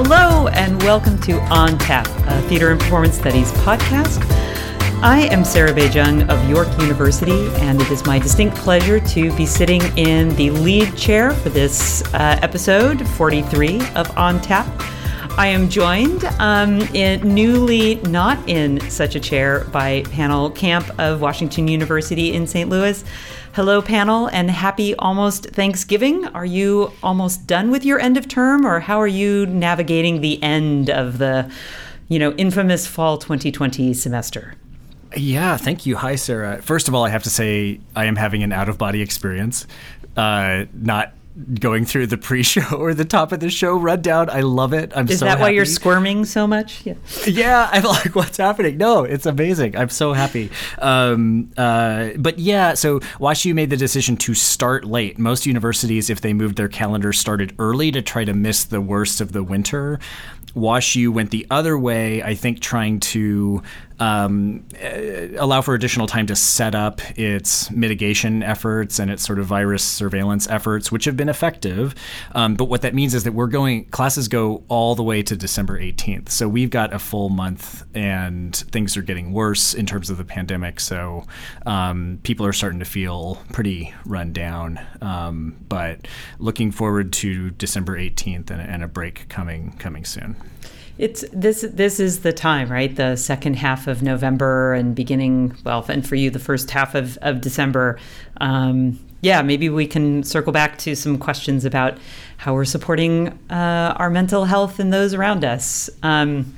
Hello, 0.00 0.46
and 0.46 0.80
welcome 0.84 1.18
to 1.22 1.40
On 1.52 1.76
Tap, 1.76 2.06
a 2.28 2.40
theater 2.42 2.70
and 2.70 2.78
performance 2.78 3.18
studies 3.18 3.50
podcast. 3.50 4.22
I 5.02 5.28
am 5.32 5.44
Sarah 5.44 5.74
Bay-Cheng 5.74 6.30
of 6.30 6.48
York 6.48 6.68
University, 6.80 7.48
and 7.56 7.82
it 7.82 7.90
is 7.90 8.06
my 8.06 8.20
distinct 8.20 8.56
pleasure 8.58 9.00
to 9.00 9.36
be 9.36 9.44
sitting 9.44 9.82
in 9.98 10.28
the 10.36 10.50
lead 10.50 10.96
chair 10.96 11.32
for 11.32 11.48
this 11.48 12.04
uh, 12.14 12.38
episode 12.42 13.08
43 13.08 13.80
of 13.96 14.16
On 14.16 14.40
Tap. 14.40 14.68
I 15.38 15.46
am 15.46 15.68
joined 15.68 16.24
um, 16.40 16.80
in, 16.96 17.32
newly 17.32 17.94
not 18.02 18.36
in 18.48 18.80
such 18.90 19.14
a 19.14 19.20
chair 19.20 19.60
by 19.66 20.02
Pannill 20.02 20.52
Camp 20.52 20.90
of 20.98 21.20
Washington 21.20 21.68
University 21.68 22.34
in 22.34 22.44
St. 22.48 22.68
Louis. 22.68 23.04
Hello, 23.52 23.80
Pannill, 23.80 24.28
and 24.32 24.50
happy 24.50 24.96
almost 24.96 25.50
Thanksgiving. 25.50 26.26
Are 26.26 26.44
you 26.44 26.92
almost 27.04 27.46
done 27.46 27.70
with 27.70 27.84
your 27.84 28.00
end 28.00 28.16
of 28.16 28.26
term, 28.26 28.66
or 28.66 28.80
how 28.80 29.00
are 29.00 29.06
you 29.06 29.46
navigating 29.46 30.22
the 30.22 30.42
end 30.42 30.90
of 30.90 31.18
the, 31.18 31.48
you 32.08 32.18
know, 32.18 32.32
infamous 32.32 32.88
fall 32.88 33.16
2020 33.16 33.94
semester? 33.94 34.56
Yeah, 35.16 35.56
thank 35.56 35.86
you. 35.86 35.94
Hi, 35.94 36.16
Sarah. 36.16 36.60
First 36.62 36.88
of 36.88 36.96
all, 36.96 37.04
I 37.04 37.10
have 37.10 37.22
to 37.22 37.30
say 37.30 37.78
I 37.94 38.06
am 38.06 38.16
having 38.16 38.42
an 38.42 38.52
out 38.52 38.68
of 38.68 38.76
body 38.76 39.02
experience. 39.02 39.68
Uh, 40.16 40.64
not 40.74 41.12
going 41.60 41.84
through 41.84 42.06
the 42.08 42.18
pre-show 42.18 42.76
or 42.76 42.94
the 42.94 43.04
top 43.04 43.32
of 43.32 43.40
the 43.40 43.50
show 43.50 43.76
rundown. 43.76 44.28
I 44.30 44.40
love 44.40 44.72
it. 44.72 44.92
I'm 44.94 45.08
Is 45.08 45.18
so 45.20 45.24
that 45.24 45.32
happy. 45.32 45.42
why 45.42 45.48
you're 45.50 45.64
squirming 45.64 46.24
so 46.24 46.46
much? 46.46 46.84
Yeah. 46.84 46.94
yeah, 47.26 47.68
I'm 47.72 47.84
like, 47.84 48.14
what's 48.14 48.36
happening? 48.36 48.76
No, 48.76 49.04
it's 49.04 49.26
amazing. 49.26 49.76
I'm 49.76 49.88
so 49.88 50.12
happy. 50.12 50.50
Um, 50.78 51.50
uh, 51.56 52.10
but 52.18 52.38
yeah, 52.38 52.74
so 52.74 53.00
WashU 53.20 53.54
made 53.54 53.70
the 53.70 53.76
decision 53.76 54.16
to 54.18 54.34
start 54.34 54.84
late. 54.84 55.18
Most 55.18 55.46
universities, 55.46 56.10
if 56.10 56.20
they 56.20 56.32
moved 56.32 56.56
their 56.56 56.68
calendar, 56.68 57.12
started 57.12 57.54
early 57.58 57.90
to 57.92 58.02
try 58.02 58.24
to 58.24 58.34
miss 58.34 58.64
the 58.64 58.80
worst 58.80 59.20
of 59.20 59.32
the 59.32 59.42
winter. 59.42 59.98
WashU 60.54 61.12
went 61.12 61.30
the 61.30 61.46
other 61.50 61.78
way, 61.78 62.22
I 62.22 62.34
think, 62.34 62.60
trying 62.60 63.00
to 63.00 63.62
um, 64.00 64.64
uh, 64.82 65.28
allow 65.38 65.60
for 65.60 65.74
additional 65.74 66.06
time 66.06 66.26
to 66.26 66.36
set 66.36 66.74
up 66.74 67.00
its 67.18 67.70
mitigation 67.70 68.42
efforts 68.42 68.98
and 68.98 69.10
its 69.10 69.24
sort 69.24 69.38
of 69.38 69.46
virus 69.46 69.84
surveillance 69.84 70.48
efforts, 70.48 70.92
which 70.92 71.04
have 71.04 71.16
been 71.16 71.28
effective. 71.28 71.94
Um, 72.32 72.54
but 72.54 72.66
what 72.66 72.82
that 72.82 72.94
means 72.94 73.14
is 73.14 73.24
that 73.24 73.32
we're 73.32 73.46
going, 73.46 73.86
classes 73.86 74.28
go 74.28 74.64
all 74.68 74.94
the 74.94 75.02
way 75.02 75.22
to 75.22 75.36
December 75.36 75.80
18th. 75.80 76.28
So 76.30 76.48
we've 76.48 76.70
got 76.70 76.92
a 76.92 76.98
full 76.98 77.28
month 77.28 77.84
and 77.94 78.54
things 78.54 78.96
are 78.96 79.02
getting 79.02 79.32
worse 79.32 79.74
in 79.74 79.86
terms 79.86 80.10
of 80.10 80.18
the 80.18 80.24
pandemic. 80.24 80.80
So 80.80 81.24
um, 81.66 82.20
people 82.22 82.46
are 82.46 82.52
starting 82.52 82.78
to 82.78 82.84
feel 82.84 83.42
pretty 83.52 83.94
run 84.04 84.32
down. 84.32 84.80
Um, 85.00 85.56
but 85.68 86.06
looking 86.38 86.70
forward 86.70 87.12
to 87.14 87.50
December 87.50 87.98
18th 87.98 88.50
and, 88.50 88.60
and 88.60 88.84
a 88.84 88.88
break 88.88 89.28
coming 89.28 89.72
coming 89.78 90.04
soon. 90.04 90.36
It's 90.98 91.24
this 91.32 91.64
this 91.72 92.00
is 92.00 92.20
the 92.20 92.32
time, 92.32 92.68
right? 92.70 92.94
The 92.94 93.16
second 93.16 93.54
half 93.54 93.86
of 93.86 94.02
November 94.02 94.74
and 94.74 94.94
beginning 94.94 95.56
well, 95.64 95.84
and 95.88 96.06
for 96.06 96.16
you 96.16 96.28
the 96.30 96.40
first 96.40 96.70
half 96.70 96.94
of, 96.94 97.16
of 97.18 97.40
December. 97.40 97.98
Um, 98.40 98.98
yeah, 99.20 99.42
maybe 99.42 99.68
we 99.68 99.86
can 99.86 100.22
circle 100.22 100.52
back 100.52 100.78
to 100.78 100.94
some 100.94 101.18
questions 101.18 101.64
about 101.64 101.98
how 102.36 102.54
we're 102.54 102.64
supporting 102.64 103.28
uh, 103.50 103.94
our 103.96 104.10
mental 104.10 104.44
health 104.44 104.78
and 104.78 104.92
those 104.92 105.12
around 105.14 105.44
us. 105.44 105.90
Um, 106.02 106.54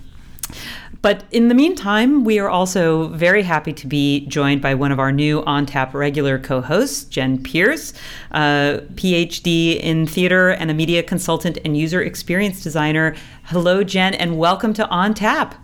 but 1.02 1.24
in 1.30 1.48
the 1.48 1.54
meantime, 1.54 2.24
we 2.24 2.38
are 2.38 2.50
also 2.50 3.08
very 3.08 3.42
happy 3.42 3.72
to 3.72 3.86
be 3.86 4.26
joined 4.26 4.60
by 4.60 4.74
one 4.74 4.92
of 4.92 4.98
our 4.98 5.10
new 5.10 5.42
On 5.44 5.64
Tap 5.64 5.94
regular 5.94 6.38
co 6.38 6.60
hosts, 6.60 7.04
Jen 7.04 7.42
Pierce, 7.42 7.94
PhD 8.32 9.80
in 9.80 10.06
theater 10.06 10.50
and 10.50 10.70
a 10.70 10.74
media 10.74 11.02
consultant 11.02 11.56
and 11.64 11.76
user 11.76 12.02
experience 12.02 12.62
designer. 12.62 13.16
Hello, 13.44 13.82
Jen, 13.82 14.12
and 14.14 14.38
welcome 14.38 14.74
to 14.74 14.86
On 14.88 15.14
Tap. 15.14 15.54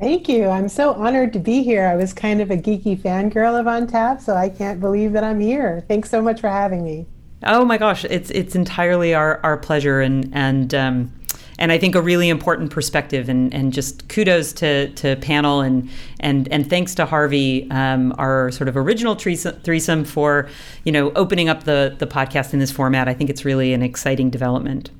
Thank 0.00 0.28
you. 0.28 0.48
I'm 0.48 0.68
so 0.68 0.94
honored 0.94 1.32
to 1.34 1.38
be 1.38 1.62
here. 1.62 1.86
I 1.86 1.94
was 1.94 2.12
kind 2.12 2.40
of 2.40 2.50
a 2.50 2.56
geeky 2.56 2.98
fangirl 2.98 3.60
of 3.60 3.68
On 3.68 3.86
Tap, 3.86 4.20
so 4.20 4.34
I 4.34 4.48
can't 4.48 4.80
believe 4.80 5.12
that 5.12 5.22
I'm 5.22 5.38
here. 5.38 5.84
Thanks 5.86 6.10
so 6.10 6.20
much 6.20 6.40
for 6.40 6.48
having 6.48 6.82
me. 6.82 7.06
Oh 7.44 7.64
my 7.64 7.78
gosh, 7.78 8.04
it's 8.04 8.30
it's 8.30 8.54
entirely 8.54 9.14
our, 9.14 9.40
our 9.42 9.56
pleasure 9.56 10.00
and 10.00 10.30
and 10.34 10.74
um, 10.74 11.12
and 11.60 11.70
I 11.70 11.78
think 11.78 11.94
a 11.94 12.02
really 12.02 12.28
important 12.28 12.70
perspective. 12.70 13.28
And, 13.28 13.54
and 13.54 13.72
just 13.72 14.08
kudos 14.08 14.52
to, 14.54 14.88
to 14.94 15.16
panel 15.16 15.60
and 15.60 15.88
and 16.18 16.48
and 16.48 16.68
thanks 16.68 16.94
to 16.96 17.06
Harvey, 17.06 17.70
um, 17.70 18.14
our 18.18 18.50
sort 18.50 18.68
of 18.68 18.76
original 18.76 19.14
threesome 19.14 20.04
for 20.04 20.48
you 20.84 20.92
know 20.92 21.12
opening 21.12 21.48
up 21.48 21.64
the 21.64 21.94
the 21.98 22.06
podcast 22.06 22.52
in 22.52 22.58
this 22.58 22.72
format. 22.72 23.06
I 23.06 23.14
think 23.14 23.30
it's 23.30 23.44
really 23.44 23.72
an 23.74 23.82
exciting 23.82 24.30
development. 24.30 24.90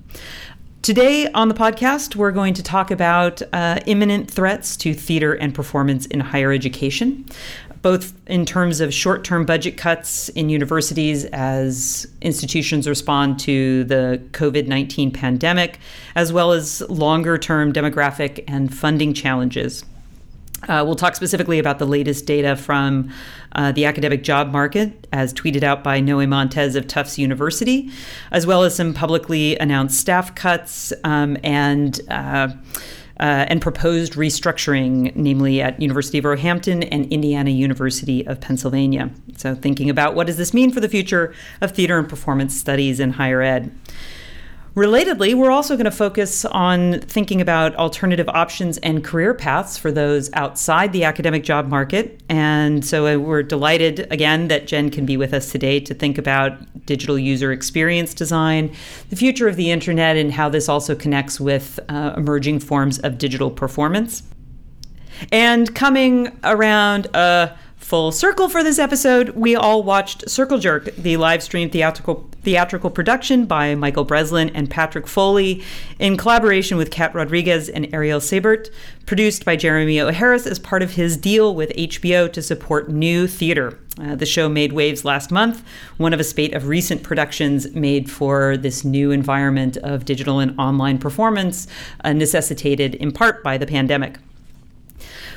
Today 0.83 1.31
on 1.33 1.49
the 1.49 1.55
podcast, 1.55 2.17
we're 2.17 2.33
going 2.33 2.55
to 2.55 2.63
talk 2.63 2.91
about 2.91 3.43
uh, 3.53 3.81
imminent 3.85 4.31
threats 4.31 4.79
to 4.79 4.95
theater 4.95 5.35
and 5.35 5.55
performance 5.55 6.07
in 6.07 6.21
higher 6.21 6.53
education 6.53 7.27
both 7.83 8.13
in 8.27 8.45
terms 8.45 8.81
of 8.81 8.93
short 8.93 9.25
term 9.25 9.47
budget 9.47 9.77
cuts 9.77 10.29
in 10.31 10.49
universities 10.49 11.25
as 11.27 12.07
institutions 12.21 12.87
respond 12.89 13.39
to 13.41 13.85
the 13.85 14.23
COVID 14.33 14.67
19 14.67 15.11
pandemic, 15.11 15.79
as 16.15 16.33
well 16.33 16.53
as 16.53 16.83
longer 16.83 17.39
term 17.39 17.73
demographic 17.73 18.45
and 18.47 18.75
funding 18.75 19.15
challenges. 19.15 19.85
Uh, 20.69 20.83
we'll 20.85 20.95
talk 20.95 21.17
specifically 21.17 21.59
about 21.59 21.79
the 21.79 21.87
latest 21.87 22.27
data 22.27 22.55
from 22.55 23.11
uh, 23.53 23.73
the 23.73 23.87
academic 23.87 24.23
job 24.23 24.53
market, 24.53 25.07
as 25.13 25.33
tweeted 25.33 25.63
out 25.63 25.83
by 25.83 26.01
Noe 26.01 26.27
Montez 26.27 26.77
of 26.77 26.87
Tufts 26.87 27.19
University, 27.19 27.91
as 28.31 28.47
well 28.47 28.63
as 28.63 28.75
some 28.75 28.93
publicly 28.93 29.57
announced 29.59 29.99
staff 29.99 30.35
cuts 30.35 30.93
um, 31.03 31.39
and 31.43 32.01
uh, 32.09 32.49
uh, 33.21 33.45
and 33.49 33.61
proposed 33.61 34.15
restructuring, 34.15 35.15
namely 35.15 35.61
at 35.61 35.81
University 35.81 36.19
of 36.19 36.25
Roehampton 36.25 36.83
and 36.85 37.07
Indiana 37.13 37.51
University 37.51 38.27
of 38.27 38.41
Pennsylvania. 38.41 39.11
So, 39.37 39.55
thinking 39.55 39.91
about 39.91 40.15
what 40.15 40.27
does 40.27 40.39
this 40.39 40.55
mean 40.55 40.73
for 40.73 40.81
the 40.81 40.89
future 40.89 41.35
of 41.61 41.73
theater 41.73 41.99
and 41.99 42.09
performance 42.09 42.57
studies 42.57 42.99
in 42.99 43.13
higher 43.13 43.43
ed. 43.43 43.71
Relatedly, 44.77 45.35
we're 45.35 45.51
also 45.51 45.75
going 45.75 45.87
to 45.87 45.91
focus 45.91 46.45
on 46.45 47.01
thinking 47.01 47.41
about 47.41 47.75
alternative 47.75 48.29
options 48.29 48.79
and 48.79 49.03
career 49.03 49.35
paths 49.35 49.77
for 49.77 49.91
those 49.91 50.31
outside 50.33 50.93
the 50.93 51.03
academic 51.03 51.43
job 51.43 51.67
market. 51.67 52.23
And 52.29 52.85
so 52.85 53.07
uh, 53.07 53.19
we're 53.19 53.43
delighted 53.43 54.07
again 54.13 54.47
that 54.47 54.69
Jen 54.69 54.91
can 54.91 55.07
be 55.07 55.17
with 55.17 55.35
us 55.35 55.51
today 55.51 55.81
to 55.81 55.93
think 55.93 56.19
about 56.19 56.87
digital 56.87 57.19
user 57.19 57.51
experience 57.51 58.15
design, 58.15 58.73
the 59.09 59.17
future 59.17 59.49
of 59.49 59.57
the 59.57 59.73
internet, 59.73 60.17
and 60.17 60.33
how 60.33 60.49
this 60.49 60.69
also 60.69 60.95
connects 60.95 61.41
with 61.41 61.81
uh, 61.89 62.15
emerging 62.17 62.61
forms 62.61 63.01
of 63.01 63.19
digital 63.19 63.51
performance. 63.51 64.23
And 65.33 65.75
coming 65.75 66.39
around 66.45 67.07
a 67.13 67.59
full 67.81 68.13
circle 68.13 68.49
for 68.49 68.63
this 68.63 68.79
episode, 68.79 69.31
we 69.31 69.57
all 69.57 69.83
watched 69.83 70.29
Circle 70.31 70.59
Jerk, 70.59 70.95
the 70.97 71.17
live 71.17 71.43
stream 71.43 71.71
theatrical 71.71 72.29
theatrical 72.43 72.89
production 72.89 73.45
by 73.45 73.75
Michael 73.75 74.05
Breslin 74.05 74.51
and 74.51 74.71
Patrick 74.71 75.07
Foley 75.07 75.63
in 75.99 76.17
collaboration 76.17 76.79
with 76.79 76.91
Kat 76.91 77.15
Rodriguez 77.15 77.69
and 77.69 77.93
Ariel 77.93 78.21
Sibert, 78.21 78.71
produced 79.07 79.45
by 79.45 79.57
Jeremy 79.57 80.01
O. 80.01 80.11
Harris 80.11 80.47
as 80.47 80.59
part 80.59 80.83
of 80.83 80.93
his 80.93 81.17
deal 81.17 81.55
with 81.55 81.71
HBO 81.77 82.33
to 82.33 82.41
support 82.41 82.89
new 82.89 83.27
theater. 83.27 83.79
Uh, 84.01 84.15
the 84.15 84.25
show 84.25 84.49
made 84.49 84.73
waves 84.73 85.05
last 85.05 85.31
month, 85.31 85.63
one 85.99 86.15
of 86.15 86.21
a 86.21 86.25
spate 86.25 86.55
of 86.55 86.69
recent 86.69 87.03
productions 87.03 87.75
made 87.75 88.11
for 88.11 88.57
this 88.57 88.85
new 88.85 89.11
environment 89.11 89.77
of 89.79 90.05
digital 90.05 90.39
and 90.39 90.59
online 90.59 90.99
performance, 90.99 91.67
uh, 92.05 92.13
necessitated 92.13 92.95
in 92.95 93.13
part 93.13 93.43
by 93.43 93.59
the 93.59 93.67
pandemic. 93.67 94.17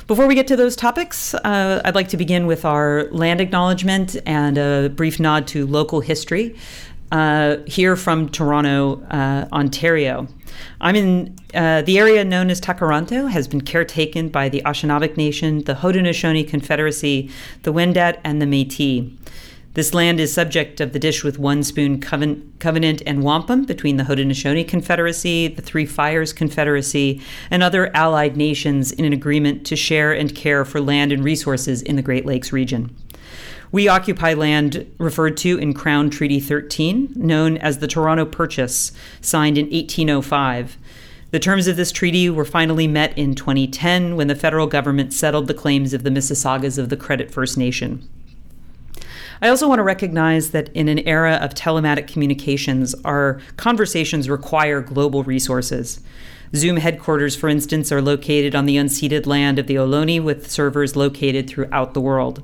Before 0.06 0.26
we 0.26 0.34
get 0.34 0.46
to 0.48 0.56
those 0.56 0.76
topics, 0.76 1.32
uh, 1.32 1.80
I'd 1.82 1.94
like 1.94 2.08
to 2.08 2.18
begin 2.18 2.46
with 2.46 2.66
our 2.66 3.04
land 3.04 3.40
acknowledgement 3.40 4.18
and 4.26 4.58
a 4.58 4.90
brief 4.90 5.18
nod 5.18 5.46
to 5.48 5.66
local 5.66 6.00
history. 6.00 6.56
Uh, 7.10 7.56
here 7.66 7.96
from 7.96 8.28
Toronto, 8.28 9.00
uh, 9.04 9.46
Ontario. 9.52 10.26
I'm 10.80 10.96
in 10.96 11.36
uh, 11.54 11.82
the 11.82 11.98
area 11.98 12.22
known 12.24 12.50
as 12.50 12.60
Tkaronto 12.60 13.30
has 13.30 13.48
been 13.48 13.62
caretaken 13.62 14.30
by 14.30 14.48
the 14.48 14.60
Anishinaabeg 14.66 15.16
Nation, 15.16 15.64
the 15.64 15.74
Haudenosaunee 15.74 16.48
Confederacy, 16.48 17.30
the 17.62 17.72
Wendat, 17.72 18.18
and 18.24 18.42
the 18.42 18.46
Métis. 18.46 19.10
This 19.74 19.92
land 19.92 20.20
is 20.20 20.32
subject 20.32 20.80
of 20.80 20.92
the 20.92 21.00
Dish 21.00 21.24
with 21.24 21.36
One 21.36 21.64
Spoon 21.64 22.00
Covenant 22.00 23.02
and 23.04 23.24
Wampum 23.24 23.64
between 23.64 23.96
the 23.96 24.04
Haudenosaunee 24.04 24.68
Confederacy, 24.68 25.48
the 25.48 25.62
Three 25.62 25.84
Fires 25.84 26.32
Confederacy, 26.32 27.20
and 27.50 27.60
other 27.60 27.90
allied 27.92 28.36
nations 28.36 28.92
in 28.92 29.04
an 29.04 29.12
agreement 29.12 29.66
to 29.66 29.74
share 29.74 30.12
and 30.12 30.32
care 30.32 30.64
for 30.64 30.80
land 30.80 31.10
and 31.10 31.24
resources 31.24 31.82
in 31.82 31.96
the 31.96 32.02
Great 32.02 32.24
Lakes 32.24 32.52
region. 32.52 32.94
We 33.72 33.88
occupy 33.88 34.34
land 34.34 34.88
referred 34.98 35.36
to 35.38 35.58
in 35.58 35.74
Crown 35.74 36.08
Treaty 36.08 36.38
13, 36.38 37.14
known 37.16 37.56
as 37.56 37.78
the 37.78 37.88
Toronto 37.88 38.24
Purchase, 38.26 38.92
signed 39.20 39.58
in 39.58 39.64
1805. 39.64 40.78
The 41.32 41.40
terms 41.40 41.66
of 41.66 41.74
this 41.74 41.90
treaty 41.90 42.30
were 42.30 42.44
finally 42.44 42.86
met 42.86 43.18
in 43.18 43.34
2010 43.34 44.14
when 44.14 44.28
the 44.28 44.36
federal 44.36 44.68
government 44.68 45.12
settled 45.12 45.48
the 45.48 45.52
claims 45.52 45.92
of 45.92 46.04
the 46.04 46.10
Mississaugas 46.10 46.78
of 46.78 46.90
the 46.90 46.96
Credit 46.96 47.28
First 47.28 47.58
Nation. 47.58 48.08
I 49.42 49.48
also 49.48 49.68
want 49.68 49.78
to 49.78 49.84
recognize 49.84 50.50
that 50.50 50.68
in 50.74 50.88
an 50.88 51.00
era 51.00 51.34
of 51.34 51.54
telematic 51.54 52.06
communications, 52.06 52.94
our 53.04 53.40
conversations 53.56 54.28
require 54.28 54.80
global 54.80 55.22
resources. 55.22 56.00
Zoom 56.54 56.76
headquarters, 56.76 57.34
for 57.34 57.48
instance, 57.48 57.90
are 57.90 58.00
located 58.00 58.54
on 58.54 58.66
the 58.66 58.76
unceded 58.76 59.26
land 59.26 59.58
of 59.58 59.66
the 59.66 59.74
Ohlone 59.74 60.22
with 60.22 60.50
servers 60.50 60.94
located 60.94 61.48
throughout 61.48 61.94
the 61.94 62.00
world. 62.00 62.42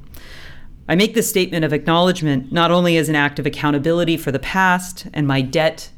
I 0.88 0.96
make 0.96 1.14
this 1.14 1.30
statement 1.30 1.64
of 1.64 1.72
acknowledgement 1.72 2.50
not 2.50 2.72
only 2.72 2.96
as 2.96 3.08
an 3.08 3.14
act 3.14 3.38
of 3.38 3.46
accountability 3.46 4.16
for 4.16 4.32
the 4.32 4.40
past 4.40 5.06
and 5.14 5.26
my 5.28 5.40
debt 5.40 5.90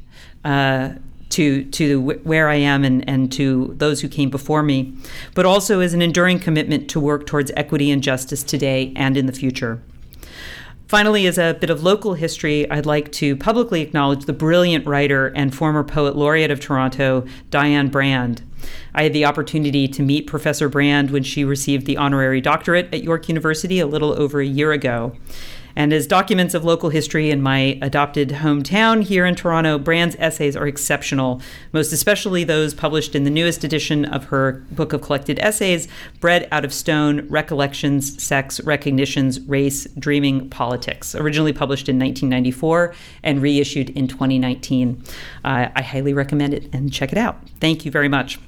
uh, 0.45 0.91
to 1.31 1.65
to 1.65 2.01
where 2.25 2.51
I 2.51 2.57
am 2.57 2.85
and, 2.85 3.09
and 3.09 3.33
to 3.33 3.73
those 3.79 4.03
who 4.03 4.09
came 4.09 4.29
before 4.29 4.63
me, 4.63 4.95
but 5.35 5.47
also 5.47 5.81
as 5.81 5.95
an 5.95 6.03
enduring 6.03 6.39
commitment 6.39 6.91
to 6.91 7.01
work 7.01 7.27
towards 7.27 7.51
equity 7.57 7.91
and 7.91 8.03
justice 8.03 8.43
today 8.43 8.93
and 8.95 9.17
in 9.17 9.25
the 9.25 9.33
future. 9.33 9.81
Finally, 10.93 11.27
as 11.27 11.39
a 11.39 11.57
bit 11.59 11.71
of 11.71 11.83
local 11.83 12.13
history, 12.13 12.71
I'd 12.71 12.85
like 12.85 13.11
to 13.13 13.35
publicly 13.35 13.81
acknowledge 13.81 14.27
the 14.27 14.35
brilliant 14.35 14.85
writer 14.85 15.29
and 15.29 15.55
former 15.55 15.83
poet 15.83 16.17
laureate 16.17 16.51
of 16.51 16.61
Toronto, 16.61 17.25
Dionne 17.51 17.91
Brand. 17.91 18.43
I 18.95 19.05
had 19.05 19.15
the 19.15 19.25
opportunity 19.25 19.89
to 19.89 20.03
meet 20.03 20.27
Professor 20.27 20.69
Brand 20.69 21.11
when 21.11 21.23
she 21.23 21.45
received 21.45 21.87
the 21.87 21.97
honorary 21.97 22.43
doctorate 22.43 22.93
at 22.93 23.03
York 23.03 23.27
University 23.27 23.81
a 23.81 23.87
little 23.87 24.13
over 24.13 24.43
a 24.43 24.47
year 24.47 24.73
ago. 24.73 25.17
And 25.77 25.93
as 25.93 26.07
documents 26.07 26.55
of 26.55 26.65
local 26.65 26.91
history 26.91 27.31
in 27.31 27.43
my 27.43 27.79
adopted 27.81 28.29
hometown 28.29 29.03
here 29.03 29.27
in 29.27 29.35
Toronto, 29.35 29.79
Brand's 29.79 30.17
essays 30.19 30.57
are 30.57 30.67
exceptional, 30.67 31.41
most 31.73 31.93
especially 31.93 32.45
those 32.45 32.75
published 32.75 33.15
in 33.15 33.25
the 33.25 33.31
newest 33.31 33.65
edition 33.65 34.05
of 34.05 34.25
her 34.25 34.65
book 34.71 34.93
of 34.93 35.03
collected 35.03 35.39
essays, 35.39 35.89
Bread 36.21 36.49
Out 36.53 36.65
of 36.65 36.73
Stone 36.73 37.29
Recollections, 37.29 38.23
Sex, 38.23 38.61
Recognitions, 38.61 39.41
Race, 39.41 39.87
Dreaming, 39.99 40.49
Politics, 40.51 41.15
originally 41.15 41.53
published 41.53 41.89
in 41.89 41.99
1994 41.99 42.95
and 43.23 43.41
reissued 43.43 43.91
in 43.91 44.09
2019. 44.09 45.03
Uh, 45.45 45.69
I 45.75 45.83
highly 45.83 46.13
recommend 46.13 46.55
it 46.55 46.69
and 46.73 46.93
check 46.93 47.13
it 47.13 47.19
out. 47.19 47.39
Thank 47.61 47.85
you 47.85 47.91
very 47.91 48.09
much. 48.09 48.39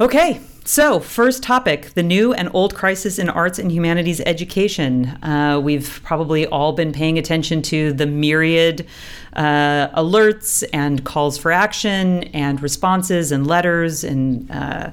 Okay, 0.00 0.40
so, 0.70 1.00
first 1.00 1.42
topic 1.42 1.94
the 1.94 2.02
new 2.04 2.32
and 2.32 2.48
old 2.54 2.76
crisis 2.76 3.18
in 3.18 3.28
arts 3.28 3.58
and 3.58 3.72
humanities 3.72 4.20
education. 4.20 5.06
Uh, 5.20 5.60
we've 5.60 6.00
probably 6.04 6.46
all 6.46 6.74
been 6.74 6.92
paying 6.92 7.18
attention 7.18 7.60
to 7.62 7.92
the 7.92 8.06
myriad 8.06 8.86
uh, 9.34 9.88
alerts 10.00 10.64
and 10.72 11.04
calls 11.04 11.38
for 11.38 11.52
action 11.52 12.24
and 12.34 12.62
responses 12.62 13.30
and 13.32 13.46
letters 13.46 14.02
and 14.02 14.50
uh, 14.50 14.90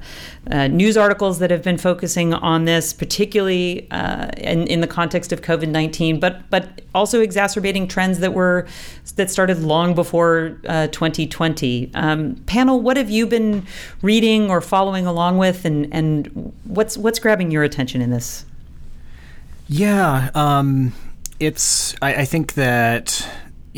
uh, 0.52 0.68
news 0.68 0.96
articles 0.96 1.40
that 1.40 1.52
have 1.52 1.64
been 1.64 1.78
focusing 1.78 2.34
on 2.34 2.66
this, 2.66 2.94
particularly 2.94 3.90
uh, 3.92 4.30
in, 4.38 4.68
in 4.68 4.82
the 4.82 4.88
context 4.88 5.32
of 5.32 5.42
COVID 5.42 5.70
nineteen, 5.70 6.20
but 6.20 6.50
but 6.50 6.82
also 6.94 7.22
exacerbating 7.22 7.88
trends 7.88 8.20
that 8.20 8.34
were 8.34 8.68
that 9.16 9.30
started 9.32 9.60
long 9.60 9.96
before 9.96 10.58
2020. 10.64 11.92
Uh, 11.94 12.00
um, 12.00 12.36
Pannill, 12.46 12.82
what 12.82 12.98
have 12.98 13.10
you 13.10 13.26
been 13.26 13.66
reading 14.02 14.50
or 14.50 14.62
following 14.62 15.06
along 15.06 15.38
with, 15.38 15.66
and 15.66 15.88
and 15.92 16.54
what's 16.64 16.98
what's 16.98 17.20
grabbing 17.20 17.52
your 17.52 17.64
attention 17.64 18.02
in 18.02 18.12
this? 18.12 18.46
Yeah, 19.68 20.30
um, 20.34 20.94
it's 21.40 21.96
I, 22.02 22.16
I 22.16 22.26
think 22.26 22.54
that 22.54 23.28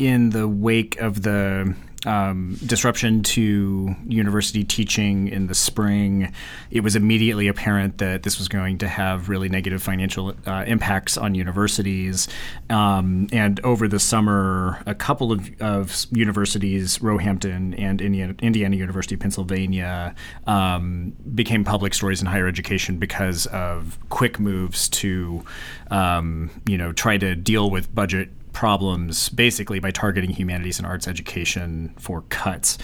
in 0.00 0.30
the 0.30 0.48
wake 0.48 0.98
of 1.00 1.22
the 1.22 1.74
um, 2.06 2.56
disruption 2.64 3.22
to 3.22 3.94
university 4.06 4.64
teaching 4.64 5.28
in 5.28 5.46
the 5.48 5.54
spring, 5.54 6.32
it 6.70 6.80
was 6.80 6.96
immediately 6.96 7.46
apparent 7.46 7.98
that 7.98 8.22
this 8.22 8.38
was 8.38 8.48
going 8.48 8.78
to 8.78 8.88
have 8.88 9.28
really 9.28 9.50
negative 9.50 9.82
financial 9.82 10.34
uh, 10.46 10.64
impacts 10.66 11.18
on 11.18 11.34
universities. 11.34 12.26
Um, 12.70 13.28
and 13.32 13.60
over 13.60 13.86
the 13.86 14.00
summer, 14.00 14.82
a 14.86 14.94
couple 14.94 15.30
of, 15.30 15.50
of 15.60 16.06
universities, 16.10 17.02
Roehampton 17.02 17.74
and 17.74 18.00
Indiana, 18.00 18.34
Indiana 18.40 18.76
University, 18.76 19.16
Pennsylvania, 19.16 20.14
um, 20.46 21.12
became 21.34 21.64
public 21.64 21.92
stories 21.92 22.22
in 22.22 22.26
higher 22.26 22.48
education 22.48 22.96
because 22.96 23.44
of 23.46 23.98
quick 24.08 24.40
moves 24.40 24.88
to, 24.88 25.44
um, 25.90 26.50
you 26.66 26.78
know, 26.78 26.92
try 26.92 27.18
to 27.18 27.36
deal 27.36 27.70
with 27.70 27.94
budget 27.94 28.30
problems 28.52 29.28
basically 29.28 29.80
by 29.80 29.90
targeting 29.90 30.30
humanities 30.30 30.78
and 30.78 30.86
arts 30.86 31.08
education 31.08 31.94
for 31.98 32.22
cuts. 32.22 32.78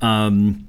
Um, 0.00 0.66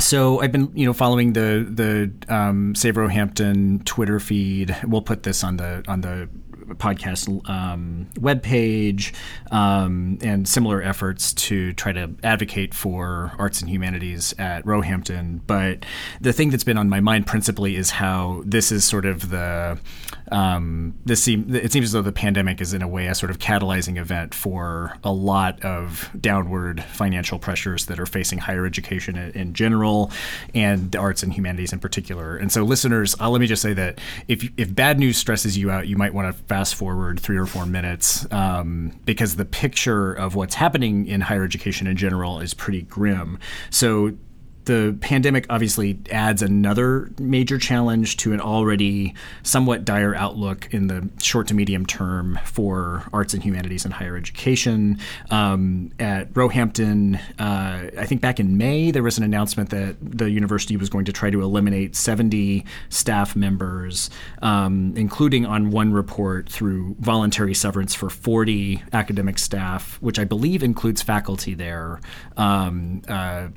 so 0.00 0.40
I've 0.40 0.52
been, 0.52 0.70
you 0.74 0.86
know, 0.86 0.92
following 0.92 1.32
the 1.32 1.66
the 1.68 2.32
um, 2.32 2.74
Save 2.74 2.96
Roehampton 2.96 3.84
Twitter 3.84 4.20
feed. 4.20 4.76
We'll 4.84 5.02
put 5.02 5.24
this 5.24 5.42
on 5.42 5.56
the 5.56 5.84
on 5.88 6.02
the 6.02 6.28
podcast 6.74 7.48
um, 7.48 8.08
webpage 8.14 9.14
um, 9.50 10.18
and 10.20 10.48
similar 10.48 10.82
efforts 10.82 11.32
to 11.32 11.72
try 11.72 11.92
to 11.92 12.14
advocate 12.22 12.74
for 12.74 13.32
arts 13.38 13.60
and 13.60 13.70
humanities 13.70 14.34
at 14.38 14.64
Roehampton. 14.64 15.40
But 15.46 15.84
the 16.20 16.32
thing 16.32 16.50
that's 16.50 16.64
been 16.64 16.78
on 16.78 16.88
my 16.88 17.00
mind 17.00 17.26
principally 17.26 17.76
is 17.76 17.90
how 17.90 18.42
this 18.44 18.70
is 18.70 18.84
sort 18.84 19.06
of 19.06 19.30
the 19.30 19.78
um, 20.30 20.94
this 21.04 21.22
seem, 21.22 21.54
it 21.54 21.72
seems 21.72 21.86
as 21.86 21.92
though 21.92 22.02
the 22.02 22.12
pandemic 22.12 22.60
is 22.60 22.74
in 22.74 22.82
a 22.82 22.88
way 22.88 23.06
a 23.06 23.14
sort 23.14 23.30
of 23.30 23.38
catalyzing 23.38 23.98
event 23.98 24.34
for 24.34 24.96
a 25.04 25.12
lot 25.12 25.64
of 25.64 26.10
downward 26.20 26.82
financial 26.84 27.38
pressures 27.38 27.86
that 27.86 27.98
are 27.98 28.06
facing 28.06 28.38
higher 28.38 28.66
education 28.66 29.16
in, 29.16 29.30
in 29.32 29.54
general 29.54 30.10
and 30.54 30.92
the 30.92 30.98
arts 30.98 31.22
and 31.22 31.32
humanities 31.32 31.72
in 31.72 31.78
particular. 31.78 32.36
And 32.36 32.52
so, 32.52 32.62
listeners, 32.62 33.14
uh, 33.20 33.28
let 33.30 33.40
me 33.40 33.46
just 33.46 33.62
say 33.62 33.72
that 33.74 34.00
if 34.28 34.48
if 34.56 34.74
bad 34.74 34.98
news 34.98 35.16
stresses 35.16 35.56
you 35.56 35.70
out, 35.70 35.88
you 35.88 35.96
might 35.96 36.14
want 36.14 36.34
to 36.34 36.42
fast 36.44 36.74
forward 36.74 37.20
three 37.20 37.36
or 37.36 37.46
four 37.46 37.66
minutes 37.66 38.26
um, 38.32 38.98
because 39.04 39.36
the 39.36 39.44
picture 39.44 40.12
of 40.12 40.34
what's 40.34 40.54
happening 40.54 41.06
in 41.06 41.20
higher 41.20 41.44
education 41.44 41.86
in 41.86 41.96
general 41.96 42.40
is 42.40 42.54
pretty 42.54 42.82
grim. 42.82 43.38
So 43.70 44.12
the 44.68 44.94
pandemic 45.00 45.46
obviously 45.48 45.98
adds 46.12 46.42
another 46.42 47.10
major 47.18 47.56
challenge 47.56 48.18
to 48.18 48.34
an 48.34 48.40
already 48.40 49.14
somewhat 49.42 49.82
dire 49.82 50.14
outlook 50.14 50.68
in 50.72 50.88
the 50.88 51.08
short 51.22 51.48
to 51.48 51.54
medium 51.54 51.86
term 51.86 52.38
for 52.44 53.02
arts 53.10 53.32
and 53.32 53.42
humanities 53.42 53.86
and 53.86 53.94
higher 53.94 54.14
education. 54.14 54.98
Um, 55.30 55.90
at 55.98 56.28
Roehampton, 56.34 57.18
uh, 57.38 57.90
I 57.98 58.04
think 58.04 58.20
back 58.20 58.38
in 58.38 58.58
May, 58.58 58.90
there 58.90 59.02
was 59.02 59.16
an 59.16 59.24
announcement 59.24 59.70
that 59.70 59.96
the 60.02 60.30
university 60.30 60.76
was 60.76 60.90
going 60.90 61.06
to 61.06 61.14
try 61.14 61.30
to 61.30 61.40
eliminate 61.40 61.96
70 61.96 62.66
staff 62.90 63.34
members, 63.34 64.10
um, 64.42 64.92
including 64.96 65.46
on 65.46 65.70
one 65.70 65.94
report 65.94 66.50
through 66.50 66.94
voluntary 67.00 67.54
severance 67.54 67.94
for 67.94 68.10
40 68.10 68.82
academic 68.92 69.38
staff, 69.38 69.96
which 70.02 70.18
I 70.18 70.24
believe 70.24 70.62
includes 70.62 71.00
faculty 71.00 71.54
there. 71.54 72.00
Um, 72.36 73.00
uh, 73.08 73.48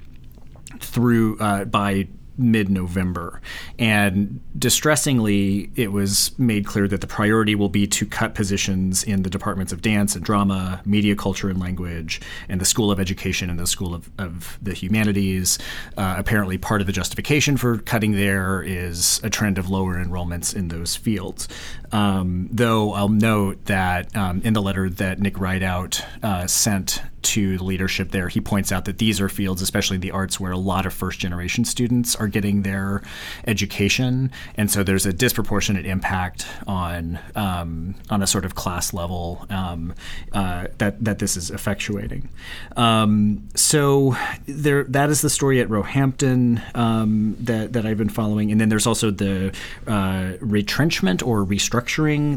through 0.79 1.37
uh, 1.39 1.65
by 1.65 2.07
mid 2.37 2.69
November. 2.69 3.41
And 3.77 4.41
distressingly, 4.57 5.71
it 5.75 5.91
was 5.91 6.37
made 6.37 6.65
clear 6.65 6.87
that 6.87 7.01
the 7.01 7.07
priority 7.07 7.55
will 7.55 7.69
be 7.69 7.87
to 7.87 8.05
cut 8.05 8.33
positions 8.33 9.03
in 9.03 9.23
the 9.23 9.29
departments 9.29 9.71
of 9.71 9.81
dance 9.81 10.15
and 10.15 10.23
drama, 10.23 10.81
media, 10.85 11.15
culture, 11.15 11.49
and 11.49 11.59
language, 11.59 12.21
and 12.49 12.59
the 12.59 12.65
School 12.65 12.91
of 12.91 12.99
Education 12.99 13.49
and 13.49 13.59
the 13.59 13.67
School 13.67 13.93
of, 13.93 14.09
of 14.17 14.57
the 14.61 14.73
Humanities. 14.73 15.59
Uh, 15.97 16.15
apparently, 16.17 16.57
part 16.57 16.81
of 16.81 16.87
the 16.87 16.93
justification 16.93 17.57
for 17.57 17.77
cutting 17.79 18.13
there 18.13 18.61
is 18.61 19.21
a 19.23 19.29
trend 19.29 19.57
of 19.57 19.69
lower 19.69 20.03
enrollments 20.03 20.55
in 20.55 20.69
those 20.69 20.95
fields. 20.95 21.47
Um, 21.91 22.48
though 22.51 22.93
I'll 22.93 23.10
note 23.10 23.65
that 23.65 24.15
um, 24.15 24.41
in 24.43 24.53
the 24.53 24.62
letter 24.62 24.89
that 24.89 25.19
Nick 25.19 25.36
Ridout 25.36 26.03
uh, 26.24 26.48
sent 26.48 27.01
to 27.21 27.57
the 27.57 27.63
leadership 27.63 28.12
there, 28.12 28.29
he 28.29 28.41
points 28.41 28.71
out 28.71 28.86
that 28.86 28.98
these 28.98 29.21
are 29.21 29.29
fields, 29.29 29.62
especially 29.62 29.98
the 29.98 30.12
arts, 30.12 30.39
where 30.39 30.51
a 30.51 30.57
lot 30.57 30.86
of 30.86 30.93
first 30.93 31.19
generation 31.19 31.63
students 31.65 32.15
are 32.15 32.27
getting 32.27 32.63
their 32.63 33.03
education, 33.45 34.31
and 34.55 34.71
so 34.71 34.83
there's 34.83 35.05
a 35.05 35.13
disproportionate 35.13 35.86
impact 35.86 36.48
on 36.65 37.19
um, 37.36 37.93
on 38.10 38.24
a 38.24 38.27
sort 38.27 38.45
of 38.45 38.55
class 38.55 38.93
level 38.93 39.45
um, 39.50 39.93
uh, 40.33 40.67
that 40.79 41.03
that 41.03 41.19
this 41.19 41.38
is 41.38 41.51
effectuating. 41.51 42.27
Um, 42.75 43.48
so 43.55 44.15
there, 44.48 44.83
that 44.86 45.10
is 45.10 45.21
the 45.21 45.29
story 45.29 45.62
at 45.62 45.69
Roehampton 45.69 46.62
um, 46.74 47.36
that 47.39 47.74
that 47.74 47.86
I've 47.86 47.98
been 47.98 48.10
following, 48.10 48.51
and 48.51 48.60
then 48.60 48.69
there's 48.69 48.88
also 48.88 49.12
the 49.12 49.53
uh, 49.86 50.33
retrenchment 50.39 51.21
or 51.21 51.45
restructuring 51.45 51.80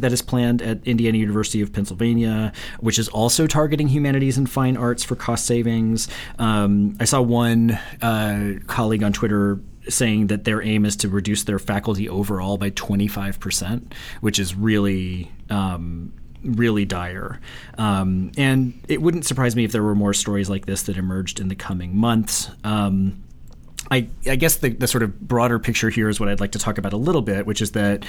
that 0.00 0.12
is 0.12 0.22
planned 0.22 0.62
at 0.62 0.86
Indiana 0.86 1.18
University 1.18 1.60
of 1.60 1.72
Pennsylvania, 1.72 2.52
which 2.80 2.98
is 2.98 3.08
also 3.08 3.46
targeting 3.46 3.88
humanities 3.88 4.38
and 4.38 4.48
fine 4.48 4.76
arts 4.76 5.04
for 5.04 5.16
cost 5.16 5.46
savings. 5.46 6.08
Um, 6.38 6.96
I 7.00 7.04
saw 7.04 7.20
one 7.20 7.72
uh, 8.02 8.54
colleague 8.66 9.02
on 9.02 9.12
Twitter 9.12 9.60
saying 9.88 10.28
that 10.28 10.44
their 10.44 10.62
aim 10.62 10.84
is 10.84 10.96
to 10.96 11.08
reduce 11.08 11.44
their 11.44 11.58
faculty 11.58 12.08
overall 12.08 12.56
by 12.56 12.70
25%, 12.70 13.92
which 14.20 14.38
is 14.38 14.54
really. 14.54 15.30
Um, 15.50 16.12
really 16.44 16.84
dire. 16.84 17.40
Um, 17.78 18.30
and 18.36 18.78
it 18.86 19.00
wouldn't 19.00 19.24
surprise 19.24 19.56
me 19.56 19.64
if 19.64 19.72
there 19.72 19.82
were 19.82 19.94
more 19.94 20.12
stories 20.12 20.50
like 20.50 20.66
this 20.66 20.82
that 20.82 20.98
emerged 20.98 21.40
in 21.40 21.48
the 21.48 21.54
coming 21.54 21.96
months. 21.96 22.50
Um, 22.62 23.23
I, 23.90 24.08
I, 24.26 24.36
guess 24.36 24.56
the, 24.56 24.70
the, 24.70 24.86
sort 24.86 25.02
of 25.02 25.20
broader 25.20 25.58
picture 25.58 25.90
here 25.90 26.08
is 26.08 26.18
what 26.18 26.28
I'd 26.28 26.40
like 26.40 26.52
to 26.52 26.58
talk 26.58 26.78
about 26.78 26.94
a 26.94 26.96
little 26.96 27.20
bit, 27.20 27.46
which 27.46 27.60
is 27.60 27.72
that 27.72 28.04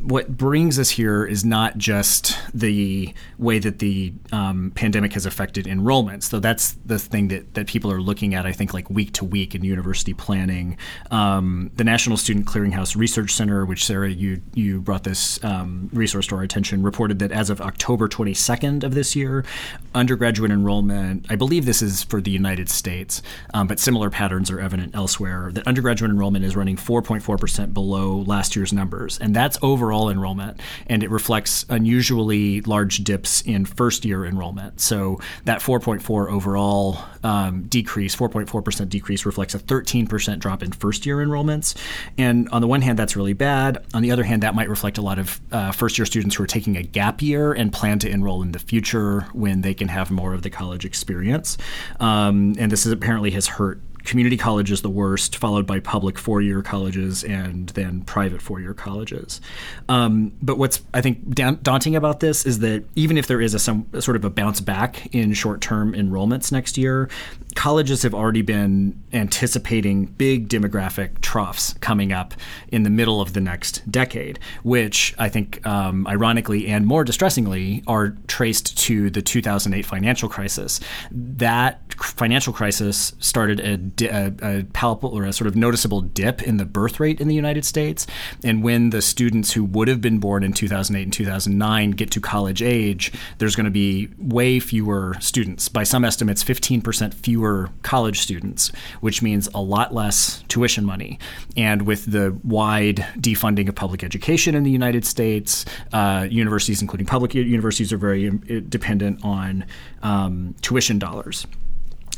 what 0.00 0.36
brings 0.36 0.78
us 0.78 0.90
here 0.90 1.24
is 1.24 1.44
not 1.44 1.76
just 1.78 2.38
the 2.54 3.12
way 3.36 3.58
that 3.58 3.80
the 3.80 4.12
um, 4.30 4.72
pandemic 4.76 5.14
has 5.14 5.26
affected 5.26 5.66
enrollments, 5.66 6.30
though 6.30 6.38
that's 6.38 6.72
the 6.84 6.98
thing 6.98 7.28
that, 7.28 7.54
that 7.54 7.66
people 7.66 7.90
are 7.90 8.00
looking 8.00 8.34
at, 8.34 8.46
I 8.46 8.52
think, 8.52 8.72
like 8.72 8.88
week 8.88 9.12
to 9.14 9.24
week 9.24 9.54
in 9.54 9.64
university 9.64 10.14
planning. 10.14 10.78
Um, 11.10 11.72
the 11.74 11.84
National 11.84 12.16
Student 12.16 12.46
Clearinghouse 12.46 12.94
Research 12.94 13.32
Center, 13.32 13.66
which 13.66 13.84
Sarah, 13.84 14.10
you, 14.10 14.40
you 14.54 14.80
brought 14.80 15.02
this 15.02 15.42
um, 15.44 15.90
resource 15.92 16.28
to 16.28 16.36
our 16.36 16.42
attention, 16.42 16.82
reported 16.84 17.18
that 17.18 17.32
as 17.32 17.50
of 17.50 17.60
October 17.60 18.08
22nd 18.08 18.84
of 18.84 18.94
this 18.94 19.16
year, 19.16 19.44
undergraduate 19.92 20.52
enrollment, 20.52 21.26
I 21.28 21.34
believe 21.34 21.66
this 21.66 21.82
is 21.82 22.04
for 22.04 22.20
the 22.20 22.30
United 22.30 22.68
States, 22.68 23.22
um, 23.54 23.66
but 23.66 23.80
similar 23.80 24.08
patterns 24.08 24.52
are 24.52 24.60
evident 24.60 24.94
elsewhere 24.94 25.15
elsewhere 25.16 25.50
that 25.52 25.66
undergraduate 25.66 26.10
enrollment 26.10 26.44
is 26.44 26.56
running 26.56 26.76
4.4% 26.76 27.72
below 27.72 28.18
last 28.26 28.54
year's 28.54 28.72
numbers. 28.72 29.18
And 29.18 29.34
that's 29.34 29.58
overall 29.62 30.10
enrollment. 30.10 30.60
And 30.88 31.02
it 31.02 31.10
reflects 31.10 31.64
unusually 31.70 32.60
large 32.62 32.98
dips 32.98 33.40
in 33.42 33.64
first 33.64 34.04
year 34.04 34.26
enrollment. 34.26 34.80
So 34.80 35.18
that 35.44 35.60
4.4 35.60 36.30
overall 36.30 36.98
um, 37.24 37.62
decrease, 37.62 38.14
4.4% 38.14 38.88
decrease, 38.90 39.24
reflects 39.24 39.54
a 39.54 39.58
13% 39.58 40.38
drop 40.38 40.62
in 40.62 40.72
first 40.72 41.06
year 41.06 41.16
enrollments. 41.16 41.74
And 42.18 42.48
on 42.50 42.60
the 42.60 42.68
one 42.68 42.82
hand, 42.82 42.98
that's 42.98 43.16
really 43.16 43.32
bad. 43.32 43.84
On 43.94 44.02
the 44.02 44.10
other 44.10 44.24
hand, 44.24 44.42
that 44.42 44.54
might 44.54 44.68
reflect 44.68 44.98
a 44.98 45.02
lot 45.02 45.18
of 45.18 45.40
uh, 45.50 45.72
first 45.72 45.96
year 45.96 46.04
students 46.04 46.36
who 46.36 46.42
are 46.42 46.48
taking 46.48 46.76
a 46.76 46.82
gap 46.82 47.22
year 47.22 47.54
and 47.54 47.72
plan 47.72 47.98
to 48.00 48.10
enroll 48.10 48.42
in 48.42 48.52
the 48.52 48.58
future 48.58 49.22
when 49.32 49.62
they 49.62 49.72
can 49.72 49.88
have 49.88 50.10
more 50.10 50.34
of 50.34 50.42
the 50.42 50.50
college 50.50 50.84
experience. 50.84 51.56
Um, 52.00 52.54
and 52.58 52.70
this 52.70 52.84
is, 52.84 52.92
apparently 52.92 53.30
has 53.30 53.46
hurt 53.46 53.80
community 54.06 54.36
college 54.36 54.70
is 54.70 54.82
the 54.82 54.90
worst, 54.90 55.36
followed 55.36 55.66
by 55.66 55.80
public 55.80 56.18
four 56.18 56.40
year 56.40 56.62
colleges 56.62 57.24
and 57.24 57.68
then 57.70 58.02
private 58.02 58.40
four 58.40 58.60
year 58.60 58.72
colleges. 58.72 59.40
Um, 59.88 60.32
but 60.40 60.56
what's 60.56 60.82
I 60.94 61.00
think 61.00 61.34
daunting 61.62 61.96
about 61.96 62.20
this 62.20 62.46
is 62.46 62.60
that 62.60 62.84
even 62.94 63.18
if 63.18 63.26
there 63.26 63.40
is 63.40 63.52
a 63.54 63.58
some 63.58 63.86
sort 64.00 64.16
of 64.16 64.24
a 64.24 64.30
bounce 64.30 64.60
back 64.60 65.14
in 65.14 65.34
short 65.34 65.60
term 65.60 65.92
enrollments 65.92 66.50
next 66.50 66.78
year, 66.78 67.08
colleges 67.56 68.02
have 68.02 68.14
already 68.14 68.42
been 68.42 69.02
anticipating 69.12 70.06
big 70.06 70.48
demographic 70.48 71.20
troughs 71.20 71.74
coming 71.80 72.12
up 72.12 72.34
in 72.68 72.84
the 72.84 72.90
middle 72.90 73.20
of 73.20 73.32
the 73.32 73.40
next 73.40 73.90
decade, 73.90 74.38
which 74.62 75.14
I 75.18 75.28
think, 75.28 75.66
um, 75.66 76.06
ironically 76.06 76.68
and 76.68 76.86
more 76.86 77.02
distressingly, 77.02 77.82
are 77.86 78.10
traced 78.28 78.78
to 78.78 79.10
the 79.10 79.22
2008 79.22 79.84
financial 79.84 80.28
crisis. 80.28 80.80
That 81.10 81.82
financial 81.94 82.52
crisis 82.52 83.14
started 83.18 83.60
a, 83.60 83.76
a, 84.02 84.34
a 84.42 84.64
palpable 84.72 85.16
or 85.16 85.24
a 85.24 85.32
sort 85.32 85.48
of 85.48 85.56
noticeable 85.56 86.00
dip 86.00 86.42
in 86.42 86.56
the 86.56 86.64
birth 86.64 87.00
rate 87.00 87.20
in 87.20 87.28
the 87.28 87.34
United 87.34 87.64
States. 87.64 88.06
And 88.44 88.62
when 88.62 88.90
the 88.90 89.02
students 89.02 89.52
who 89.52 89.64
would 89.64 89.88
have 89.88 90.00
been 90.00 90.18
born 90.18 90.42
in 90.42 90.52
2008 90.52 91.02
and 91.02 91.12
2009 91.12 91.90
get 91.92 92.10
to 92.12 92.20
college 92.20 92.62
age, 92.62 93.12
there's 93.38 93.56
going 93.56 93.64
to 93.64 93.70
be 93.70 94.08
way 94.18 94.60
fewer 94.60 95.14
students. 95.20 95.68
By 95.68 95.84
some 95.84 96.04
estimates, 96.04 96.42
15% 96.44 97.14
fewer 97.14 97.70
college 97.82 98.20
students, 98.20 98.68
which 99.00 99.22
means 99.22 99.48
a 99.54 99.60
lot 99.60 99.94
less 99.94 100.42
tuition 100.48 100.84
money. 100.84 101.18
And 101.56 101.82
with 101.82 102.10
the 102.10 102.38
wide 102.44 103.06
defunding 103.18 103.68
of 103.68 103.74
public 103.74 104.02
education 104.02 104.54
in 104.54 104.62
the 104.62 104.70
United 104.70 105.04
States, 105.04 105.64
uh, 105.92 106.26
universities, 106.30 106.82
including 106.82 107.06
public 107.06 107.34
universities, 107.34 107.92
are 107.92 107.96
very 107.98 108.28
um, 108.28 108.38
dependent 108.68 109.24
on 109.24 109.64
um, 110.02 110.54
tuition 110.62 110.98
dollars. 110.98 111.46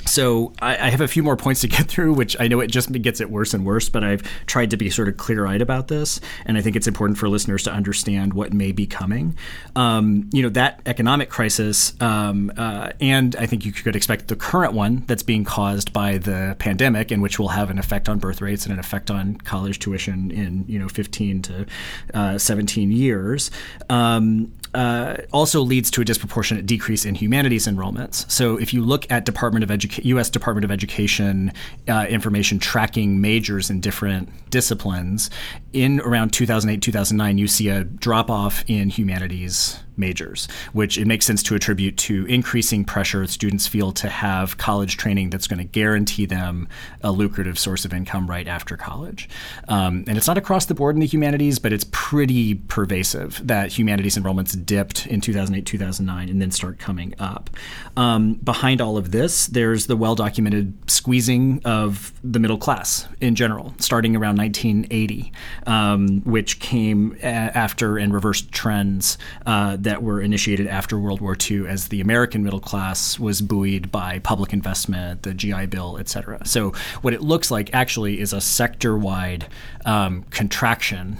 So 0.09 0.53
I, 0.61 0.87
I, 0.87 0.91
have 0.91 1.01
a 1.01 1.09
few 1.09 1.23
more 1.23 1.37
points 1.37 1.61
to 1.61 1.69
get 1.69 1.87
through, 1.89 2.15
which 2.15 2.37
I 2.41 2.49
know 2.49 2.61
it 2.61 2.69
just 2.69 2.91
gets 2.93 3.21
it 3.21 3.31
worse 3.31 3.55
and 3.55 3.65
worse, 3.65 3.89
but 3.89 4.03
I've 4.03 4.23
tried 4.47 4.71
to 4.71 4.77
be 4.77 4.91
sort 4.91 5.09
of 5.09 5.17
clear-eyed 5.17 5.61
about 5.61 5.89
this, 5.89 6.21
and 6.47 6.57
I 6.57 6.63
think 6.63 6.77
it's 6.77 6.87
important 6.87 7.19
for 7.19 7.29
listeners 7.29 7.63
to 7.65 7.73
understand 7.73 8.35
what 8.35 8.53
may 8.53 8.73
be 8.73 8.87
coming. 8.87 9.37
Um, 9.77 10.29
you 10.33 10.43
know, 10.43 10.49
that 10.51 10.81
economic 10.87 11.29
crisis, 11.29 11.95
um, 12.01 12.53
uh, 12.57 12.93
and 13.01 13.37
I 13.37 13.47
think 13.47 13.65
you 13.65 13.73
could 13.73 13.97
expect 13.97 14.29
the 14.29 14.37
current 14.37 14.73
one 14.73 15.05
that's 15.07 15.23
being 15.23 15.45
caused 15.45 15.93
by 15.93 16.19
the 16.19 16.57
pandemic, 16.59 17.11
and 17.11 17.23
which 17.23 17.39
will 17.39 17.49
have 17.49 17.71
an 17.71 17.79
effect 17.79 18.09
on 18.09 18.19
birth 18.19 18.41
rates 18.41 18.65
and 18.65 18.73
an 18.73 18.79
effect 18.79 19.11
on 19.11 19.37
college 19.37 19.79
tuition 19.79 20.31
in 20.31 20.65
you 20.69 20.79
know 20.79 20.89
15 20.89 21.43
to 21.43 21.67
uh, 22.15 22.39
17 22.39 22.91
years. 22.91 23.51
Um, 23.91 24.53
uh, 24.79 25.17
also 25.33 25.61
leads 25.61 25.91
to 25.91 26.01
a 26.01 26.05
disproportionate 26.05 26.65
decrease 26.65 27.05
in 27.05 27.17
humanities 27.17 27.67
enrollments. 27.67 28.31
So 28.31 28.57
if 28.57 28.73
you 28.73 28.81
look 28.81 29.11
at 29.11 29.25
Department 29.25 29.65
of 29.65 29.71
Educa- 29.71 30.05
U.S. 30.05 30.31
Department 30.31 30.65
of 30.65 30.71
Education 30.71 31.53
uh, 31.89 32.07
information 32.09 32.61
tracking 32.61 33.21
majors 33.21 33.71
in 33.71 33.81
different 33.81 34.29
disciplines, 34.51 35.31
in 35.73 36.01
around 36.01 36.33
2008 36.33 36.81
2009, 36.83 37.39
you 37.39 37.49
see 37.49 37.69
a 37.69 37.85
drop 37.85 38.31
off 38.31 38.65
in 38.67 38.89
humanities 38.89 39.79
majors, 39.99 40.49
which 40.73 40.97
it 40.97 41.07
makes 41.07 41.27
sense 41.27 41.43
to 41.43 41.55
attribute 41.55 41.97
to 41.97 42.25
increasing 42.27 42.85
pressure 42.85 43.27
students 43.27 43.67
feel 43.67 43.93
to 43.93 44.09
have 44.09 44.57
college 44.57 44.97
training 44.97 45.31
that's 45.31 45.47
going 45.47 45.59
to 45.59 45.65
guarantee 45.65 46.25
them 46.25 46.69
a 47.03 47.11
lucrative 47.11 47.59
source 47.59 47.85
of 47.85 47.93
income 47.93 48.29
right 48.29 48.47
after 48.47 48.77
college. 48.77 49.29
Um, 49.67 50.05
and 50.07 50.17
it's 50.17 50.27
not 50.27 50.39
across 50.39 50.67
the 50.67 50.75
board 50.75 50.97
in 50.97 51.01
the 51.01 51.07
humanities, 51.07 51.59
but 51.59 51.73
it's 51.73 51.85
pretty 51.91 52.55
pervasive 52.55 53.41
that 53.47 53.73
humanities 53.73 54.17
enrollments 54.17 54.65
dipped 54.65 55.07
in 55.07 55.21
2008, 55.21 55.67
2009, 55.67 56.29
and 56.29 56.41
then 56.41 56.51
start 56.51 56.79
coming 56.79 57.15
up. 57.19 57.51
Um, 57.97 58.35
behind 58.35 58.81
all 58.81 58.97
of 58.97 59.11
this, 59.11 59.47
there's 59.49 59.87
the 59.87 59.97
well 59.97 60.15
documented 60.15 60.91
squeezing 60.91 61.61
of 61.65 62.13
the 62.23 62.39
middle 62.39 62.59
class 62.59 63.09
in 63.21 63.35
general, 63.35 63.75
starting 63.79 64.15
around 64.15 64.39
1980, 64.39 65.33
um, 65.69 66.23
which 66.23 66.61
came 66.61 67.15
a- 67.23 67.27
after 67.27 67.99
and 67.99 68.13
reversed 68.13 68.51
trends 68.51 69.19
uh, 69.45 69.77
that 69.81 70.03
were 70.03 70.21
initiated 70.21 70.67
after 70.67 70.99
World 70.99 71.21
War 71.21 71.37
II 71.39 71.69
as 71.69 71.89
the 71.89 72.01
American 72.01 72.43
middle 72.43 72.59
class 72.59 73.19
was 73.19 73.43
buoyed 73.43 73.93
by 73.93 74.19
public 74.21 74.55
investment, 74.55 75.23
the 75.25 75.35
GI 75.35 75.67
Bill, 75.67 75.99
et 75.99 76.09
cetera. 76.09 76.45
So, 76.47 76.73
what 77.03 77.13
it 77.13 77.21
looks 77.21 77.51
like 77.51 77.73
actually 77.75 78.19
is 78.19 78.33
a 78.33 78.41
sector 78.41 78.97
wide 78.97 79.47
um, 79.85 80.23
contraction 80.31 81.19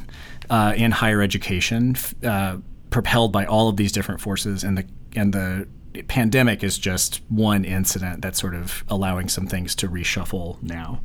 uh, 0.49 0.73
in 0.77 0.93
higher 0.93 1.21
education. 1.21 1.95
Uh, 2.25 2.57
propelled 2.91 3.31
by 3.33 3.45
all 3.45 3.69
of 3.69 3.77
these 3.77 3.93
different 3.93 4.19
forces 4.19 4.65
and 4.65 4.79
the 4.79 4.85
and 5.15 5.35
the 5.35 5.69
pandemic 6.03 6.63
is 6.63 6.79
just 6.79 7.21
one 7.29 7.65
incident 7.65 8.23
that's 8.23 8.41
sort 8.41 8.55
of 8.55 8.85
allowing 8.89 9.29
some 9.29 9.47
things 9.47 9.75
to 9.77 9.89
reshuffle 9.89 10.63
now. 10.63 11.01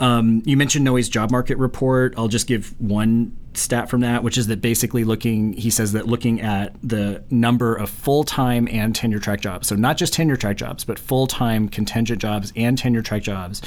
Um, 0.00 0.42
you 0.44 0.56
mentioned 0.56 0.84
Noe's 0.84 1.08
job 1.08 1.30
market 1.30 1.58
report. 1.58 2.14
I'll 2.16 2.28
just 2.28 2.46
give 2.46 2.78
one 2.80 3.36
stat 3.54 3.90
from 3.90 4.00
that, 4.00 4.22
which 4.22 4.38
is 4.38 4.46
that 4.46 4.60
basically 4.60 5.04
looking, 5.04 5.52
he 5.52 5.70
says 5.70 5.92
that 5.92 6.06
looking 6.06 6.40
at 6.40 6.74
the 6.82 7.22
number 7.30 7.74
of 7.74 7.90
full 7.90 8.24
time 8.24 8.68
and 8.70 8.94
tenure 8.94 9.18
track 9.18 9.40
jobs, 9.40 9.68
so 9.68 9.76
not 9.76 9.96
just 9.96 10.12
tenure 10.12 10.36
track 10.36 10.56
jobs, 10.56 10.84
but 10.84 10.98
full 10.98 11.26
time 11.26 11.68
contingent 11.68 12.20
jobs 12.20 12.52
and 12.56 12.78
tenure 12.78 13.02
track 13.02 13.22
jobs, 13.22 13.62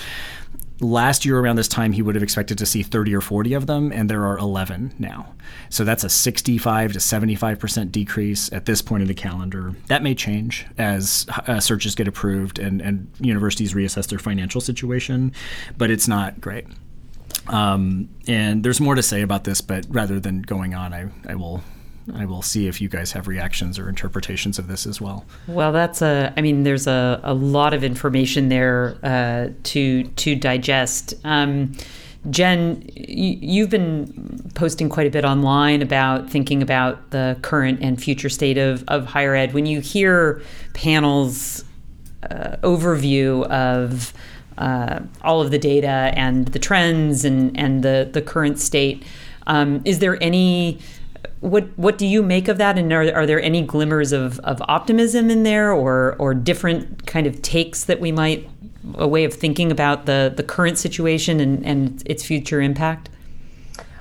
last 0.79 1.25
year 1.25 1.39
around 1.39 1.55
this 1.55 1.67
time 1.67 1.93
he 1.93 2.01
would 2.01 2.15
have 2.15 2.23
expected 2.23 2.57
to 2.57 2.65
see 2.65 2.83
30 2.83 3.15
or 3.15 3.21
40 3.21 3.53
of 3.53 3.67
them 3.67 3.91
and 3.91 4.09
there 4.09 4.25
are 4.25 4.37
11 4.37 4.95
now. 4.99 5.33
So 5.69 5.83
that's 5.83 6.03
a 6.03 6.09
65 6.09 6.93
to 6.93 6.99
75% 6.99 7.91
decrease 7.91 8.51
at 8.51 8.65
this 8.65 8.81
point 8.81 9.01
in 9.01 9.07
the 9.07 9.13
calendar. 9.13 9.75
That 9.87 10.03
may 10.03 10.15
change 10.15 10.65
as 10.77 11.25
uh, 11.47 11.59
searches 11.59 11.95
get 11.95 12.07
approved 12.07 12.59
and, 12.59 12.81
and 12.81 13.09
universities 13.19 13.73
reassess 13.73 14.07
their 14.07 14.19
financial 14.19 14.61
situation 14.61 15.33
but 15.77 15.91
it's 15.91 16.07
not 16.07 16.41
great. 16.41 16.67
Um, 17.47 18.09
and 18.27 18.63
there's 18.63 18.81
more 18.81 18.95
to 18.95 19.03
say 19.03 19.21
about 19.21 19.43
this 19.43 19.61
but 19.61 19.85
rather 19.89 20.19
than 20.19 20.41
going 20.41 20.73
on 20.73 20.93
i, 20.93 21.09
I 21.27 21.35
will 21.35 21.61
I 22.13 22.25
will 22.25 22.41
see 22.41 22.67
if 22.67 22.81
you 22.81 22.89
guys 22.89 23.11
have 23.13 23.27
reactions 23.27 23.79
or 23.79 23.89
interpretations 23.89 24.59
of 24.59 24.67
this 24.67 24.85
as 24.85 25.01
well. 25.01 25.25
Well, 25.47 25.71
that's 25.71 26.01
a. 26.01 26.33
I 26.37 26.41
mean, 26.41 26.63
there's 26.63 26.87
a, 26.87 27.19
a 27.23 27.33
lot 27.33 27.73
of 27.73 27.83
information 27.83 28.49
there 28.49 28.97
uh, 29.03 29.49
to 29.63 30.03
to 30.03 30.35
digest. 30.35 31.15
Um, 31.23 31.75
Jen, 32.29 32.83
you've 32.95 33.69
been 33.69 34.49
posting 34.55 34.89
quite 34.89 35.05
a 35.05 35.11
bit 35.11 35.25
online 35.25 35.81
about 35.81 36.29
thinking 36.29 36.61
about 36.63 37.11
the 37.11 37.37
current 37.41 37.79
and 37.81 38.01
future 38.01 38.29
state 38.29 38.57
of, 38.57 38.83
of 38.87 39.05
higher 39.05 39.35
ed. 39.35 39.53
When 39.53 39.65
you 39.67 39.79
hear 39.79 40.41
Pannill's 40.73 41.63
uh, 42.23 42.57
overview 42.63 43.45
of 43.49 44.11
uh, 44.57 45.01
all 45.21 45.41
of 45.41 45.51
the 45.51 45.59
data 45.59 46.11
and 46.15 46.47
the 46.47 46.57
trends 46.57 47.25
and, 47.25 47.55
and 47.59 47.83
the, 47.83 48.09
the 48.11 48.23
current 48.23 48.57
state, 48.57 49.03
um, 49.45 49.81
is 49.85 49.99
there 49.99 50.21
any 50.23 50.79
what 51.41 51.65
what 51.77 51.97
do 51.97 52.05
you 52.05 52.23
make 52.23 52.47
of 52.47 52.57
that? 52.57 52.77
And 52.77 52.91
are, 52.91 53.13
are 53.13 53.25
there 53.25 53.41
any 53.41 53.61
glimmers 53.61 54.11
of, 54.11 54.39
of 54.39 54.61
optimism 54.67 55.29
in 55.29 55.43
there, 55.43 55.71
or 55.71 56.15
or 56.17 56.33
different 56.33 57.05
kind 57.05 57.27
of 57.27 57.41
takes 57.41 57.85
that 57.85 57.99
we 57.99 58.11
might 58.11 58.49
a 58.95 59.07
way 59.07 59.23
of 59.23 59.33
thinking 59.33 59.71
about 59.71 60.05
the 60.05 60.33
the 60.35 60.43
current 60.43 60.77
situation 60.77 61.39
and, 61.39 61.65
and 61.65 62.03
its 62.05 62.25
future 62.25 62.61
impact? 62.61 63.09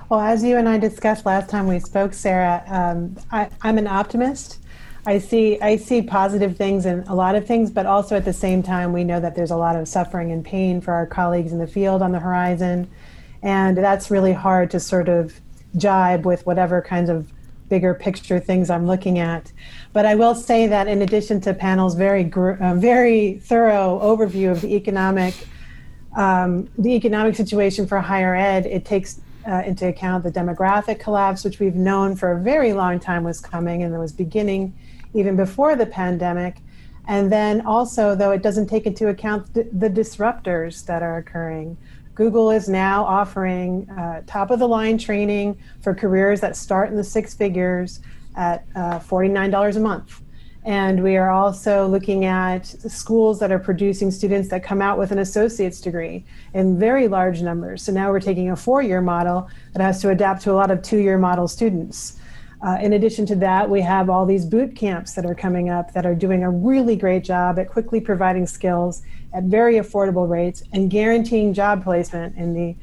Well, 0.09 0.21
as 0.21 0.45
you 0.45 0.57
and 0.57 0.69
I 0.69 0.79
discussed 0.79 1.27
last 1.27 1.49
time 1.49 1.67
we 1.67 1.81
spoke, 1.81 2.13
Sarah, 2.13 2.63
um, 2.69 3.17
I, 3.33 3.49
am 3.65 3.79
an 3.79 3.87
optimist. 3.87 4.59
I 5.07 5.19
see 5.19 5.61
I 5.61 5.77
see 5.77 6.03
positive 6.03 6.57
things 6.57 6.87
in 6.87 7.01
a 7.09 7.15
lot 7.15 7.35
of 7.35 7.47
things, 7.47 7.71
but 7.71 7.85
also 7.85 8.17
at 8.17 8.25
the 8.25 8.33
same 8.33 8.63
time 8.63 8.93
we 8.93 9.05
know 9.05 9.21
that 9.21 9.35
there's 9.35 9.51
a 9.51 9.57
lot 9.57 9.77
of 9.77 9.89
suffering 9.89 10.33
and 10.33 10.45
pain 10.45 10.81
for 10.81 10.95
our 10.95 11.07
colleagues 11.07 11.53
in 11.53 11.59
the 11.59 11.67
field 11.67 12.01
on 12.01 12.13
the 12.13 12.21
horizon. 12.21 12.89
And 13.43 13.77
that's 13.77 14.11
really 14.11 14.33
hard 14.33 14.71
to 14.71 14.81
sort 14.81 15.09
of 15.09 15.39
jibe 15.77 16.25
with 16.25 16.47
whatever 16.47 16.81
kinds 16.81 17.11
of 17.11 17.31
bigger 17.69 17.95
picture 17.95 18.39
things 18.39 18.71
I'm 18.71 18.87
looking 18.87 19.19
at. 19.19 19.51
But 19.93 20.07
I 20.07 20.15
will 20.15 20.35
say 20.35 20.67
that 20.67 20.87
in 20.87 21.03
addition 21.03 21.41
to 21.43 21.55
Pannill's 21.55 21.95
very 21.95 22.31
uh, 22.33 22.75
very 22.75 23.39
thorough 23.43 23.99
overview 24.03 24.51
of 24.51 24.61
the 24.61 24.75
economic 24.75 25.35
um, 26.17 26.69
the 26.79 26.91
economic 26.95 27.35
situation 27.35 27.87
for 27.87 28.01
higher 28.01 28.37
ed, 28.37 28.67
it 28.67 28.85
takes 28.85 29.21
uh, 29.47 29.63
into 29.67 29.89
account 29.89 30.25
the 30.25 30.31
demographic 30.31 31.01
collapse, 31.01 31.45
which 31.45 31.59
we've 31.59 31.75
known 31.75 32.17
for 32.17 32.33
a 32.33 32.41
very 32.41 32.73
long 32.73 33.01
time 33.01 33.25
was 33.25 33.41
coming 33.41 33.83
and 33.83 33.99
was 33.99 34.13
beginning 34.13 34.73
even 35.13 35.37
before 35.37 35.77
the 35.77 35.87
pandemic. 35.87 36.59
And 37.07 37.31
then 37.31 37.67
also, 37.67 38.15
though 38.15 38.31
it 38.31 38.43
doesn't 38.43 38.69
take 38.69 38.87
into 38.87 39.09
account 39.09 39.53
the 39.53 39.91
disruptors 39.91 40.87
that 40.87 41.03
are 41.03 41.19
occurring. 41.19 41.77
Google 42.15 42.51
is 42.51 42.69
now 42.69 43.05
offering 43.05 43.89
uh, 43.91 44.23
top 44.27 44.51
of 44.51 44.59
the 44.59 44.69
line 44.69 44.99
training 44.99 45.59
for 45.81 45.95
careers 45.95 46.41
that 46.41 46.57
start 46.57 46.91
in 46.91 46.97
the 46.97 47.05
six 47.05 47.35
figures 47.35 48.01
at 48.37 48.67
uh, 48.77 48.99
$49 49.01 49.77
a 49.77 49.81
month. 49.81 50.21
And 50.65 51.03
we 51.03 51.17
are 51.17 51.31
also 51.31 51.87
looking 51.87 52.25
at 52.25 52.67
schools 52.67 53.39
that 53.41 53.53
are 53.53 53.59
producing 53.59 54.11
students 54.11 54.49
that 54.49 54.63
come 54.63 54.81
out 54.81 54.99
with 54.99 55.13
an 55.13 55.19
associate's 55.19 55.81
degree 55.81 56.25
in 56.55 56.79
very 56.79 57.07
large 57.07 57.43
numbers. 57.43 57.83
So 57.83 57.93
now 57.93 58.11
we're 58.11 58.21
taking 58.21 58.51
a 58.51 58.57
four 58.57 58.81
year 58.81 59.03
model 59.03 59.49
that 59.75 59.83
has 59.83 60.01
to 60.03 60.11
adapt 60.11 60.43
to 60.43 60.53
a 60.53 60.55
lot 60.55 60.71
of 60.71 60.81
two 60.81 60.99
year 60.99 61.19
model 61.19 61.49
students. 61.49 62.19
Uh, 62.65 62.79
in 62.81 62.95
addition 62.95 63.27
to 63.27 63.35
that, 63.37 63.69
we 63.69 63.83
have 63.83 64.09
all 64.09 64.25
these 64.25 64.47
boot 64.47 64.75
camps 64.75 65.13
that 65.13 65.27
are 65.27 65.35
coming 65.35 65.69
up 65.69 65.93
that 65.93 66.07
are 66.07 66.15
doing 66.15 66.43
a 66.43 66.51
really 66.51 66.97
great 66.97 67.23
job 67.23 67.59
at 67.59 67.69
quickly 67.69 68.01
providing 68.01 68.47
skills 68.47 69.03
at 69.35 69.45
very 69.45 69.75
affordable 69.75 70.29
rates 70.29 70.63
and 70.73 70.91
guaranteeing 70.91 71.53
job 71.53 71.85
placement 71.85 72.37
in 72.37 72.55
the 72.55 72.77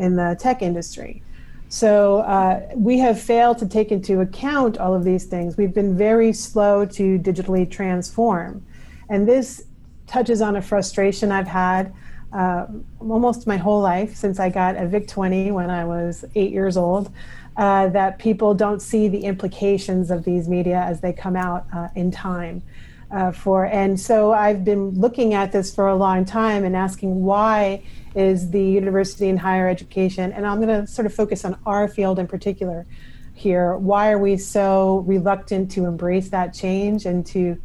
in 0.00 0.16
the 0.16 0.36
tech 0.38 0.62
industry. 0.62 1.22
So 1.68 2.18
uh, 2.18 2.68
we 2.76 2.98
have 2.98 3.20
failed 3.20 3.58
to 3.58 3.66
take 3.66 3.90
into 3.90 4.20
account 4.20 4.78
all 4.78 4.94
of 4.94 5.04
these 5.04 5.24
things. 5.24 5.56
We've 5.56 5.74
been 5.74 5.96
very 5.96 6.32
slow 6.32 6.86
to 6.86 7.18
digitally 7.18 7.68
transform, 7.68 8.64
and 9.08 9.28
this 9.28 9.64
touches 10.06 10.40
on 10.40 10.56
a 10.56 10.62
frustration 10.62 11.32
I've 11.32 11.48
had 11.48 11.92
uh, 12.32 12.66
almost 13.00 13.46
my 13.46 13.56
whole 13.56 13.80
life 13.80 14.14
since 14.14 14.38
I 14.38 14.50
got 14.50 14.76
a 14.76 14.86
VIC 14.86 15.08
20 15.08 15.50
when 15.52 15.70
I 15.70 15.84
was 15.84 16.24
eight 16.34 16.52
years 16.52 16.76
old 16.76 17.10
uh, 17.56 17.88
that 17.88 18.18
people 18.18 18.54
don't 18.54 18.82
see 18.82 19.08
the 19.08 19.24
implications 19.24 20.10
of 20.10 20.24
these 20.24 20.48
media 20.48 20.80
as 20.80 21.00
they 21.00 21.12
come 21.12 21.36
out 21.36 21.66
uh, 21.74 21.88
in 21.94 22.10
time. 22.10 22.62
Uh, 23.08 23.30
for 23.30 23.64
and 23.66 24.00
so 24.00 24.32
I've 24.32 24.64
been 24.64 24.90
looking 24.90 25.32
at 25.32 25.52
this 25.52 25.72
for 25.72 25.86
a 25.86 25.94
long 25.94 26.24
time 26.24 26.64
and 26.64 26.74
asking 26.74 27.22
why 27.22 27.84
is 28.16 28.50
the 28.50 28.60
university 28.60 29.28
and 29.28 29.38
higher 29.38 29.68
education 29.68 30.32
and 30.32 30.44
I'm 30.44 30.60
going 30.60 30.80
to 30.80 30.88
sort 30.88 31.06
of 31.06 31.14
focus 31.14 31.44
on 31.44 31.56
our 31.66 31.86
field 31.86 32.18
in 32.18 32.26
particular 32.26 32.84
here. 33.32 33.76
Why 33.76 34.10
are 34.10 34.18
we 34.18 34.36
so 34.36 35.04
reluctant 35.06 35.70
to 35.72 35.84
embrace 35.84 36.30
that 36.30 36.52
change 36.52 37.06
and 37.06 37.24
to 37.26 37.56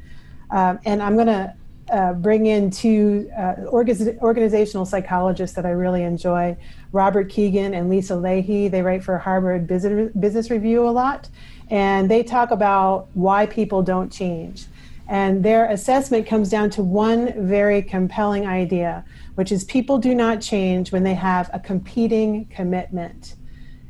um, 0.51 0.79
and 0.86 1.01
I'm 1.01 1.15
going 1.15 1.27
to 1.27 1.55
uh, 1.91 2.13
bring 2.13 2.45
in 2.45 2.69
two 2.69 3.29
uh, 3.38 3.55
organizational 3.67 4.86
psychologists 4.86 5.55
that 5.55 5.65
I 5.65 5.71
really 5.71 6.03
enjoy 6.03 6.55
Robert 6.91 7.29
Kegan 7.29 7.74
and 7.74 7.89
Lisa 7.89 8.13
Lahey. 8.13 8.69
They 8.69 8.81
write 8.81 9.03
for 9.03 9.17
Harvard 9.17 9.67
Business 9.67 10.50
Review 10.50 10.88
a 10.88 10.91
lot, 10.91 11.27
and 11.69 12.10
they 12.10 12.24
talk 12.24 12.51
about 12.51 13.07
why 13.13 13.45
people 13.45 13.81
don't 13.81 14.12
change. 14.12 14.67
And 15.11 15.43
their 15.43 15.69
assessment 15.69 16.25
comes 16.25 16.49
down 16.49 16.69
to 16.71 16.81
one 16.81 17.33
very 17.45 17.81
compelling 17.81 18.47
idea, 18.47 19.03
which 19.35 19.51
is 19.51 19.65
people 19.65 19.97
do 19.97 20.15
not 20.15 20.39
change 20.39 20.93
when 20.93 21.03
they 21.03 21.15
have 21.15 21.49
a 21.51 21.59
competing 21.59 22.45
commitment. 22.45 23.35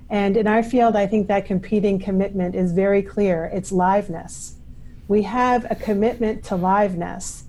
And 0.10 0.36
in 0.36 0.48
our 0.48 0.64
field, 0.64 0.96
I 0.96 1.06
think 1.06 1.28
that 1.28 1.46
competing 1.46 2.00
commitment 2.00 2.56
is 2.56 2.72
very 2.72 3.04
clear 3.04 3.52
it's 3.54 3.72
liveness. 3.72 4.54
We 5.08 5.22
have 5.22 5.70
a 5.70 5.76
commitment 5.76 6.44
to 6.46 6.56
liveness. 6.56 7.44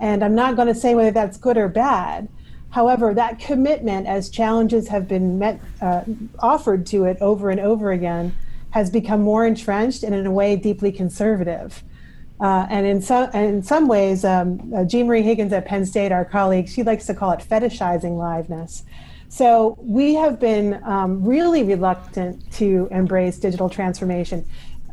And 0.00 0.24
I'm 0.24 0.34
not 0.34 0.56
going 0.56 0.68
to 0.68 0.74
say 0.74 0.94
whether 0.94 1.10
that's 1.10 1.36
good 1.36 1.58
or 1.58 1.68
bad, 1.68 2.28
However, 2.70 3.14
that 3.14 3.38
commitment, 3.38 4.06
as 4.06 4.28
challenges 4.28 4.88
have 4.88 5.08
been 5.08 5.38
met, 5.38 5.60
uh, 5.80 6.02
offered 6.38 6.84
to 6.86 7.04
it 7.04 7.16
over 7.20 7.50
and 7.50 7.60
over 7.60 7.92
again, 7.92 8.34
has 8.70 8.90
become 8.90 9.22
more 9.22 9.46
entrenched 9.46 10.02
and, 10.02 10.14
in 10.14 10.26
a 10.26 10.30
way, 10.30 10.54
deeply 10.54 10.92
conservative. 10.92 11.82
Uh, 12.40 12.66
and 12.70 12.86
in 12.86 13.00
some, 13.02 13.30
in 13.32 13.62
some 13.62 13.88
ways, 13.88 14.24
um, 14.24 14.60
uh, 14.72 14.78
Jeanmarie 14.78 15.24
Higgins 15.24 15.52
at 15.52 15.66
Penn 15.66 15.84
State, 15.84 16.12
our 16.12 16.24
colleague, 16.24 16.68
she 16.68 16.82
likes 16.82 17.06
to 17.06 17.14
call 17.14 17.32
it 17.32 17.40
fetishizing 17.40 18.12
liveness. 18.12 18.84
So 19.28 19.76
we 19.80 20.14
have 20.14 20.40
been 20.40 20.82
um, 20.84 21.24
really 21.24 21.62
reluctant 21.62 22.50
to 22.54 22.88
embrace 22.90 23.38
digital 23.38 23.68
transformation 23.68 24.46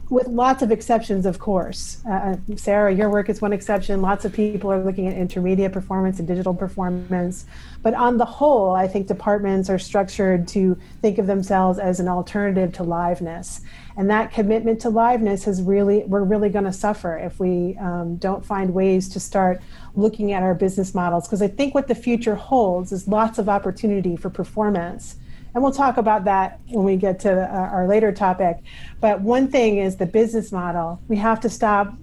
with 0.10 0.28
lots 0.28 0.62
of 0.62 0.72
exceptions, 0.72 1.26
of 1.26 1.40
course. 1.40 2.02
Uh, 2.08 2.12
uh, 2.12 2.36
Sarah, 2.56 2.94
your 2.94 3.10
work 3.10 3.28
is 3.28 3.42
one 3.42 3.54
exception. 3.54 4.02
Lots 4.02 4.24
of 4.24 4.34
people 4.34 4.72
are 4.72 4.84
looking 4.84 5.08
at 5.08 5.18
intermediate 5.18 5.74
performance 5.74 6.20
and 6.20 6.28
digital 6.28 6.54
performance. 6.54 7.46
But 7.82 7.96
on 7.96 8.18
the 8.18 8.26
whole, 8.26 8.72
I 8.72 8.88
think 8.88 9.08
departments 9.08 9.70
are 9.70 9.80
structured 9.80 10.48
to 10.50 10.78
think 11.02 11.18
of 11.18 11.26
themselves 11.26 11.80
as 11.80 12.00
an 12.00 12.08
alternative 12.08 12.72
to 12.74 12.84
liveness. 12.84 13.62
And 13.98 14.10
that 14.12 14.32
commitment 14.32 14.80
to 14.82 14.90
liveness 14.90 15.48
is 15.48 15.64
really, 15.64 16.04
we're 16.04 16.24
really 16.24 16.50
going 16.50 16.66
to 16.66 16.74
suffer 16.74 17.18
if 17.18 17.40
we 17.40 17.76
um, 17.80 18.18
don't 18.18 18.46
find 18.46 18.74
ways 18.74 19.10
to 19.10 19.20
start 19.20 19.60
looking 19.96 20.34
at 20.34 20.44
our 20.44 20.54
business 20.54 20.94
models. 20.94 21.28
Because 21.28 21.42
I 21.42 21.48
think 21.48 21.74
what 21.74 21.88
the 21.88 21.96
future 21.96 22.36
holds 22.36 22.92
is 22.92 23.08
lots 23.08 23.40
of 23.40 23.50
opportunity 23.50 24.16
for 24.16 24.30
performance 24.30 25.16
and 25.56 25.64
we'll 25.64 25.72
talk 25.72 25.96
about 25.96 26.26
that 26.26 26.60
when 26.68 26.84
we 26.84 26.98
get 26.98 27.22
to 27.22 27.32
uh, 27.32 27.70
our 27.72 27.88
later 27.88 28.12
topic. 28.12 28.58
But 29.00 29.22
one 29.22 29.48
thing 29.48 29.78
is 29.78 29.96
the 29.96 30.06
business 30.06 30.52
model. 30.52 31.00
We 31.08 31.16
have 31.16 31.40
to 31.40 31.50
stop 31.50 31.94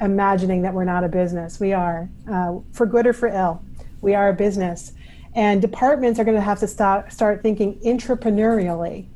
imagining 0.00 0.62
that 0.62 0.72
we're 0.72 0.84
not 0.84 1.02
a 1.02 1.08
business. 1.08 1.58
We 1.58 1.72
are, 1.72 2.08
uh, 2.30 2.58
for 2.70 2.86
good 2.86 3.04
or 3.04 3.12
for 3.12 3.26
ill. 3.26 3.60
We 4.00 4.14
are 4.14 4.28
a 4.28 4.32
business. 4.32 4.92
And 5.34 5.60
departments 5.60 6.20
are 6.20 6.24
going 6.24 6.36
to 6.36 6.40
have 6.40 6.60
to 6.60 6.68
stop, 6.68 7.10
start 7.10 7.42
thinking 7.42 7.80
entrepreneurially. 7.80 9.06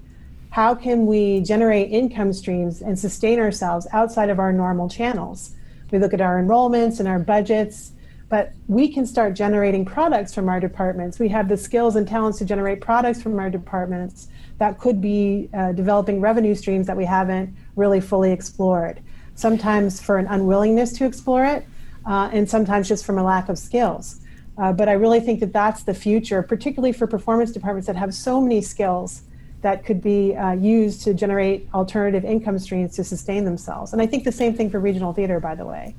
How 0.50 0.74
can 0.74 1.06
we 1.06 1.40
generate 1.40 1.92
income 1.92 2.32
streams 2.32 2.82
and 2.82 2.98
sustain 2.98 3.38
ourselves 3.38 3.86
outside 3.92 4.28
of 4.28 4.40
our 4.40 4.52
normal 4.52 4.88
channels? 4.88 5.54
We 5.92 6.00
look 6.00 6.12
at 6.12 6.20
our 6.20 6.42
enrollments 6.42 6.98
and 6.98 7.08
our 7.08 7.20
budgets 7.20 7.91
but 8.32 8.54
we 8.66 8.88
can 8.88 9.04
start 9.04 9.34
generating 9.34 9.84
products 9.84 10.32
from 10.32 10.48
our 10.48 10.58
departments. 10.58 11.18
We 11.18 11.28
have 11.28 11.50
the 11.50 11.56
skills 11.58 11.96
and 11.96 12.08
talents 12.08 12.38
to 12.38 12.46
generate 12.46 12.80
products 12.80 13.20
from 13.20 13.38
our 13.38 13.50
departments 13.50 14.28
that 14.56 14.78
could 14.78 15.02
be 15.02 15.50
uh, 15.52 15.72
developing 15.72 16.18
revenue 16.18 16.54
streams 16.54 16.86
that 16.86 16.96
we 16.96 17.04
haven't 17.04 17.54
really 17.76 18.00
fully 18.00 18.32
explored. 18.32 19.02
Sometimes 19.34 20.00
for 20.00 20.16
an 20.16 20.26
unwillingness 20.28 20.94
to 20.94 21.04
explore 21.04 21.44
it, 21.44 21.66
uh, 22.06 22.30
and 22.32 22.48
sometimes 22.48 22.88
just 22.88 23.04
from 23.04 23.18
a 23.18 23.22
lack 23.22 23.50
of 23.50 23.58
skills. 23.58 24.22
Uh, 24.56 24.72
but 24.72 24.88
I 24.88 24.92
really 24.92 25.20
think 25.20 25.40
that 25.40 25.52
that's 25.52 25.82
the 25.82 25.92
future, 25.92 26.42
particularly 26.42 26.92
for 26.92 27.06
performance 27.06 27.52
departments 27.52 27.86
that 27.86 27.96
have 27.96 28.14
so 28.14 28.40
many 28.40 28.62
skills 28.62 29.24
that 29.60 29.84
could 29.84 30.00
be 30.00 30.34
uh, 30.34 30.52
used 30.52 31.02
to 31.02 31.12
generate 31.12 31.68
alternative 31.74 32.24
income 32.24 32.58
streams 32.58 32.96
to 32.96 33.04
sustain 33.04 33.44
themselves. 33.44 33.92
And 33.92 34.00
I 34.00 34.06
think 34.06 34.24
the 34.24 34.32
same 34.32 34.54
thing 34.54 34.70
for 34.70 34.80
regional 34.80 35.12
theater, 35.12 35.38
by 35.38 35.54
the 35.54 35.66
way. 35.66 35.94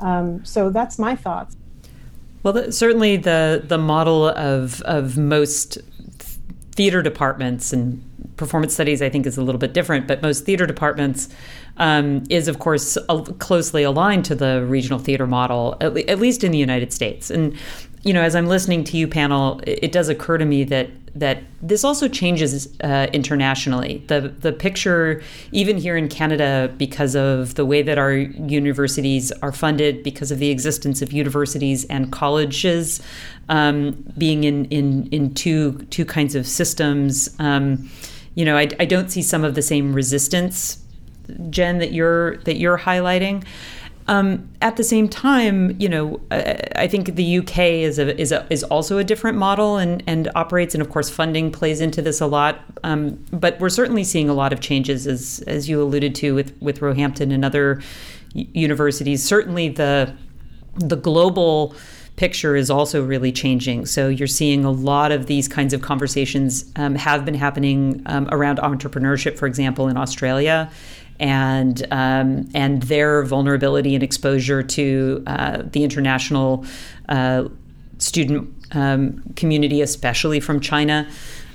Um, 0.00 0.42
so 0.46 0.70
that's 0.70 0.98
my 0.98 1.14
thoughts. 1.14 1.58
Well, 2.44 2.52
the, 2.52 2.70
certainly 2.70 3.16
the 3.16 3.64
the 3.66 3.78
model 3.78 4.28
of 4.28 4.80
of 4.82 5.18
most 5.18 5.78
theater 6.72 7.02
departments 7.02 7.72
and 7.72 8.02
performance 8.36 8.74
studies, 8.74 9.00
I 9.00 9.08
think, 9.08 9.26
is 9.26 9.36
a 9.36 9.42
little 9.42 9.58
bit 9.58 9.72
different. 9.72 10.06
But 10.06 10.22
most 10.22 10.44
theater 10.44 10.66
departments 10.66 11.28
um, 11.78 12.24
is, 12.28 12.48
of 12.48 12.58
course, 12.58 12.98
closely 13.38 13.82
aligned 13.82 14.24
to 14.26 14.34
the 14.34 14.64
regional 14.66 14.98
theater 14.98 15.26
model, 15.26 15.76
at, 15.80 15.94
le- 15.94 16.02
at, 16.02 16.18
least 16.18 16.44
in 16.44 16.52
the 16.52 16.58
United 16.58 16.92
States. 16.92 17.30
And 17.30 17.56
you 18.02 18.12
know, 18.12 18.22
as 18.22 18.36
I'm 18.36 18.46
listening 18.46 18.84
to 18.84 18.96
you, 18.96 19.08
Pannill, 19.08 19.62
it, 19.66 19.84
it 19.84 19.92
does 19.92 20.08
occur 20.08 20.36
to 20.36 20.44
me 20.44 20.64
that 20.64 20.90
that 21.14 21.42
this 21.62 21.84
also 21.84 22.08
changes 22.08 22.68
uh, 22.82 23.06
internationally. 23.12 24.02
The 24.08 24.20
the 24.40 24.52
picture, 24.52 25.22
even 25.52 25.78
here 25.78 25.96
in 25.96 26.08
Canada, 26.08 26.72
because 26.76 27.14
of 27.14 27.54
the 27.54 27.64
way 27.64 27.82
that 27.82 27.98
our 27.98 28.12
universities 28.12 29.30
are 29.42 29.52
funded, 29.52 30.02
because 30.02 30.30
of 30.30 30.38
the 30.38 30.50
existence 30.50 31.02
of 31.02 31.12
universities 31.12 31.84
and 31.84 32.10
colleges 32.10 33.00
um, 33.48 33.92
being 34.18 34.44
in, 34.44 34.64
in 34.66 35.06
in 35.08 35.34
two 35.34 35.78
two 35.90 36.04
kinds 36.04 36.34
of 36.34 36.46
systems. 36.46 37.34
Um, 37.38 37.90
you 38.34 38.44
know, 38.44 38.56
I, 38.56 38.68
I 38.80 38.84
don't 38.84 39.10
see 39.10 39.22
some 39.22 39.44
of 39.44 39.54
the 39.54 39.62
same 39.62 39.92
resistance, 39.92 40.82
Jen, 41.50 41.78
that 41.78 41.92
you're 41.92 42.38
that 42.38 42.56
you're 42.56 42.78
highlighting. 42.78 43.44
Um, 44.06 44.50
at 44.60 44.76
the 44.76 44.84
same 44.84 45.08
time, 45.08 45.74
you 45.80 45.88
know, 45.88 46.20
I, 46.30 46.86
think 46.88 47.14
the 47.14 47.38
UK 47.38 47.58
is 47.58 47.98
a, 47.98 48.18
is 48.20 48.32
a, 48.32 48.46
is 48.50 48.62
also 48.64 48.98
a 48.98 49.04
different 49.04 49.38
model 49.38 49.78
and 49.78 50.02
and 50.06 50.30
operates, 50.34 50.74
and 50.74 50.82
of 50.82 50.90
course, 50.90 51.08
funding 51.08 51.50
plays 51.50 51.80
into 51.80 52.02
this 52.02 52.20
a 52.20 52.26
lot. 52.26 52.60
Um, 52.82 53.18
but 53.32 53.58
we're 53.60 53.70
certainly 53.70 54.04
seeing 54.04 54.28
a 54.28 54.34
lot 54.34 54.52
of 54.52 54.60
changes, 54.60 55.06
as 55.06 55.42
as 55.46 55.70
you 55.70 55.82
alluded 55.82 56.14
to 56.16 56.34
with 56.34 56.54
with 56.60 56.82
Roehampton 56.82 57.32
and 57.32 57.46
other 57.46 57.80
universities. 58.34 59.24
Certainly, 59.24 59.70
the 59.70 60.14
the 60.76 60.96
global 60.96 61.74
picture 62.16 62.54
is 62.54 62.70
also 62.70 63.04
really 63.04 63.32
changing. 63.32 63.86
So 63.86 64.08
you're 64.08 64.28
seeing 64.28 64.64
a 64.64 64.70
lot 64.70 65.10
of 65.12 65.26
these 65.26 65.48
kinds 65.48 65.72
of 65.72 65.82
conversations 65.82 66.70
um, 66.76 66.94
have 66.94 67.24
been 67.24 67.34
happening 67.34 68.02
um, 68.06 68.28
around 68.30 68.58
entrepreneurship, 68.58 69.36
for 69.36 69.46
example, 69.46 69.88
in 69.88 69.96
Australia. 69.96 70.70
And 71.20 71.86
um, 71.92 72.48
and 72.54 72.82
their 72.82 73.22
vulnerability 73.22 73.94
and 73.94 74.02
exposure 74.02 74.64
to 74.64 75.22
uh, 75.28 75.62
the 75.64 75.84
international 75.84 76.66
uh, 77.08 77.44
student 77.98 78.52
um, 78.72 79.22
community, 79.36 79.80
especially 79.80 80.40
from 80.40 80.60
China, 80.60 81.08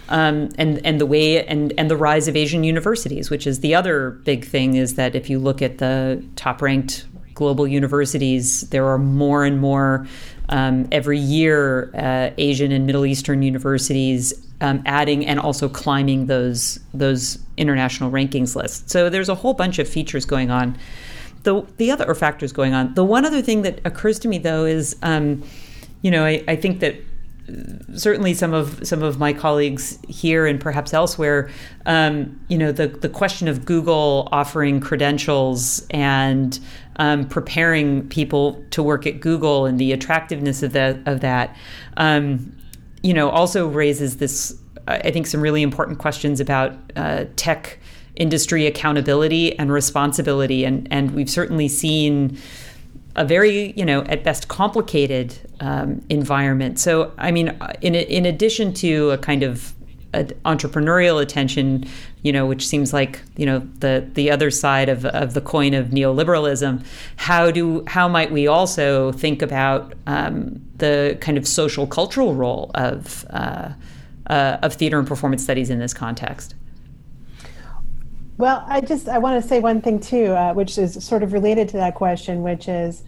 um, 0.10 0.50
and 0.58 0.84
and 0.86 1.00
the 1.00 1.06
way 1.06 1.46
and 1.46 1.74
and 1.78 1.90
the 1.90 1.98
rise 1.98 2.28
of 2.28 2.36
Asian 2.36 2.64
universities, 2.64 3.30
which 3.30 3.46
is 3.46 3.60
the 3.60 3.76
other 3.76 4.12
big 4.12 4.46
thing, 4.46 4.76
is 4.76 4.96
that 4.96 5.16
if 5.16 5.30
you 5.30 5.40
look 5.40 5.62
at 5.62 5.78
the 5.78 6.24
top 6.36 6.62
ranked 6.62 7.06
global 7.34 7.68
universities, 7.68 8.62
there 8.70 8.86
are 8.88 8.98
more 8.98 9.46
and 9.46 9.60
more 9.60 10.08
um, 10.50 10.88
every 10.92 11.20
year 11.20 11.92
uh, 11.96 12.32
Asian 12.38 12.72
and 12.72 12.86
Middle 12.86 13.06
Eastern 13.06 13.42
universities 13.42 14.34
um, 14.62 14.82
adding 14.86 15.26
and 15.26 15.40
also 15.40 15.70
climbing 15.70 16.28
those 16.28 16.80
those 16.94 17.40
international 17.58 18.12
rankings 18.12 18.56
lists. 18.56 18.92
So 18.92 19.10
there's 19.10 19.30
a 19.30 19.36
whole 19.36 19.54
bunch 19.54 19.80
of 19.80 19.88
features 19.88 20.26
going 20.26 20.52
on. 20.52 20.78
The 21.44 21.66
the 21.78 21.92
other 21.92 22.06
or 22.06 22.16
factors 22.16 22.52
going 22.52 22.74
on. 22.74 22.94
The 22.94 23.06
one 23.06 23.26
other 23.26 23.42
thing 23.42 23.62
that 23.64 23.80
occurs 23.86 24.20
to 24.20 24.28
me 24.28 24.38
though 24.38 24.66
is, 24.66 24.96
um, 25.02 25.44
you 26.02 26.12
know, 26.12 26.26
I, 26.26 26.44
I 26.48 26.56
think 26.56 26.82
that 26.82 26.96
certainly 27.96 28.34
some 28.34 28.54
of 28.54 28.86
some 28.86 29.04
of 29.04 29.18
my 29.20 29.34
colleagues 29.34 29.98
here 30.08 30.46
and 30.46 30.60
perhaps 30.60 30.94
elsewhere, 30.94 31.50
um, 31.86 32.40
you 32.48 32.58
know, 32.58 32.72
the 32.72 32.88
the 32.88 33.10
question 33.10 33.48
of 33.48 33.66
Google 33.66 34.28
offering 34.32 34.80
credentials 34.80 35.86
and 35.92 36.60
um, 36.98 37.28
preparing 37.28 38.08
people 38.10 38.64
to 38.72 38.84
work 38.84 39.08
at 39.08 39.22
Google 39.22 39.66
and 39.66 39.80
the 39.80 39.92
attractiveness 39.92 40.64
of 40.64 40.74
that 40.74 41.00
of 41.08 41.22
that, 41.22 41.56
um, 41.98 42.56
you 43.04 43.14
know, 43.14 43.30
also 43.30 43.68
raises 43.68 44.18
this. 44.18 44.58
I 44.88 45.12
think 45.12 45.28
some 45.28 45.42
really 45.42 45.62
important 45.62 46.00
questions 46.00 46.40
about 46.40 46.74
uh, 46.96 47.26
tech 47.36 47.80
industry 48.16 48.66
accountability 48.66 49.58
and 49.58 49.72
responsibility, 49.72 50.66
and 50.66 50.88
and 50.92 51.12
we've 51.12 51.30
certainly 51.30 51.68
seen 51.68 52.38
a 53.16 53.26
very, 53.26 53.74
you 53.76 53.86
know, 53.86 54.04
at 54.04 54.24
best 54.24 54.48
complicated 54.48 55.36
um, 55.60 56.02
environment. 56.10 56.80
So, 56.80 57.12
I 57.18 57.32
mean, 57.32 57.58
in 57.82 57.96
in 57.96 58.26
addition 58.26 58.74
to 58.76 59.12
a 59.12 59.18
kind 59.18 59.44
of 59.44 59.74
entrepreneurial 60.14 61.22
attention, 61.22 61.86
you 62.24 62.32
know, 62.32 62.46
which 62.46 62.68
seems 62.68 62.94
like 62.94 63.22
you 63.38 63.46
know 63.46 63.60
the 63.80 64.08
the 64.14 64.32
other 64.32 64.50
side 64.50 64.90
of, 64.90 65.06
of 65.06 65.34
the 65.34 65.42
coin 65.42 65.74
of 65.74 65.88
neoliberalism. 65.88 66.84
How 67.18 67.52
do 67.52 67.84
how 67.88 68.08
might 68.08 68.32
we 68.32 68.48
also 68.48 69.12
think 69.12 69.42
about 69.42 69.94
um, 70.08 70.62
the 70.78 71.18
kind 71.22 71.38
of 71.38 71.48
social 71.48 71.86
cultural 71.86 72.34
role 72.34 72.72
of 72.76 73.26
uh, 73.30 73.70
uh, 74.28 74.58
of 74.62 74.74
theater 74.74 74.98
and 74.98 75.08
performance 75.08 75.44
studies 75.44 75.70
in 75.70 75.80
this 75.80 75.94
context? 75.94 76.56
Well, 78.38 78.64
I 78.68 78.82
just 78.82 79.10
I 79.10 79.18
want 79.18 79.42
to 79.42 79.48
say 79.48 79.60
one 79.60 79.82
thing 79.82 80.00
too, 80.00 80.28
uh, 80.28 80.54
which 80.54 80.78
is 80.78 81.04
sort 81.04 81.24
of 81.24 81.34
related 81.34 81.70
to 81.70 81.78
that 81.78 81.96
question, 81.96 82.42
which 82.42 82.68
is 82.68 83.04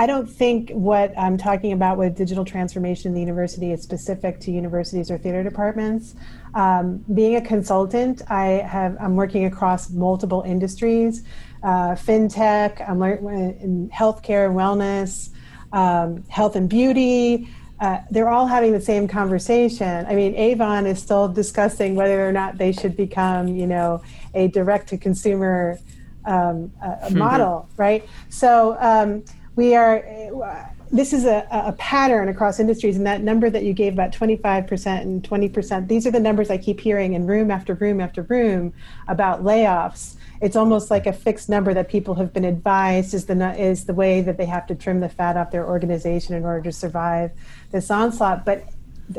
I 0.00 0.06
don't 0.06 0.26
think 0.26 0.70
what 0.70 1.12
I'm 1.18 1.36
talking 1.36 1.72
about 1.72 1.98
with 1.98 2.16
digital 2.16 2.42
transformation 2.42 3.08
in 3.08 3.14
the 3.14 3.20
university 3.20 3.70
is 3.70 3.82
specific 3.82 4.40
to 4.40 4.50
universities 4.50 5.10
or 5.10 5.18
theater 5.18 5.42
departments. 5.42 6.14
Um, 6.54 7.04
being 7.12 7.36
a 7.36 7.42
consultant, 7.42 8.22
I 8.30 8.44
have 8.76 8.96
I'm 8.98 9.14
working 9.14 9.44
across 9.44 9.90
multiple 9.90 10.40
industries, 10.40 11.22
uh, 11.62 11.96
fintech, 11.96 12.80
I'm 12.88 13.02
in 13.02 13.90
healthcare 13.90 14.46
and 14.46 14.56
wellness, 14.56 15.28
um, 15.70 16.24
health 16.28 16.56
and 16.56 16.66
beauty, 16.66 17.50
uh, 17.78 17.98
they're 18.10 18.30
all 18.30 18.46
having 18.46 18.72
the 18.72 18.80
same 18.80 19.06
conversation. 19.06 20.06
I 20.06 20.14
mean, 20.14 20.34
Avon 20.34 20.86
is 20.86 20.98
still 20.98 21.28
discussing 21.28 21.94
whether 21.94 22.26
or 22.26 22.32
not 22.32 22.56
they 22.56 22.72
should 22.72 22.96
become, 22.96 23.48
you 23.48 23.66
know, 23.66 24.02
a 24.32 24.48
direct-to-consumer 24.48 25.78
um, 26.24 26.72
mm-hmm. 26.82 27.18
model, 27.18 27.68
right? 27.76 28.08
So 28.30 28.78
um, 28.80 29.24
we 29.60 29.74
are. 29.74 30.04
Uh, 30.42 30.66
this 30.92 31.12
is 31.12 31.24
a, 31.24 31.46
a, 31.52 31.72
pattern 31.74 32.28
across 32.28 32.58
industries, 32.58 32.96
and 32.96 33.06
that 33.06 33.22
number 33.22 33.48
that 33.48 33.62
you 33.62 33.72
gave 33.72 33.92
about 33.92 34.10
25% 34.10 35.02
and 35.02 35.22
20%, 35.22 35.86
these 35.86 36.04
are 36.04 36.10
the 36.10 36.18
numbers 36.18 36.50
I 36.50 36.58
keep 36.58 36.80
hearing 36.80 37.12
in 37.12 37.28
room 37.28 37.48
after 37.48 37.74
room 37.74 38.00
after 38.00 38.22
room 38.22 38.72
about 39.06 39.44
layoffs 39.44 40.16
it's 40.40 40.56
almost 40.56 40.90
like 40.90 41.06
a 41.06 41.12
fixed 41.12 41.48
number 41.48 41.74
that 41.74 41.88
people 41.88 42.14
have 42.14 42.32
been 42.32 42.44
advised 42.44 43.12
is 43.12 43.26
the 43.26 43.60
is 43.60 43.84
the 43.84 43.94
way 43.94 44.22
that 44.22 44.38
they 44.38 44.46
have 44.46 44.66
to 44.68 44.74
trim 44.74 45.00
the 45.00 45.08
fat 45.08 45.36
off 45.36 45.50
their 45.50 45.66
organization 45.66 46.34
in 46.34 46.44
order 46.44 46.62
to 46.62 46.72
survive 46.72 47.30
this 47.72 47.90
onslaught. 47.90 48.44
But 48.46 48.64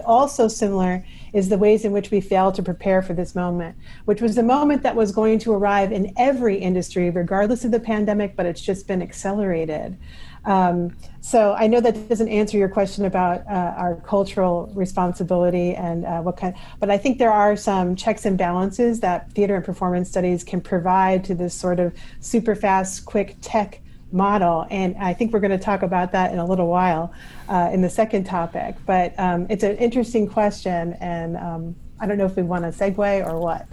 also 0.06 0.48
similar 0.48 1.06
is 1.34 1.50
the 1.50 1.58
ways 1.58 1.86
in 1.86 1.92
which 1.92 2.12
we 2.12 2.22
fail 2.22 2.52
to 2.54 2.64
prepare 2.64 3.02
for 3.02 3.14
this 3.14 3.36
moment, 3.36 3.76
which 4.06 4.22
was 4.22 4.36
the 4.36 4.44
moment 4.44 4.84
that 4.84 4.96
was 4.96 5.12
going 5.12 5.38
to 5.40 5.54
arrive 5.54 5.92
in 5.92 6.14
every 6.18 6.58
industry, 6.58 7.10
regardless 7.10 7.66
of 7.66 7.72
the 7.72 7.80
pandemic, 7.80 8.36
but 8.36 8.46
it's 8.46 8.62
just 8.62 8.88
been 8.88 9.02
accelerated. 9.02 9.98
Um, 10.46 10.96
so 11.22 11.54
I 11.54 11.68
know 11.68 11.80
that 11.82 12.10
doesn't 12.10 12.30
answer 12.30 12.58
your 12.58 12.70
question 12.70 13.06
about 13.06 13.46
uh, 13.48 13.74
our 13.78 13.96
cultural 13.98 14.72
responsibility 14.74 15.76
and 15.76 16.06
uh, 16.06 16.22
what 16.22 16.38
kind, 16.38 16.56
but 16.80 16.90
I 16.90 16.98
think 16.98 17.20
there 17.20 17.32
are 17.32 17.56
some 17.56 17.96
checks 17.96 18.26
and 18.26 18.38
balances 18.38 19.00
that 19.02 19.32
theater 19.34 19.56
and 19.56 19.64
performance 19.64 20.10
studies 20.10 20.44
can 20.44 20.60
provide 20.60 21.24
to 21.26 21.36
this 21.36 21.54
sort 21.54 21.80
of 21.80 21.94
super 22.22 22.56
fast, 22.56 23.06
quick 23.06 23.36
tech 23.42 23.82
model. 24.12 24.66
And 24.70 24.96
I 24.98 25.14
think 25.14 25.32
we're 25.32 25.40
going 25.40 25.58
to 25.58 25.64
talk 25.64 25.84
about 25.84 26.12
that 26.14 26.34
in 26.34 26.40
a 26.40 26.46
little 26.46 26.68
while 26.68 27.14
uh, 27.48 27.70
in 27.72 27.82
the 27.82 27.90
second 27.90 28.26
topic. 28.26 28.76
But 28.86 29.14
um, 29.20 29.48
it's 29.50 29.64
an 29.64 29.78
interesting 29.78 30.28
question, 30.28 30.94
and 31.00 31.38
um, 31.38 31.76
I 32.00 32.08
don't 32.08 32.18
know 32.18 32.26
if 32.26 32.36
we 32.36 32.44
want 32.44 32.64
to 32.64 32.72
segue 32.72 33.26
or 33.26 33.40
what. 33.40 33.68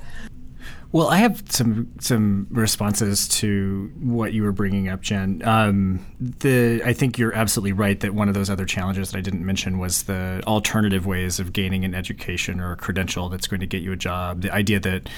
Well, 0.90 1.08
I 1.08 1.18
have 1.18 1.42
some 1.50 1.92
some 2.00 2.46
responses 2.50 3.28
to 3.28 3.92
what 4.00 4.32
you 4.32 4.42
were 4.42 4.52
bringing 4.52 4.88
up, 4.88 5.02
Jen. 5.02 5.42
Um, 5.44 6.06
the 6.18 6.80
I 6.82 6.94
think 6.94 7.18
you're 7.18 7.34
absolutely 7.34 7.72
right 7.72 8.00
that 8.00 8.14
one 8.14 8.28
of 8.28 8.34
those 8.34 8.48
other 8.48 8.64
challenges 8.64 9.10
that 9.10 9.18
I 9.18 9.20
didn't 9.20 9.44
mention 9.44 9.78
was 9.78 10.04
the 10.04 10.42
alternative 10.46 11.04
ways 11.04 11.40
of 11.40 11.52
gaining 11.52 11.84
an 11.84 11.94
education 11.94 12.58
or 12.58 12.72
a 12.72 12.76
credential 12.76 13.28
that's 13.28 13.46
going 13.46 13.60
to 13.60 13.66
get 13.66 13.82
you 13.82 13.92
a 13.92 13.96
job. 13.96 14.40
The 14.40 14.50
idea 14.50 14.80
that 14.80 15.10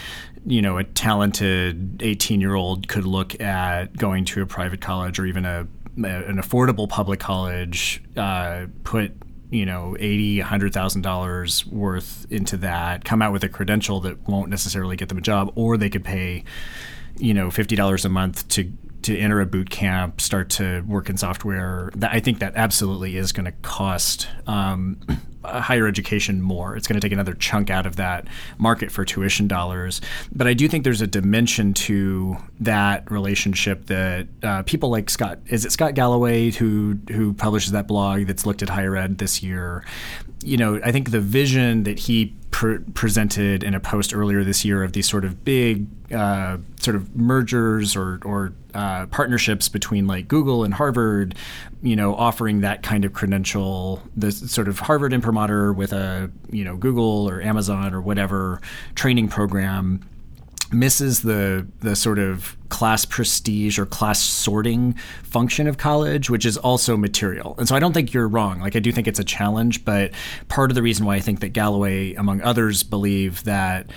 you 0.44 0.60
know 0.60 0.76
a 0.76 0.82
talented 0.82 2.02
18 2.02 2.40
year 2.40 2.56
old 2.56 2.88
could 2.88 3.04
look 3.04 3.40
at 3.40 3.96
going 3.96 4.24
to 4.24 4.42
a 4.42 4.46
private 4.46 4.80
college 4.80 5.20
or 5.20 5.26
even 5.26 5.44
a 5.44 5.68
an 5.96 6.38
affordable 6.38 6.88
public 6.88 7.20
college, 7.20 8.02
uh, 8.16 8.66
put 8.82 9.12
you 9.50 9.66
know, 9.66 9.96
eighty, 9.98 10.40
hundred 10.40 10.72
thousand 10.72 11.02
dollars 11.02 11.66
worth 11.66 12.26
into 12.30 12.56
that, 12.58 13.04
come 13.04 13.20
out 13.22 13.32
with 13.32 13.44
a 13.44 13.48
credential 13.48 14.00
that 14.00 14.28
won't 14.28 14.48
necessarily 14.48 14.96
get 14.96 15.08
them 15.08 15.18
a 15.18 15.22
job, 15.22 15.52
or 15.54 15.76
they 15.76 15.90
could 15.90 16.04
pay, 16.04 16.44
you 17.16 17.34
know, 17.34 17.50
fifty 17.50 17.76
dollars 17.76 18.04
a 18.04 18.08
month 18.08 18.46
to 18.48 18.72
to 19.02 19.16
enter 19.16 19.40
a 19.40 19.46
boot 19.46 19.70
camp, 19.70 20.20
start 20.20 20.50
to 20.50 20.82
work 20.82 21.08
in 21.08 21.16
software. 21.16 21.90
That, 21.96 22.12
I 22.12 22.20
think 22.20 22.38
that 22.40 22.54
absolutely 22.56 23.16
is 23.16 23.32
going 23.32 23.46
to 23.46 23.52
cost 23.62 24.28
um, 24.46 24.98
higher 25.44 25.86
education 25.86 26.42
more. 26.42 26.76
It's 26.76 26.86
going 26.86 27.00
to 27.00 27.04
take 27.04 27.12
another 27.12 27.34
chunk 27.34 27.70
out 27.70 27.86
of 27.86 27.96
that 27.96 28.26
market 28.58 28.90
for 28.90 29.04
tuition 29.04 29.48
dollars. 29.48 30.00
But 30.32 30.46
I 30.46 30.54
do 30.54 30.68
think 30.68 30.84
there's 30.84 31.00
a 31.00 31.06
dimension 31.06 31.74
to 31.74 32.36
that 32.60 33.10
relationship 33.10 33.86
that 33.86 34.28
uh, 34.42 34.62
people 34.64 34.90
like 34.90 35.08
Scott 35.08 35.38
is 35.46 35.64
it 35.64 35.72
Scott 35.72 35.94
Galloway 35.94 36.50
who 36.50 36.98
who 37.10 37.32
publishes 37.32 37.72
that 37.72 37.86
blog 37.86 38.26
that's 38.26 38.44
looked 38.44 38.62
at 38.62 38.68
higher 38.68 38.96
ed 38.96 39.18
this 39.18 39.42
year. 39.42 39.84
You 40.42 40.56
know, 40.56 40.80
I 40.82 40.92
think 40.92 41.10
the 41.10 41.20
vision 41.20 41.84
that 41.84 41.98
he 41.98 42.34
presented 42.50 43.62
in 43.62 43.74
a 43.74 43.80
post 43.80 44.14
earlier 44.14 44.44
this 44.44 44.64
year 44.64 44.82
of 44.82 44.92
these 44.92 45.08
sort 45.08 45.24
of 45.24 45.44
big 45.44 45.86
uh, 46.12 46.58
sort 46.80 46.96
of 46.96 47.14
mergers 47.16 47.96
or, 47.96 48.20
or 48.24 48.52
uh, 48.74 49.06
partnerships 49.06 49.68
between 49.68 50.06
like 50.06 50.28
Google 50.28 50.64
and 50.64 50.74
Harvard, 50.74 51.34
you 51.82 51.96
know, 51.96 52.14
offering 52.14 52.60
that 52.60 52.82
kind 52.82 53.04
of 53.04 53.12
credential, 53.12 54.02
the 54.16 54.32
sort 54.32 54.68
of 54.68 54.78
Harvard 54.78 55.12
imprimatur 55.12 55.72
with 55.72 55.92
a 55.92 56.30
you 56.50 56.64
know 56.64 56.76
Google 56.76 57.28
or 57.28 57.40
Amazon 57.40 57.94
or 57.94 58.00
whatever 58.00 58.60
training 58.94 59.28
program 59.28 60.00
misses 60.72 61.22
the 61.22 61.66
the 61.80 61.96
sort 61.96 62.18
of 62.18 62.56
class 62.68 63.04
prestige 63.04 63.78
or 63.78 63.86
class 63.86 64.20
sorting 64.20 64.92
function 65.22 65.66
of 65.66 65.78
college, 65.78 66.30
which 66.30 66.46
is 66.46 66.56
also 66.56 66.96
material. 66.96 67.54
And 67.58 67.68
so 67.68 67.74
I 67.74 67.80
don't 67.80 67.92
think 67.92 68.12
you're 68.12 68.28
wrong. 68.28 68.60
Like 68.60 68.76
I 68.76 68.78
do 68.78 68.92
think 68.92 69.08
it's 69.08 69.18
a 69.18 69.24
challenge, 69.24 69.84
but 69.84 70.12
part 70.48 70.70
of 70.70 70.74
the 70.74 70.82
reason 70.82 71.04
why 71.04 71.16
I 71.16 71.20
think 71.20 71.40
that 71.40 71.48
Galloway, 71.48 72.14
among 72.14 72.40
others, 72.42 72.82
believe 72.82 73.44
that 73.44 73.90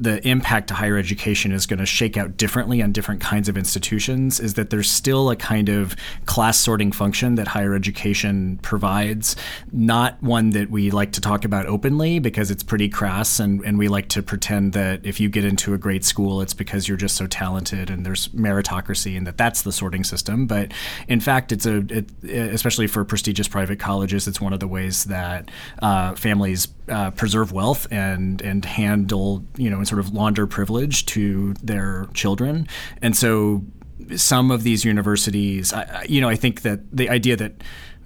the 0.00 0.26
impact 0.26 0.68
to 0.68 0.74
higher 0.74 0.96
education 0.96 1.52
is 1.52 1.66
going 1.66 1.78
to 1.78 1.86
shake 1.86 2.16
out 2.16 2.36
differently 2.38 2.82
on 2.82 2.90
different 2.90 3.20
kinds 3.20 3.48
of 3.48 3.58
institutions 3.58 4.40
is 4.40 4.54
that 4.54 4.70
there's 4.70 4.90
still 4.90 5.28
a 5.28 5.36
kind 5.36 5.68
of 5.68 5.94
class 6.24 6.58
sorting 6.58 6.90
function 6.90 7.34
that 7.34 7.48
higher 7.48 7.74
education 7.74 8.58
provides, 8.62 9.36
not 9.72 10.20
one 10.22 10.50
that 10.50 10.70
we 10.70 10.90
like 10.90 11.12
to 11.12 11.20
talk 11.20 11.44
about 11.44 11.66
openly 11.66 12.18
because 12.18 12.50
it's 12.50 12.62
pretty 12.62 12.88
crass 12.88 13.38
and, 13.38 13.62
and 13.62 13.78
we 13.78 13.88
like 13.88 14.08
to 14.08 14.22
pretend 14.22 14.72
that 14.72 15.04
if 15.04 15.20
you 15.20 15.28
get 15.28 15.44
into 15.44 15.74
a 15.74 15.78
great 15.78 16.04
school, 16.04 16.40
it's 16.40 16.54
because 16.54 16.88
you're 16.88 16.96
just 16.96 17.16
so 17.16 17.26
talented 17.26 17.90
and 17.90 18.06
there's 18.06 18.28
meritocracy 18.28 19.16
and 19.18 19.26
that 19.26 19.36
that's 19.36 19.62
the 19.62 19.72
sorting 19.72 20.02
system. 20.02 20.46
But 20.46 20.72
in 21.08 21.20
fact, 21.20 21.52
it's 21.52 21.66
a, 21.66 21.84
it, 21.90 22.10
especially 22.24 22.86
for 22.86 23.04
prestigious 23.04 23.48
private 23.48 23.78
colleges, 23.78 24.26
it's 24.26 24.40
one 24.40 24.54
of 24.54 24.60
the 24.60 24.68
ways 24.68 25.04
that 25.04 25.50
uh, 25.82 26.14
families 26.14 26.68
uh, 26.90 27.10
preserve 27.12 27.52
wealth 27.52 27.86
and 27.90 28.42
and 28.42 28.64
handle 28.64 29.44
you 29.56 29.70
know 29.70 29.80
sort 29.90 29.98
of 29.98 30.14
launder 30.14 30.46
privilege 30.46 31.04
to 31.06 31.54
their 31.62 32.06
children, 32.14 32.66
and 33.02 33.16
so 33.16 33.62
some 34.16 34.50
of 34.50 34.62
these 34.62 34.84
universities, 34.84 35.72
I, 35.72 36.06
you 36.08 36.20
know, 36.20 36.28
I 36.28 36.36
think 36.36 36.62
that 36.62 36.80
the 36.90 37.08
idea 37.10 37.36
that 37.36 37.52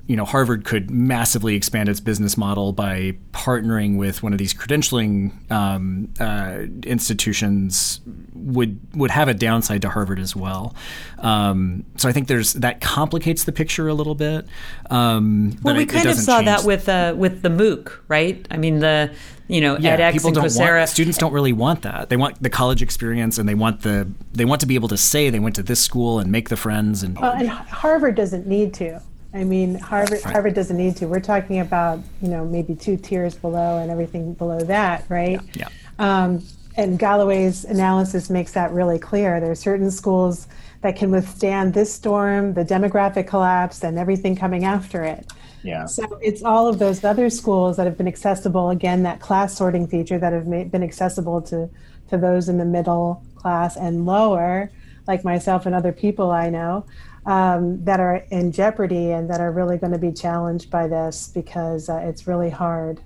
you 0.07 0.17
know 0.17 0.25
Harvard 0.25 0.65
could 0.65 0.91
massively 0.91 1.55
expand 1.55 1.89
its 1.89 2.01
business 2.01 2.37
model 2.37 2.73
by 2.73 3.17
partnering 3.33 3.97
with 3.97 4.23
one 4.23 4.33
of 4.33 4.39
these 4.39 4.53
credentialing 4.53 5.51
um, 5.51 6.13
uh, 6.21 6.67
institutions 6.87 8.01
would 8.35 8.79
would 8.95 9.11
have 9.11 9.29
a 9.29 9.35
downside 9.35 9.83
to 9.83 9.89
Harvard 9.89 10.19
as 10.19 10.37
well. 10.37 10.75
Um, 11.19 11.85
so 11.97 12.09
I 12.09 12.13
think 12.13 12.29
there's 12.29 12.53
that 12.55 12.81
complicates 12.83 13.45
the 13.45 13.53
picture 13.53 13.89
a 13.89 13.95
little 13.95 14.15
bit. 14.15 14.47
Um, 14.91 15.57
well, 15.63 15.75
we 15.75 15.85
it, 15.85 15.89
kind 15.89 16.07
it 16.07 16.13
of 16.13 16.19
saw 16.19 16.43
that 16.43 16.65
with 16.65 16.89
uh, 16.89 17.15
with 17.17 17.43
the 17.43 17.49
MOOC, 17.49 17.93
right? 18.09 18.47
I 18.51 18.59
mean 18.59 18.81
the 18.81 19.15
you 19.49 19.63
know 19.63 19.79
yeah, 19.79 19.97
edX 19.97 20.13
people 20.13 20.29
and 20.29 20.35
don't 20.37 20.45
Coursera. 20.45 20.79
Want, 20.79 20.91
students 20.91 21.17
don't 21.17 21.33
really 21.33 21.55
want 21.55 21.83
that. 21.83 22.11
They 22.11 22.17
want 22.17 22.43
the 22.43 22.51
college 22.51 22.83
experience, 22.83 23.39
and 23.39 23.49
they 23.49 23.55
want 23.55 23.81
the 23.81 24.11
they 24.33 24.45
want 24.45 24.61
to 24.61 24.67
be 24.67 24.75
able 24.75 24.89
to 24.89 24.99
say 24.99 25.31
they 25.31 25.41
went 25.41 25.57
to 25.57 25.63
this 25.63 25.81
school 25.81 26.19
and 26.19 26.31
make 26.31 26.51
the 26.51 26.59
friends. 26.59 27.03
And 27.03 27.19
well, 27.19 27.33
and 27.33 27.49
Harvard 27.49 28.17
doesn't 28.17 28.47
need 28.47 28.75
to. 28.75 29.01
I 29.35 29.43
mean, 29.43 29.75
Harvard 29.75 30.25
right. 30.25 30.33
Harvard 30.33 30.55
doesn't 30.55 30.77
need 30.77 30.97
to. 30.99 31.07
We're 31.07 31.21
talking 31.21 31.59
about 31.59 32.01
you 32.23 32.29
know 32.29 32.45
maybe 32.45 32.75
two 32.75 32.97
tiers 32.97 33.35
below 33.35 33.79
and 33.79 33.91
everything 33.91 34.35
below 34.35 34.61
that, 34.61 35.05
right? 35.09 35.41
Yeah. 35.55 35.69
yeah. 35.99 36.25
Um, 36.25 36.43
and 36.77 36.99
Galloway's 36.99 37.65
analysis 37.65 38.31
makes 38.31 38.53
that 38.53 38.71
really 38.73 38.99
clear. 38.99 39.41
There 39.41 39.51
are 39.51 39.57
certain 39.57 39.91
schools 39.91 40.47
that 40.83 40.97
can 40.97 41.11
withstand 41.11 41.75
this 41.75 41.93
storm, 41.93 42.55
the 42.55 42.65
demographic 42.65 43.27
collapse, 43.27 43.83
and 43.83 43.99
everything 43.99 44.37
coming 44.37 44.65
after 44.65 45.03
it. 45.03 45.33
Yeah. 45.63 45.87
So 45.87 46.19
it's 46.21 46.43
all 46.43 46.69
of 46.69 46.79
those 46.79 47.03
other 47.03 47.31
schools 47.31 47.77
that 47.77 47.87
have 47.87 47.97
been 47.97 48.09
accessible. 48.09 48.71
Again, 48.71 49.03
that 49.05 49.21
class 49.21 49.57
sorting 49.57 49.87
feature 49.89 50.19
that 50.19 50.33
have 50.33 50.47
made, 50.47 50.71
been 50.71 50.83
accessible 50.83 51.43
to 51.43 51.69
to 52.11 52.19
those 52.19 52.49
in 52.49 52.59
the 52.59 52.65
middle 52.65 53.25
class 53.35 53.77
and 53.77 54.07
lower, 54.07 54.71
like 55.09 55.25
myself 55.25 55.67
and 55.67 55.75
other 55.75 55.91
people 55.91 56.31
I 56.31 56.51
know 56.51 56.87
um, 57.27 57.83
that 57.85 58.01
are 58.01 58.25
in 58.31 58.53
jeopardy 58.53 59.13
and 59.13 59.29
that 59.31 59.41
are 59.41 59.51
really 59.51 59.79
going 59.79 59.93
to 59.93 59.99
be 59.99 60.13
challenged 60.13 60.71
by 60.71 60.87
this 60.87 61.29
because 61.29 61.89
uh, 61.89 61.97
it's 62.05 62.27
really 62.27 62.51
hard. 62.51 63.01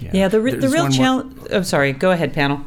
Yeah, 0.00 0.10
yeah 0.12 0.28
the, 0.28 0.40
re- 0.40 0.54
the 0.54 0.68
real 0.68 0.88
challenge. 0.88 1.36
I'm 1.50 1.56
oh, 1.56 1.62
sorry, 1.62 1.92
go 1.92 2.10
ahead, 2.10 2.32
Pannill. 2.32 2.64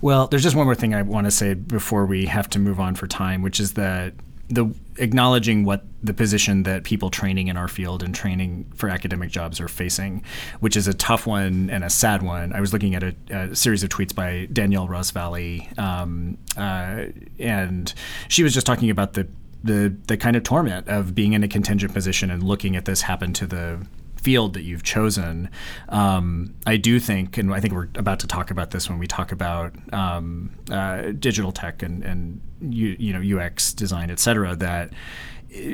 Well, 0.00 0.26
there's 0.26 0.42
just 0.42 0.56
one 0.56 0.66
more 0.66 0.74
thing 0.74 0.94
I 0.94 1.02
want 1.02 1.26
to 1.26 1.30
say 1.30 1.54
before 1.54 2.06
we 2.06 2.26
have 2.26 2.48
to 2.50 2.58
move 2.58 2.80
on 2.80 2.94
for 2.94 3.06
time, 3.06 3.42
which 3.42 3.60
is 3.60 3.74
that 3.74 4.14
the 4.48 4.74
acknowledging 4.98 5.64
what 5.64 5.84
the 6.02 6.12
position 6.12 6.64
that 6.64 6.84
people 6.84 7.08
training 7.08 7.48
in 7.48 7.56
our 7.56 7.68
field 7.68 8.02
and 8.02 8.14
training 8.14 8.70
for 8.74 8.88
academic 8.88 9.30
jobs 9.30 9.60
are 9.60 9.68
facing, 9.68 10.22
which 10.60 10.76
is 10.76 10.86
a 10.86 10.92
tough 10.92 11.26
one 11.26 11.70
and 11.70 11.84
a 11.84 11.88
sad 11.88 12.22
one. 12.22 12.52
I 12.52 12.60
was 12.60 12.72
looking 12.72 12.94
at 12.94 13.02
a, 13.02 13.14
a 13.30 13.56
series 13.56 13.82
of 13.82 13.88
tweets 13.88 14.14
by 14.14 14.46
Danielle 14.52 14.88
Rosvally, 14.88 15.78
um, 15.78 16.36
uh, 16.56 17.06
and 17.38 17.94
she 18.28 18.42
was 18.42 18.52
just 18.52 18.66
talking 18.66 18.90
about 18.90 19.14
the 19.14 19.26
the 19.64 19.94
the 20.06 20.16
kind 20.16 20.36
of 20.36 20.42
torment 20.42 20.88
of 20.88 21.14
being 21.14 21.32
in 21.32 21.42
a 21.42 21.48
contingent 21.48 21.92
position 21.92 22.30
and 22.30 22.42
looking 22.42 22.76
at 22.76 22.84
this 22.84 23.02
happen 23.02 23.32
to 23.34 23.46
the 23.46 23.86
field 24.22 24.54
that 24.54 24.62
you've 24.62 24.84
chosen. 24.84 25.50
Um, 25.88 26.54
I 26.64 26.76
do 26.76 27.00
think, 27.00 27.36
and 27.38 27.52
I 27.52 27.60
think 27.60 27.74
we're 27.74 27.88
about 27.96 28.20
to 28.20 28.28
talk 28.28 28.50
about 28.50 28.70
this 28.70 28.88
when 28.88 28.98
we 28.98 29.06
talk 29.06 29.32
about 29.32 29.74
um, 29.92 30.50
uh, 30.70 31.12
digital 31.18 31.52
tech 31.52 31.82
and 31.82 32.02
and 32.04 32.40
you, 32.60 32.96
you 32.98 33.12
know 33.12 33.38
UX 33.38 33.72
design, 33.72 34.10
et 34.10 34.20
cetera, 34.20 34.54
that 34.56 34.92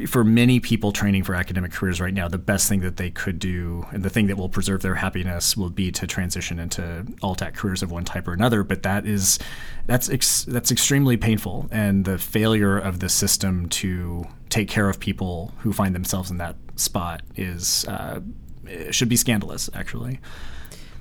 for 0.07 0.25
many 0.25 0.59
people 0.61 0.91
training 0.91 1.23
for 1.23 1.35
academic 1.35 1.71
careers 1.73 2.01
right 2.01 2.12
now, 2.12 2.27
the 2.27 2.38
best 2.38 2.69
thing 2.69 2.81
that 2.81 2.97
they 2.97 3.11
could 3.11 3.38
do 3.38 3.87
and 3.93 4.03
the 4.03 4.11
thing 4.11 4.27
that 4.27 4.37
will 4.37 4.49
preserve 4.49 4.83
their 4.83 4.97
happiness 4.97 5.57
will 5.57 5.71
be 5.71 5.93
to 5.93 6.07
transition 6.07 6.59
into 6.59 7.07
alt-ac 7.23 7.53
careers 7.53 7.83
of 7.83 7.91
one 7.91 8.05
type 8.05 8.27
or 8.27 8.33
another. 8.33 8.64
But 8.64 8.83
that 8.83 9.07
is 9.07 9.38
that's 9.87 10.11
ex- 10.11 10.45
that's 10.45 10.71
extremely 10.71 11.17
painful, 11.17 11.69
and 11.71 12.05
the 12.05 12.19
failure 12.19 12.77
of 12.77 12.99
the 12.99 13.09
system 13.09 13.69
to 13.69 14.25
take 14.49 14.69
care 14.69 14.88
of 14.88 14.99
people 14.99 15.55
who 15.59 15.73
find 15.73 15.95
themselves 15.95 16.31
in 16.31 16.38
that 16.38 16.57
spot 16.77 17.23
is 17.37 17.85
uh, 17.87 18.21
should 18.91 19.09
be 19.09 19.17
scandalous, 19.17 19.71
actually. 19.75 20.21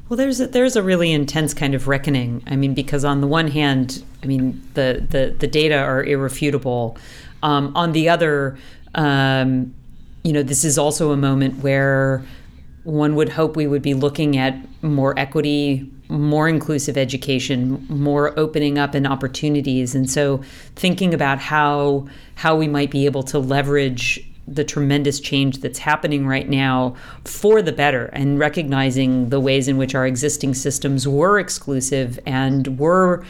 Well, 0.09 0.17
there's 0.17 0.39
a, 0.39 0.47
there's 0.47 0.77
a 0.77 0.83
really 0.83 1.11
intense 1.11 1.53
kind 1.53 1.75
of 1.75 1.87
reckoning. 1.87 2.41
I 2.47 2.55
mean, 2.55 2.73
because 2.73 3.03
on 3.03 3.19
the 3.21 3.27
one 3.27 3.47
hand, 3.47 4.03
I 4.23 4.25
mean 4.25 4.61
the 4.73 5.05
the, 5.09 5.35
the 5.37 5.47
data 5.47 5.77
are 5.77 6.03
irrefutable. 6.03 6.97
Um, 7.47 7.71
on 7.77 7.93
the 7.93 8.09
other, 8.09 8.57
um, 8.93 9.73
you 10.23 10.33
know, 10.33 10.43
this 10.43 10.65
is 10.65 10.77
also 10.77 11.11
a 11.11 11.17
moment 11.17 11.63
where 11.63 12.21
one 12.83 13.15
would 13.15 13.29
hope 13.29 13.55
we 13.55 13.67
would 13.67 13.81
be 13.81 13.93
looking 13.93 14.35
at 14.35 14.57
more 14.81 15.17
equity, 15.17 15.89
more 16.09 16.49
inclusive 16.49 16.97
education, 16.97 17.85
more 17.87 18.37
opening 18.37 18.77
up 18.77 18.93
and 18.93 19.07
opportunities. 19.07 19.95
And 19.95 20.09
so 20.09 20.41
thinking 20.75 21.13
about 21.13 21.39
how 21.39 22.09
how 22.35 22.57
we 22.57 22.67
might 22.67 22.91
be 22.91 23.05
able 23.05 23.23
to 23.23 23.39
leverage 23.39 24.29
the 24.45 24.65
tremendous 24.65 25.21
change 25.21 25.59
that's 25.59 25.79
happening 25.79 26.27
right 26.27 26.49
now 26.49 26.95
for 27.23 27.61
the 27.61 27.71
better 27.71 28.07
and 28.07 28.39
recognizing 28.39 29.29
the 29.29 29.39
ways 29.39 29.69
in 29.69 29.77
which 29.77 29.95
our 29.95 30.05
existing 30.05 30.53
systems 30.53 31.07
were 31.07 31.39
exclusive 31.39 32.19
and 32.25 32.77
were 32.77 33.23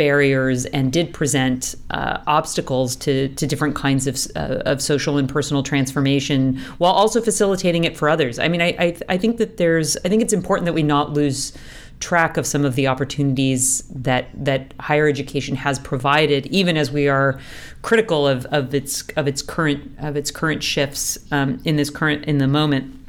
barriers 0.00 0.64
and 0.64 0.90
did 0.90 1.12
present 1.12 1.74
uh, 1.90 2.16
obstacles 2.26 2.96
to, 2.96 3.28
to 3.34 3.46
different 3.46 3.74
kinds 3.76 4.06
of, 4.06 4.16
uh, 4.34 4.62
of 4.64 4.80
social 4.80 5.18
and 5.18 5.28
personal 5.28 5.62
transformation 5.62 6.56
while 6.78 6.92
also 6.92 7.20
facilitating 7.20 7.84
it 7.84 7.98
for 7.98 8.08
others. 8.08 8.38
I 8.38 8.48
mean, 8.48 8.62
I, 8.62 8.74
I, 8.78 8.96
I 9.10 9.18
think 9.18 9.36
that 9.36 9.58
there's, 9.58 9.98
I 9.98 10.08
think 10.08 10.22
it's 10.22 10.32
important 10.32 10.64
that 10.64 10.72
we 10.72 10.82
not 10.82 11.12
lose 11.12 11.52
track 12.00 12.38
of 12.38 12.46
some 12.46 12.64
of 12.64 12.76
the 12.76 12.86
opportunities 12.86 13.82
that 13.90 14.28
that 14.34 14.72
higher 14.80 15.06
education 15.06 15.54
has 15.54 15.78
provided, 15.78 16.46
even 16.46 16.78
as 16.78 16.90
we 16.90 17.08
are 17.08 17.38
critical 17.82 18.26
of, 18.26 18.46
of 18.46 18.74
its 18.74 19.04
of 19.16 19.28
its 19.28 19.42
current 19.42 19.82
of 19.98 20.16
its 20.16 20.30
current 20.30 20.62
shifts 20.62 21.18
um, 21.30 21.60
in 21.66 21.76
this 21.76 21.90
current 21.90 22.24
in 22.24 22.38
the 22.38 22.48
moment. 22.48 22.99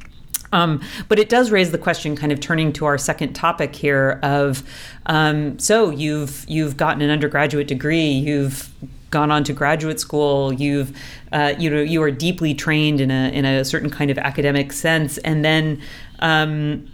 Um, 0.52 0.80
but 1.08 1.18
it 1.18 1.28
does 1.28 1.50
raise 1.50 1.72
the 1.72 1.78
question, 1.78 2.14
kind 2.14 2.30
of 2.30 2.40
turning 2.40 2.72
to 2.74 2.84
our 2.84 2.98
second 2.98 3.32
topic 3.32 3.74
here 3.74 4.20
of, 4.22 4.62
um, 5.06 5.58
so 5.58 5.90
you've 5.90 6.44
you've 6.48 6.76
gotten 6.76 7.02
an 7.02 7.10
undergraduate 7.10 7.66
degree, 7.66 8.10
you've 8.10 8.70
gone 9.10 9.30
on 9.30 9.44
to 9.44 9.52
graduate 9.52 9.98
school, 9.98 10.52
you've 10.52 10.96
uh, 11.32 11.54
you 11.58 11.70
know 11.70 11.80
you 11.80 12.02
are 12.02 12.10
deeply 12.10 12.54
trained 12.54 13.00
in 13.00 13.10
a 13.10 13.30
in 13.32 13.44
a 13.44 13.64
certain 13.64 13.90
kind 13.90 14.10
of 14.10 14.18
academic 14.18 14.72
sense, 14.72 15.18
and 15.18 15.44
then. 15.44 15.80
Um, 16.20 16.88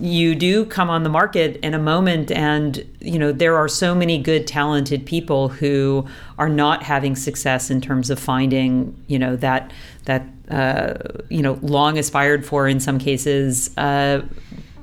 you 0.00 0.34
do 0.34 0.64
come 0.64 0.90
on 0.90 1.04
the 1.04 1.08
market 1.08 1.56
in 1.58 1.72
a 1.72 1.78
moment 1.78 2.30
and 2.32 2.84
you 3.00 3.18
know 3.18 3.30
there 3.30 3.56
are 3.56 3.68
so 3.68 3.94
many 3.94 4.18
good 4.18 4.46
talented 4.46 5.06
people 5.06 5.48
who 5.48 6.04
are 6.36 6.48
not 6.48 6.82
having 6.82 7.14
success 7.14 7.70
in 7.70 7.80
terms 7.80 8.10
of 8.10 8.18
finding 8.18 8.96
you 9.06 9.18
know 9.18 9.36
that 9.36 9.72
that 10.06 10.26
uh, 10.50 10.94
you 11.28 11.42
know 11.42 11.58
long 11.62 11.98
aspired 11.98 12.44
for 12.44 12.68
in 12.68 12.80
some 12.80 12.98
cases 12.98 13.76
uh, 13.78 14.22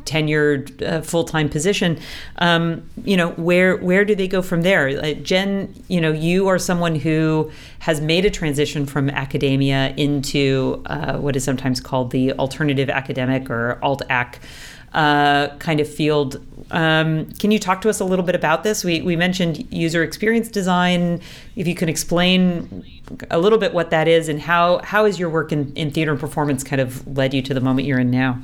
tenured 0.06 0.82
uh, 0.82 1.02
full-time 1.02 1.48
position 1.48 2.00
um, 2.40 2.82
you 3.04 3.16
know 3.16 3.30
where 3.32 3.78
where 3.78 4.04
do 4.04 4.16
they 4.16 4.28
go 4.28 4.42
from 4.42 4.62
there? 4.62 5.14
Jen 5.16 5.74
you 5.88 6.02
know 6.02 6.12
you 6.12 6.48
are 6.48 6.58
someone 6.58 6.96
who 6.96 7.52
has 7.80 8.02
made 8.02 8.26
a 8.26 8.30
transition 8.30 8.86
from 8.86 9.10
academia 9.10 9.94
into 9.98 10.82
uh, 10.88 11.18
what 11.18 11.36
is 11.36 11.44
sometimes 11.44 11.80
called 11.80 12.12
the 12.12 12.34
alternative 12.34 12.90
academic 12.90 13.50
or 13.50 13.80
alt-ac 13.84 14.40
uh, 14.94 15.50
kind 15.58 15.80
of 15.80 15.88
field. 15.88 16.46
Um, 16.72 17.32
can 17.34 17.52
you 17.52 17.60
talk 17.60 17.82
to 17.82 17.90
us 17.90 18.00
a 18.00 18.06
little 18.06 18.26
bit 18.26 18.36
about 18.36 18.64
this? 18.64 18.84
We, 18.84 19.02
we 19.02 19.16
mentioned 19.16 19.68
user 19.72 20.04
experience 20.04 20.48
design. 20.48 21.22
If 21.56 21.68
you 21.68 21.76
can 21.76 21.90
explain 21.90 22.86
a 23.30 23.40
little 23.40 23.60
bit 23.60 23.74
what 23.74 23.90
that 23.90 24.08
is 24.08 24.30
and 24.30 24.40
how, 24.40 24.80
how 24.84 25.06
has 25.06 25.20
your 25.20 25.30
work 25.30 25.52
in, 25.52 25.74
in 25.74 25.92
theater 25.92 26.12
and 26.12 26.20
performance 26.20 26.64
kind 26.64 26.82
of 26.82 27.06
led 27.18 27.34
you 27.34 27.42
to 27.42 27.54
the 27.54 27.62
moment 27.62 27.88
you're 27.88 28.00
in 28.00 28.12
now? 28.12 28.42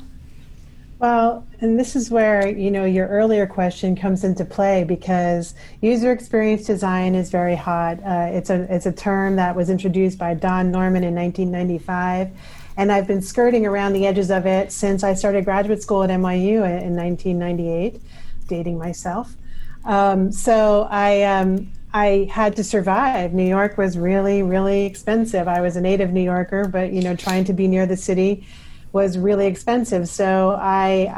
Well, 1.00 1.46
and 1.62 1.80
this 1.80 1.96
is 1.96 2.10
where 2.10 2.48
you 2.48 2.72
know 2.72 2.84
your 2.84 3.08
earlier 3.08 3.46
question 3.46 3.96
comes 3.96 4.24
into 4.24 4.44
play 4.44 4.84
because 4.84 5.54
user 5.82 6.12
experience 6.12 6.66
design 6.66 7.14
is 7.14 7.30
very 7.30 7.56
hot. 7.56 8.00
Uh, 8.04 8.30
it's 8.32 8.50
a 8.50 8.66
it's 8.74 8.88
a 8.88 8.92
term 8.92 9.36
that 9.36 9.56
was 9.56 9.70
introduced 9.70 10.18
by 10.18 10.34
Don 10.34 10.72
Norman 10.72 11.04
in 11.04 11.14
1995, 11.14 12.32
and 12.78 12.92
I've 12.92 13.08
been 13.08 13.22
skirting 13.22 13.66
around 13.66 13.94
the 13.94 14.06
edges 14.06 14.30
of 14.30 14.46
it 14.46 14.72
since 14.72 15.04
I 15.04 15.16
started 15.16 15.44
graduate 15.44 15.82
school 15.82 16.04
at 16.04 16.10
NYU 16.12 16.58
in 16.82 16.96
1998, 16.96 18.00
dating 18.48 18.78
myself. 18.78 19.36
Um, 19.84 20.32
so 20.32 20.88
I 20.90 21.24
um, 21.24 21.72
I 21.94 22.30
had 22.32 22.56
to 22.58 22.63
survive. 22.63 23.34
New 23.34 23.48
York 23.48 23.78
was 23.78 23.98
really 23.98 24.44
really 24.44 24.86
expensive. 24.86 25.48
I 25.48 25.62
was 25.62 25.76
a 25.76 25.82
native 25.82 26.12
New 26.12 26.24
Yorker, 26.24 26.68
but 26.68 26.94
you 26.94 27.02
know 27.02 27.16
trying 27.16 27.46
to 27.46 27.54
be 27.54 27.68
near 27.68 27.86
the 27.86 27.98
city 27.98 28.46
was 28.94 29.18
really 29.18 29.46
expensive. 29.46 30.08
So 30.08 30.58
I, 30.60 31.12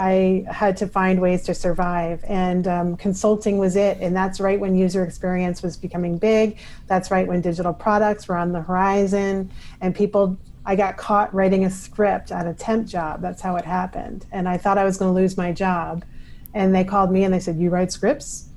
I 0.47 0.51
had 0.51 0.75
to 0.77 0.87
find 0.87 1.21
ways 1.21 1.43
to 1.43 1.53
survive, 1.53 2.23
and 2.27 2.67
um, 2.67 2.97
consulting 2.97 3.57
was 3.57 3.75
it. 3.75 3.97
And 4.01 4.15
that's 4.15 4.39
right 4.39 4.59
when 4.59 4.75
user 4.75 5.03
experience 5.03 5.61
was 5.61 5.77
becoming 5.77 6.17
big. 6.17 6.57
That's 6.87 7.11
right 7.11 7.27
when 7.27 7.41
digital 7.41 7.73
products 7.73 8.27
were 8.27 8.37
on 8.37 8.51
the 8.51 8.61
horizon, 8.61 9.51
and 9.81 9.95
people. 9.95 10.37
I 10.69 10.75
got 10.75 10.97
caught 10.97 11.33
writing 11.33 11.65
a 11.65 11.69
script 11.71 12.31
at 12.31 12.45
a 12.45 12.53
temp 12.53 12.85
job. 12.85 13.23
That's 13.23 13.41
how 13.41 13.55
it 13.55 13.65
happened, 13.65 14.27
and 14.31 14.47
I 14.47 14.59
thought 14.59 14.77
I 14.77 14.83
was 14.83 14.97
going 14.97 15.09
to 15.11 15.19
lose 15.19 15.35
my 15.35 15.51
job. 15.51 16.05
And 16.53 16.75
they 16.75 16.83
called 16.83 17.11
me 17.11 17.23
and 17.23 17.33
they 17.33 17.39
said, 17.39 17.57
"You 17.57 17.71
write 17.71 17.91
scripts?" 17.91 18.49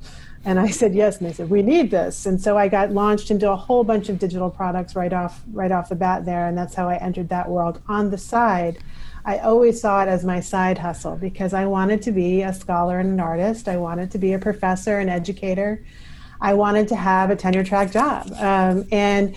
And 0.44 0.60
I 0.60 0.68
said 0.68 0.94
yes, 0.94 1.18
and 1.18 1.26
they 1.26 1.32
said 1.32 1.48
we 1.48 1.62
need 1.62 1.90
this, 1.90 2.26
and 2.26 2.38
so 2.38 2.58
I 2.58 2.68
got 2.68 2.90
launched 2.90 3.30
into 3.30 3.50
a 3.50 3.56
whole 3.56 3.82
bunch 3.82 4.10
of 4.10 4.18
digital 4.18 4.50
products 4.50 4.94
right 4.94 5.12
off 5.12 5.40
right 5.54 5.72
off 5.72 5.88
the 5.88 5.94
bat 5.94 6.26
there, 6.26 6.46
and 6.48 6.58
that's 6.58 6.74
how 6.74 6.86
I 6.86 6.96
entered 6.96 7.30
that 7.30 7.48
world 7.48 7.80
on 7.88 8.10
the 8.10 8.18
side. 8.18 8.76
I 9.24 9.38
always 9.38 9.80
saw 9.80 10.02
it 10.02 10.08
as 10.08 10.22
my 10.22 10.40
side 10.40 10.76
hustle 10.76 11.16
because 11.16 11.54
I 11.54 11.64
wanted 11.64 12.02
to 12.02 12.12
be 12.12 12.42
a 12.42 12.52
scholar 12.52 12.98
and 13.00 13.08
an 13.08 13.20
artist. 13.20 13.68
I 13.68 13.78
wanted 13.78 14.10
to 14.10 14.18
be 14.18 14.34
a 14.34 14.38
professor 14.38 14.98
and 14.98 15.08
educator. 15.08 15.82
I 16.42 16.52
wanted 16.52 16.88
to 16.88 16.96
have 16.96 17.30
a 17.30 17.36
tenure 17.36 17.64
track 17.64 17.90
job. 17.90 18.30
Um, 18.32 18.86
and, 18.92 19.34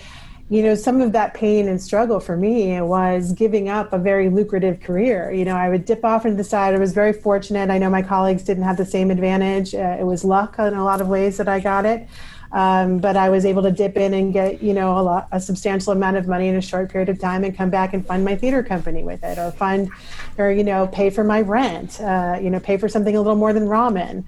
you 0.48 0.62
know, 0.62 0.76
some 0.76 1.00
of 1.00 1.12
that 1.12 1.34
pain 1.34 1.66
and 1.66 1.80
struggle 1.82 2.20
for 2.20 2.36
me 2.36 2.80
was 2.80 3.32
giving 3.32 3.68
up 3.68 3.92
a 3.92 3.98
very 3.98 4.28
lucrative 4.28 4.80
career. 4.80 5.32
You 5.32 5.44
know, 5.44 5.56
I 5.56 5.68
would 5.68 5.84
dip 5.84 6.04
off 6.04 6.24
into 6.24 6.36
the 6.36 6.44
side. 6.44 6.72
I 6.72 6.78
was 6.78 6.92
very 6.92 7.12
fortunate. 7.12 7.68
I 7.68 7.78
know 7.78 7.90
my 7.90 8.02
colleagues 8.02 8.44
didn't 8.44 8.62
have 8.62 8.76
the 8.76 8.86
same 8.86 9.10
advantage. 9.10 9.74
Uh, 9.74 9.96
it 9.98 10.04
was 10.04 10.24
luck 10.24 10.56
in 10.60 10.74
a 10.74 10.84
lot 10.84 11.00
of 11.00 11.08
ways 11.08 11.36
that 11.38 11.48
I 11.48 11.58
got 11.58 11.84
it. 11.84 12.06
Um, 12.52 12.98
but 12.98 13.16
I 13.16 13.28
was 13.28 13.44
able 13.44 13.62
to 13.64 13.72
dip 13.72 13.96
in 13.96 14.14
and 14.14 14.32
get, 14.32 14.62
you 14.62 14.72
know, 14.72 14.96
a, 14.96 15.02
lot, 15.02 15.28
a 15.32 15.40
substantial 15.40 15.92
amount 15.92 16.16
of 16.16 16.28
money 16.28 16.46
in 16.46 16.54
a 16.54 16.62
short 16.62 16.90
period 16.90 17.08
of 17.08 17.18
time 17.18 17.42
and 17.42 17.56
come 17.56 17.70
back 17.70 17.92
and 17.92 18.06
fund 18.06 18.24
my 18.24 18.36
theater 18.36 18.62
company 18.62 19.02
with 19.02 19.24
it 19.24 19.36
or 19.36 19.50
fund 19.50 19.90
or, 20.38 20.52
you 20.52 20.62
know, 20.62 20.86
pay 20.86 21.10
for 21.10 21.24
my 21.24 21.40
rent, 21.40 22.00
uh, 22.00 22.38
you 22.40 22.50
know, 22.50 22.60
pay 22.60 22.76
for 22.76 22.88
something 22.88 23.16
a 23.16 23.20
little 23.20 23.34
more 23.34 23.52
than 23.52 23.64
ramen. 23.64 24.24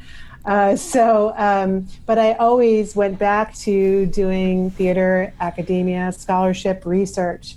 Uh, 0.49 0.75
so, 0.75 1.33
um, 1.37 1.87
but 2.07 2.19
I 2.19 2.33
always 2.35 2.97
went 2.97 3.19
back 3.19 3.55
to 3.59 4.07
doing 4.07 4.71
theater, 4.71 5.33
academia, 5.41 6.11
scholarship, 6.11 6.87
research 6.87 7.57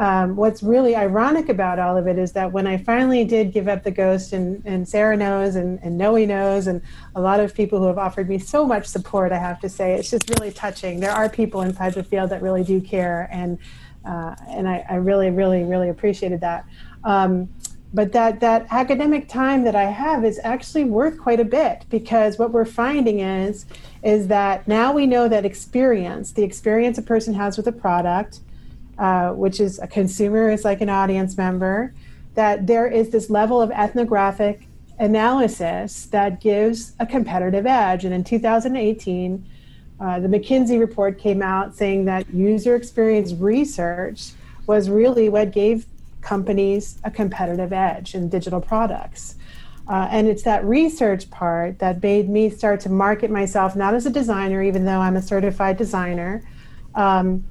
um, 0.00 0.34
what's 0.34 0.62
really 0.62 0.96
ironic 0.96 1.50
about 1.50 1.78
all 1.78 1.94
of 1.94 2.06
it 2.06 2.16
is 2.16 2.32
that 2.32 2.52
when 2.52 2.66
I 2.66 2.78
finally 2.78 3.22
did 3.22 3.52
give 3.52 3.68
up 3.68 3.82
the 3.82 3.90
ghost, 3.90 4.32
and, 4.32 4.62
and 4.64 4.88
Sarah 4.88 5.14
knows, 5.14 5.56
and, 5.56 5.78
and 5.82 5.98
Noe 5.98 6.24
knows, 6.24 6.68
and 6.68 6.80
a 7.14 7.20
lot 7.20 7.38
of 7.38 7.54
people 7.54 7.78
who 7.80 7.84
have 7.84 7.98
offered 7.98 8.26
me 8.26 8.38
so 8.38 8.64
much 8.64 8.86
support, 8.86 9.30
I 9.30 9.36
have 9.36 9.60
to 9.60 9.68
say, 9.68 9.92
it's 9.92 10.10
just 10.10 10.30
really 10.30 10.52
touching. 10.52 11.00
There 11.00 11.10
are 11.10 11.28
people 11.28 11.60
inside 11.60 11.92
the 11.92 12.02
field 12.02 12.30
that 12.30 12.40
really 12.40 12.64
do 12.64 12.80
care, 12.80 13.28
and 13.30 13.58
uh, 14.02 14.34
and 14.48 14.66
I, 14.66 14.82
I, 14.88 14.94
really, 14.94 15.28
really, 15.28 15.62
really 15.62 15.90
appreciated 15.90 16.40
that. 16.40 16.64
Um, 17.04 17.50
but 17.92 18.12
that 18.12 18.40
that 18.40 18.66
academic 18.70 19.28
time 19.28 19.64
that 19.64 19.74
I 19.74 19.84
have 19.84 20.24
is 20.24 20.40
actually 20.44 20.84
worth 20.84 21.18
quite 21.18 21.40
a 21.40 21.44
bit 21.44 21.84
because 21.90 22.38
what 22.38 22.52
we're 22.52 22.64
finding 22.64 23.20
is 23.20 23.66
is 24.02 24.28
that 24.28 24.66
now 24.68 24.92
we 24.92 25.06
know 25.06 25.28
that 25.28 25.44
experience, 25.44 26.32
the 26.32 26.42
experience 26.42 26.98
a 26.98 27.02
person 27.02 27.34
has 27.34 27.56
with 27.56 27.66
a 27.66 27.72
product 27.72 28.40
uh, 29.00 29.32
which 29.32 29.60
is 29.60 29.78
a 29.78 29.86
consumer 29.86 30.50
is 30.50 30.62
like 30.62 30.82
an 30.82 30.90
audience 30.90 31.38
member, 31.38 31.94
that 32.34 32.66
there 32.66 32.86
is 32.86 33.08
this 33.08 33.30
level 33.30 33.60
of 33.60 33.70
ethnographic 33.70 34.68
analysis 34.98 36.04
that 36.06 36.38
gives 36.38 36.92
a 37.00 37.06
competitive 37.06 37.64
edge. 37.64 38.04
And 38.04 38.12
in 38.12 38.22
2018, 38.22 39.42
uh, 39.98 40.20
the 40.20 40.28
McKinsey 40.28 40.78
report 40.78 41.18
came 41.18 41.40
out 41.40 41.74
saying 41.74 42.04
that 42.04 42.28
user 42.28 42.76
experience 42.76 43.32
research 43.32 44.32
was 44.66 44.90
really 44.90 45.30
what 45.30 45.50
gave 45.50 45.86
companies 46.20 46.98
a 47.04 47.10
competitive 47.10 47.72
edge 47.72 48.14
in 48.14 48.28
digital 48.28 48.60
products. 48.60 49.36
Uh, 49.88 50.06
and 50.12 50.28
it's 50.28 50.42
that 50.44 50.64
research 50.64 51.28
part 51.30 51.78
that 51.80 52.00
made 52.02 52.28
me 52.28 52.48
start 52.48 52.80
to 52.80 52.88
market 52.88 53.30
myself 53.30 53.74
not 53.74 53.92
as 53.92 54.06
a 54.06 54.10
designer, 54.10 54.62
even 54.62 54.84
though 54.84 55.00
I'm 55.00 55.16
a 55.16 55.22
certified 55.22 55.76
designer, 55.76 56.42
um, 56.94 57.44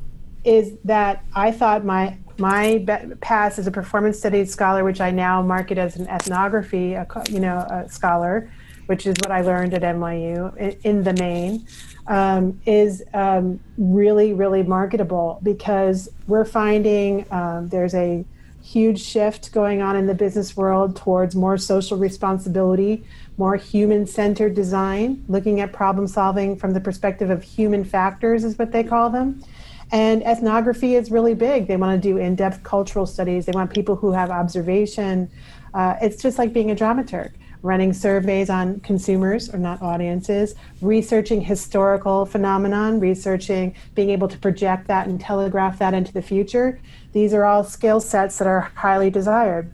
is 0.45 0.77
that 0.85 1.23
I 1.35 1.51
thought 1.51 1.83
my 1.83 2.17
my 2.37 2.85
past 3.19 3.59
as 3.59 3.67
a 3.67 3.71
performance 3.71 4.17
studies 4.17 4.51
scholar, 4.51 4.85
which 4.85 5.01
I 5.01 5.11
now 5.11 5.41
market 5.41 5.77
as 5.77 5.97
an 5.97 6.07
ethnography, 6.07 6.93
a, 6.93 7.05
you 7.29 7.41
know, 7.41 7.57
a 7.57 7.89
scholar, 7.89 8.49
which 8.85 9.05
is 9.05 9.15
what 9.21 9.31
I 9.31 9.41
learned 9.41 9.73
at 9.73 9.81
NYU 9.81 10.55
in, 10.55 10.77
in 10.83 11.03
the 11.03 11.13
main, 11.13 11.67
um, 12.07 12.59
is 12.65 13.03
um, 13.13 13.59
really, 13.77 14.33
really 14.33 14.63
marketable 14.63 15.39
because 15.43 16.09
we're 16.27 16.45
finding 16.45 17.25
um, 17.31 17.67
there's 17.67 17.93
a 17.93 18.23
huge 18.69 19.01
shift 19.01 19.51
going 19.51 19.81
on 19.81 19.95
in 19.95 20.05
the 20.05 20.13
business 20.13 20.55
world 20.55 20.95
towards 20.95 21.35
more 21.35 21.57
social 21.57 21.97
responsibility, 21.97 23.03
more 23.35 23.55
human 23.55 24.05
centered 24.05 24.53
design, 24.53 25.25
looking 25.27 25.59
at 25.59 25.73
problem 25.73 26.05
solving 26.05 26.55
from 26.55 26.73
the 26.73 26.79
perspective 26.79 27.31
of 27.31 27.41
human 27.41 27.83
factors, 27.83 28.43
is 28.43 28.59
what 28.59 28.71
they 28.71 28.83
call 28.83 29.09
them. 29.09 29.43
And 29.91 30.21
ethnography 30.21 30.93
is 30.93 31.09
really 31.09 31.33
big. 31.33 31.67
They 31.67 31.77
want 31.77 31.99
to 31.99 32.09
do 32.09 32.17
in 32.17 32.35
depth 32.35 32.61
cultural 32.61 33.07
studies, 33.07 33.47
they 33.47 33.53
want 33.53 33.71
people 33.71 33.95
who 33.95 34.11
have 34.11 34.29
observation. 34.29 35.31
Uh, 35.73 35.95
it's 35.99 36.21
just 36.21 36.37
like 36.37 36.53
being 36.53 36.69
a 36.69 36.75
dramaturg 36.75 37.31
running 37.61 37.91
surveys 37.91 38.49
on 38.49 38.79
consumers 38.81 39.53
or 39.53 39.57
not 39.57 39.81
audiences, 39.81 40.55
researching 40.81 41.41
historical 41.41 42.25
phenomenon, 42.25 42.99
researching 42.99 43.75
being 43.95 44.09
able 44.09 44.27
to 44.27 44.37
project 44.37 44.87
that 44.87 45.07
and 45.07 45.19
telegraph 45.19 45.77
that 45.79 45.93
into 45.93 46.13
the 46.13 46.21
future. 46.21 46.79
These 47.13 47.33
are 47.33 47.45
all 47.45 47.63
skill 47.63 47.99
sets 47.99 48.37
that 48.37 48.47
are 48.47 48.71
highly 48.75 49.09
desired. 49.09 49.73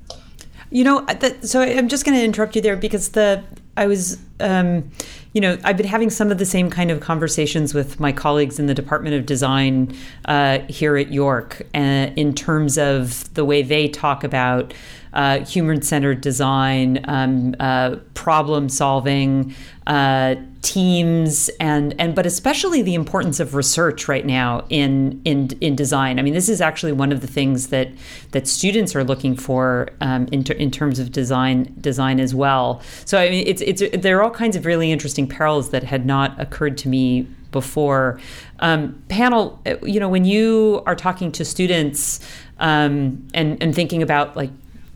You 0.70 0.84
know, 0.84 1.06
so 1.42 1.62
I'm 1.62 1.88
just 1.88 2.06
going 2.06 2.18
to 2.18 2.24
interrupt 2.24 2.56
you 2.56 2.62
there 2.62 2.76
because 2.76 3.10
the 3.10 3.44
I 3.78 3.88
was 3.88 4.18
um, 4.40 4.90
you 5.36 5.42
know, 5.42 5.58
I've 5.66 5.76
been 5.76 5.86
having 5.86 6.10
some 6.10 6.32
of 6.32 6.38
the 6.38 6.46
same 6.46 6.70
kind 6.70 6.90
of 6.90 7.02
conversations 7.02 7.74
with 7.74 8.00
my 8.00 8.14
colleagues 8.14 8.58
in 8.58 8.68
the 8.68 8.74
Department 8.74 9.16
of 9.16 9.26
Design 9.26 9.94
uh, 10.26 10.60
here 10.70 10.96
at 10.96 11.12
York 11.12 11.62
uh, 11.76 12.10
in 12.16 12.34
terms 12.34 12.78
of 12.78 13.34
the 13.34 13.44
way 13.44 13.62
they 13.62 13.90
talk 13.90 14.24
about 14.24 14.74
uh, 15.16 15.46
human 15.46 15.82
centered 15.82 16.20
design, 16.22 17.04
um, 17.06 17.56
uh, 17.60 17.96
problem 18.14 18.68
solving, 18.68 19.56
uh, 19.88 20.36
teams, 20.62 21.50
and 21.60 21.96
and 22.00 22.14
but 22.14 22.26
especially 22.26 22.82
the 22.82 22.96
importance 22.96 23.40
of 23.40 23.56
research 23.56 24.10
right 24.10 24.26
now 24.26 24.66
in 24.70 25.22
in 25.24 25.50
in 25.62 25.76
design. 25.76 26.20
I 26.20 26.22
mean, 26.22 26.34
this 26.34 26.50
is 26.50 26.60
actually 26.60 26.92
one 26.92 27.14
of 27.14 27.22
the 27.22 27.28
things 27.28 27.68
that 27.68 27.90
that 28.32 28.46
students 28.46 28.94
are 28.94 29.06
looking 29.06 29.38
for 29.38 29.90
um, 30.02 30.28
in 30.34 30.44
ter- 30.44 30.56
in 30.56 30.70
terms 30.70 31.00
of 31.00 31.14
design 31.14 31.74
design 31.80 32.20
as 32.20 32.36
well. 32.36 32.82
So 33.06 33.18
I 33.18 33.30
mean, 33.30 33.48
it's 33.48 33.62
it's 33.62 33.82
there 33.98 34.18
are 34.20 34.24
all 34.24 34.32
kinds 34.32 34.58
of 34.58 34.66
really 34.66 34.92
interesting 34.92 35.28
parallels 35.28 35.70
that 35.70 35.84
had 35.84 36.06
not 36.06 36.40
occurred 36.40 36.78
to 36.80 36.90
me 36.90 37.28
before. 37.52 38.20
Um, 38.60 39.02
Pannill, 39.08 39.58
you 39.88 40.02
know, 40.02 40.10
when 40.10 40.26
you 40.26 40.84
are 40.86 40.96
talking 40.96 41.32
to 41.32 41.46
students 41.46 42.20
um, 42.60 43.26
and 43.34 43.62
and 43.64 43.74
thinking 43.74 44.04
about 44.04 44.36
like 44.36 44.50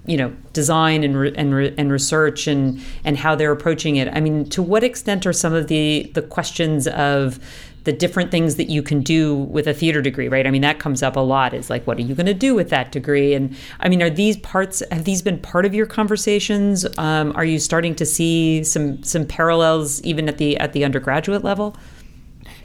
you 0.09 0.17
know 0.17 0.35
design 0.53 1.03
and 1.03 1.17
re- 1.17 1.33
and, 1.35 1.53
re- 1.53 1.73
and 1.77 1.91
research 1.91 2.47
and 2.47 2.81
and 3.03 3.17
how 3.17 3.35
they're 3.35 3.51
approaching 3.51 3.95
it. 3.97 4.07
I 4.07 4.19
mean 4.19 4.49
to 4.49 4.63
what 4.63 4.83
extent 4.83 5.25
are 5.25 5.33
some 5.33 5.53
of 5.53 5.67
the 5.67 6.11
the 6.15 6.23
questions 6.23 6.87
of 6.87 7.39
the 7.85 7.93
different 7.93 8.29
things 8.29 8.55
that 8.57 8.69
you 8.69 8.83
can 8.83 9.01
do 9.01 9.35
with 9.35 9.65
a 9.67 9.73
theater 9.73 10.01
degree 10.01 10.27
right? 10.27 10.47
I 10.47 10.51
mean 10.51 10.63
that 10.63 10.79
comes 10.79 11.03
up 11.03 11.15
a 11.15 11.19
lot 11.19 11.53
is 11.53 11.69
like 11.69 11.85
what 11.85 11.97
are 11.97 12.01
you 12.01 12.15
going 12.15 12.25
to 12.25 12.33
do 12.33 12.55
with 12.55 12.69
that 12.71 12.91
degree? 12.91 13.35
And 13.35 13.55
i 13.79 13.87
mean 13.87 14.01
are 14.01 14.09
these 14.09 14.37
parts 14.37 14.81
have 14.91 15.03
these 15.03 15.21
been 15.21 15.37
part 15.37 15.65
of 15.65 15.75
your 15.75 15.85
conversations? 15.85 16.85
Um, 16.97 17.31
are 17.35 17.45
you 17.45 17.59
starting 17.59 17.93
to 17.95 18.05
see 18.05 18.63
some 18.63 19.03
some 19.03 19.25
parallels 19.25 20.01
even 20.01 20.27
at 20.27 20.39
the 20.39 20.57
at 20.57 20.73
the 20.73 20.83
undergraduate 20.83 21.43
level 21.43 21.77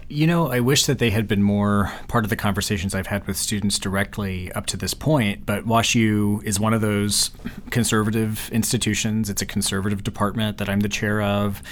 you 0.09 0.27
know, 0.27 0.51
I 0.51 0.61
wish 0.61 0.87
that 0.87 0.99
they 0.99 1.11
had 1.11 1.27
been 1.27 1.43
more 1.43 1.93
part 2.09 2.25
of 2.25 2.31
the 2.31 2.37
conversations 2.37 2.95
I've 2.95 3.07
had 3.07 3.27
with 3.27 3.37
students 3.37 3.79
directly 3.79 4.53
up 4.53 4.67
to 4.67 4.77
this 4.77 4.95
point. 4.95 5.47
But 5.47 5.67
WashU 5.67 6.43
is 6.45 6.61
one 6.61 6.75
of 6.75 6.81
those 6.81 7.31
conservative 7.71 8.51
institutions. 8.53 9.31
It's 9.31 9.43
a 9.43 9.47
conservative 9.47 10.05
department 10.05 10.59
that 10.59 10.69
I'm 10.69 10.81
the 10.81 10.89
chair 10.89 11.23
of. 11.23 11.63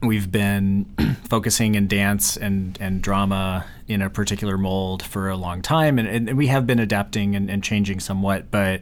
We've 0.00 0.30
been 0.32 0.86
focusing 1.28 1.74
in 1.74 1.86
dance 1.86 2.36
and, 2.36 2.76
and 2.80 3.02
drama 3.02 3.66
in 3.86 4.02
a 4.02 4.10
particular 4.10 4.58
mold 4.58 5.02
for 5.02 5.28
a 5.28 5.36
long 5.36 5.62
time, 5.62 5.98
and, 5.98 6.08
and 6.08 6.36
we 6.36 6.48
have 6.48 6.66
been 6.66 6.80
adapting 6.80 7.36
and, 7.36 7.50
and 7.50 7.62
changing 7.62 8.00
somewhat. 8.00 8.50
But 8.50 8.80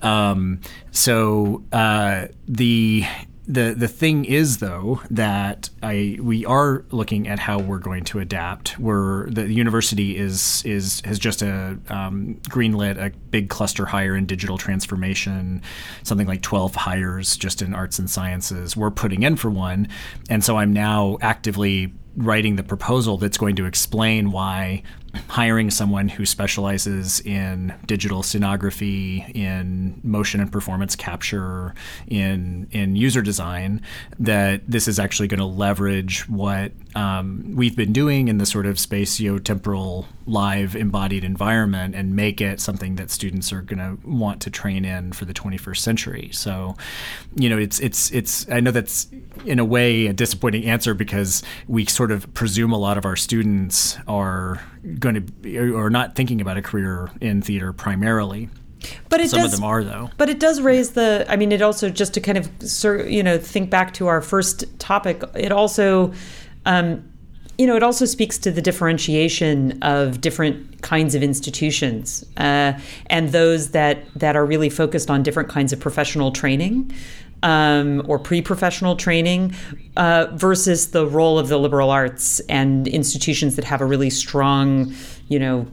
um, 0.00 0.60
so 0.92 1.62
uh, 1.72 2.28
the 2.48 3.04
the 3.48 3.74
the 3.76 3.88
thing 3.88 4.24
is 4.24 4.58
though 4.58 5.00
that 5.10 5.70
I 5.82 6.18
we 6.20 6.44
are 6.44 6.84
looking 6.90 7.28
at 7.28 7.38
how 7.38 7.58
we're 7.58 7.78
going 7.78 8.04
to 8.04 8.18
adapt. 8.18 8.78
We're 8.78 9.30
the 9.30 9.52
university 9.52 10.16
is 10.16 10.62
is 10.64 11.00
has 11.04 11.18
just 11.18 11.42
a 11.42 11.78
um, 11.88 12.40
greenlit 12.48 12.98
a 12.98 13.10
big 13.30 13.48
cluster 13.48 13.86
hire 13.86 14.16
in 14.16 14.26
digital 14.26 14.58
transformation, 14.58 15.62
something 16.02 16.26
like 16.26 16.42
twelve 16.42 16.74
hires 16.74 17.36
just 17.36 17.62
in 17.62 17.74
arts 17.74 17.98
and 17.98 18.10
sciences. 18.10 18.76
We're 18.76 18.90
putting 18.90 19.22
in 19.22 19.36
for 19.36 19.50
one, 19.50 19.88
and 20.28 20.42
so 20.42 20.56
I'm 20.56 20.72
now 20.72 21.18
actively 21.20 21.92
writing 22.16 22.56
the 22.56 22.62
proposal 22.62 23.18
that's 23.18 23.36
going 23.36 23.56
to 23.56 23.66
explain 23.66 24.32
why 24.32 24.82
hiring 25.28 25.70
someone 25.70 26.08
who 26.08 26.26
specializes 26.26 27.20
in 27.20 27.74
digital 27.86 28.22
scenography, 28.22 29.34
in 29.34 30.00
motion 30.02 30.40
and 30.40 30.50
performance 30.50 30.96
capture, 30.96 31.74
in 32.08 32.68
in 32.70 32.96
user 32.96 33.22
design, 33.22 33.80
that 34.18 34.62
this 34.68 34.88
is 34.88 34.98
actually 34.98 35.28
going 35.28 35.40
to 35.40 35.46
leverage 35.46 36.28
what 36.28 36.72
um, 36.96 37.52
we've 37.54 37.76
been 37.76 37.92
doing 37.92 38.28
in 38.28 38.38
the 38.38 38.46
sort 38.46 38.64
of 38.64 38.76
spatio-temporal 38.76 40.08
live 40.24 40.74
embodied 40.74 41.24
environment 41.24 41.94
and 41.94 42.16
make 42.16 42.40
it 42.40 42.58
something 42.58 42.96
that 42.96 43.10
students 43.10 43.52
are 43.52 43.60
going 43.60 43.78
to 43.78 44.08
want 44.08 44.40
to 44.40 44.50
train 44.50 44.86
in 44.86 45.12
for 45.12 45.26
the 45.26 45.34
21st 45.34 45.76
century. 45.76 46.30
So, 46.32 46.74
you 47.34 47.50
know, 47.50 47.58
it's 47.58 47.80
it's 47.80 48.10
it's 48.12 48.50
I 48.50 48.60
know 48.60 48.70
that's 48.70 49.08
in 49.44 49.58
a 49.58 49.64
way 49.64 50.06
a 50.06 50.14
disappointing 50.14 50.64
answer 50.64 50.94
because 50.94 51.42
we 51.68 51.84
sort 51.84 52.10
of 52.10 52.32
presume 52.32 52.72
a 52.72 52.78
lot 52.78 52.96
of 52.96 53.04
our 53.04 53.14
students 53.14 53.98
are 54.08 54.64
going 54.98 55.16
to 55.16 55.20
be, 55.20 55.58
or 55.58 55.90
not 55.90 56.14
thinking 56.14 56.40
about 56.40 56.56
a 56.56 56.62
career 56.62 57.10
in 57.20 57.42
theater 57.42 57.74
primarily. 57.74 58.48
But 59.10 59.20
it 59.20 59.28
some 59.28 59.40
does, 59.40 59.52
of 59.52 59.60
them 59.60 59.68
are 59.68 59.84
though. 59.84 60.10
But 60.16 60.30
it 60.30 60.40
does 60.40 60.62
raise 60.62 60.92
the. 60.92 61.26
I 61.28 61.36
mean, 61.36 61.52
it 61.52 61.60
also 61.60 61.90
just 61.90 62.14
to 62.14 62.22
kind 62.22 62.38
of 62.38 62.48
you 63.10 63.22
know 63.22 63.36
think 63.36 63.68
back 63.68 63.92
to 63.94 64.06
our 64.06 64.22
first 64.22 64.64
topic. 64.78 65.22
It 65.34 65.52
also. 65.52 66.14
Um, 66.66 67.10
you 67.58 67.66
know, 67.66 67.74
it 67.74 67.82
also 67.82 68.04
speaks 68.04 68.36
to 68.38 68.50
the 68.50 68.60
differentiation 68.60 69.82
of 69.82 70.20
different 70.20 70.82
kinds 70.82 71.14
of 71.14 71.22
institutions 71.22 72.22
uh, 72.36 72.78
and 73.06 73.30
those 73.30 73.70
that 73.70 74.04
that 74.14 74.36
are 74.36 74.44
really 74.44 74.68
focused 74.68 75.10
on 75.10 75.22
different 75.22 75.48
kinds 75.48 75.72
of 75.72 75.80
professional 75.80 76.30
training 76.32 76.92
um, 77.42 78.02
or 78.06 78.18
pre-professional 78.18 78.96
training 78.96 79.54
uh, 79.96 80.26
versus 80.32 80.90
the 80.90 81.06
role 81.06 81.38
of 81.38 81.48
the 81.48 81.58
liberal 81.58 81.90
arts 81.90 82.40
and 82.40 82.88
institutions 82.88 83.56
that 83.56 83.64
have 83.64 83.80
a 83.80 83.86
really 83.86 84.10
strong, 84.10 84.92
you 85.28 85.38
know, 85.38 85.66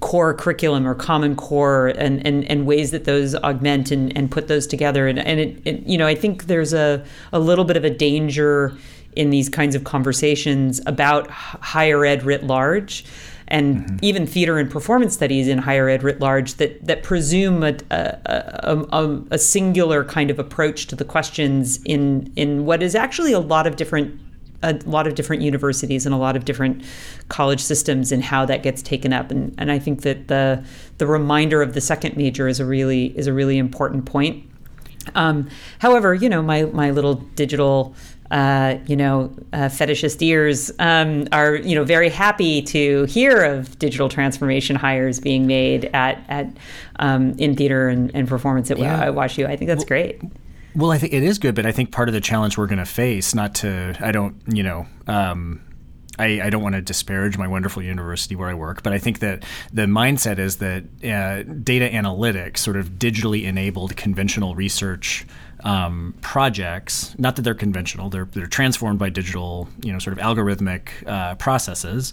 core 0.00 0.32
curriculum 0.32 0.86
or 0.86 0.94
common 0.94 1.36
core 1.36 1.88
and, 1.88 2.26
and, 2.26 2.44
and 2.44 2.66
ways 2.66 2.90
that 2.90 3.04
those 3.04 3.34
augment 3.36 3.90
and, 3.90 4.16
and 4.16 4.30
put 4.30 4.48
those 4.48 4.66
together. 4.66 5.06
And, 5.06 5.18
and 5.18 5.38
it, 5.38 5.62
it, 5.66 5.86
you 5.86 5.98
know, 5.98 6.06
I 6.06 6.14
think 6.14 6.44
there's 6.44 6.72
a, 6.72 7.04
a 7.32 7.38
little 7.38 7.64
bit 7.66 7.76
of 7.76 7.84
a 7.84 7.90
danger 7.90 8.74
in 9.16 9.30
these 9.30 9.48
kinds 9.48 9.74
of 9.74 9.84
conversations 9.84 10.80
about 10.86 11.30
higher 11.30 12.04
ed 12.04 12.22
writ 12.22 12.44
large 12.44 13.04
and 13.48 13.78
mm-hmm. 13.78 13.96
even 14.02 14.26
theater 14.26 14.58
and 14.58 14.70
performance 14.70 15.14
studies 15.14 15.48
in 15.48 15.58
higher 15.58 15.88
ed 15.88 16.02
writ 16.02 16.20
large 16.20 16.54
that 16.54 16.84
that 16.86 17.02
presume 17.02 17.62
a, 17.62 17.76
a, 17.90 18.86
a, 18.92 19.22
a, 19.32 19.38
singular 19.38 20.04
kind 20.04 20.30
of 20.30 20.38
approach 20.38 20.86
to 20.86 20.96
the 20.96 21.04
questions 21.04 21.82
in 21.84 22.32
in 22.36 22.64
what 22.64 22.82
is 22.82 22.94
actually 22.94 23.32
a 23.32 23.40
lot 23.40 23.66
of 23.66 23.76
different 23.76 24.18
a 24.62 24.74
lot 24.84 25.06
of 25.06 25.14
different 25.14 25.42
universities 25.42 26.04
and 26.04 26.14
a 26.14 26.18
lot 26.18 26.36
of 26.36 26.44
different 26.44 26.84
college 27.28 27.60
systems 27.60 28.12
and 28.12 28.22
how 28.22 28.44
that 28.44 28.62
gets 28.62 28.82
taken 28.82 29.12
up 29.12 29.30
and 29.30 29.54
and 29.58 29.72
I 29.72 29.78
think 29.78 30.02
that 30.02 30.28
the 30.28 30.64
the 30.98 31.06
reminder 31.06 31.62
of 31.62 31.74
the 31.74 31.80
second 31.80 32.16
major 32.16 32.46
is 32.46 32.60
a 32.60 32.64
really 32.64 33.06
is 33.18 33.26
a 33.26 33.32
really 33.32 33.58
important 33.58 34.06
point. 34.06 34.46
Um, 35.14 35.48
however, 35.78 36.14
you 36.14 36.28
know 36.28 36.42
my 36.42 36.64
my 36.64 36.90
little 36.90 37.14
digital 37.14 37.94
uh, 38.30 38.78
you 38.86 38.96
know, 38.96 39.34
uh, 39.52 39.68
fetishist 39.68 40.22
ears 40.22 40.70
um, 40.78 41.26
are, 41.32 41.56
you 41.56 41.74
know, 41.74 41.84
very 41.84 42.08
happy 42.08 42.62
to 42.62 43.04
hear 43.04 43.42
of 43.44 43.78
digital 43.78 44.08
transformation 44.08 44.76
hires 44.76 45.18
being 45.18 45.46
made 45.46 45.86
at 45.92 46.22
at 46.28 46.48
um, 47.00 47.32
in 47.38 47.56
theater 47.56 47.88
and, 47.88 48.14
and 48.14 48.28
performance 48.28 48.70
at 48.70 48.78
yeah. 48.78 49.06
WashU. 49.06 49.46
I 49.46 49.56
think 49.56 49.68
that's 49.68 49.80
well, 49.80 49.88
great. 49.88 50.20
Well, 50.76 50.92
I 50.92 50.98
think 50.98 51.12
it 51.12 51.24
is 51.24 51.38
good, 51.38 51.54
but 51.54 51.66
I 51.66 51.72
think 51.72 51.90
part 51.90 52.08
of 52.08 52.12
the 52.12 52.20
challenge 52.20 52.56
we're 52.56 52.68
going 52.68 52.78
to 52.78 52.84
face, 52.84 53.34
not 53.34 53.56
to, 53.56 53.96
I 54.00 54.12
don't, 54.12 54.36
you 54.46 54.62
know. 54.62 54.86
Um, 55.06 55.62
I, 56.18 56.42
I, 56.42 56.50
don't 56.50 56.62
want 56.62 56.74
to 56.74 56.82
disparage 56.82 57.38
my 57.38 57.48
wonderful 57.48 57.82
university 57.82 58.36
where 58.36 58.48
I 58.48 58.54
work, 58.54 58.82
but 58.82 58.92
I 58.92 58.98
think 58.98 59.20
that 59.20 59.44
the 59.72 59.86
mindset 59.86 60.38
is 60.38 60.58
that 60.58 60.84
uh, 61.02 61.42
data 61.62 61.88
analytics, 61.88 62.58
sort 62.58 62.76
of 62.76 62.90
digitally 62.90 63.44
enabled 63.44 63.96
conventional 63.96 64.54
research 64.54 65.26
um, 65.64 66.14
projects, 66.20 67.14
not 67.18 67.36
that 67.36 67.42
they're 67.42 67.54
conventional, 67.54 68.10
they're, 68.10 68.26
they're 68.26 68.46
transformed 68.46 68.98
by 68.98 69.10
digital, 69.10 69.68
you 69.82 69.92
know, 69.92 69.98
sort 69.98 70.18
of 70.18 70.24
algorithmic 70.24 70.90
uh, 71.06 71.34
processes. 71.36 72.12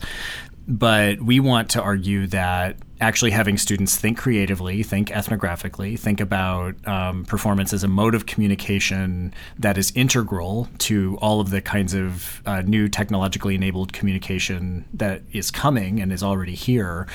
But 0.67 1.21
we 1.21 1.39
want 1.39 1.69
to 1.71 1.81
argue 1.81 2.27
that 2.27 2.77
actually 2.99 3.31
having 3.31 3.57
students 3.57 3.95
think 3.95 4.17
creatively, 4.17 4.81
think 4.83 5.09
ethnographically, 5.09 5.99
think 5.99 6.19
about 6.19 6.75
um, 6.87 7.25
performance 7.25 7.73
as 7.73 7.83
a 7.83 7.87
mode 7.87 8.15
of 8.15 8.25
communication 8.25 9.33
that 9.57 9.77
is 9.77 9.91
integral 9.95 10.67
to 10.79 11.17
all 11.21 11.39
of 11.39 11.49
the 11.49 11.61
kinds 11.61 11.93
of 11.93 12.41
uh, 12.45 12.61
new 12.61 12.89
technologically 12.89 13.55
enabled 13.55 13.93
communication 13.93 14.85
that 14.93 15.21
is 15.31 15.51
coming 15.51 15.99
and 16.01 16.11
is 16.11 16.23
already 16.23 16.55
here 16.55 17.07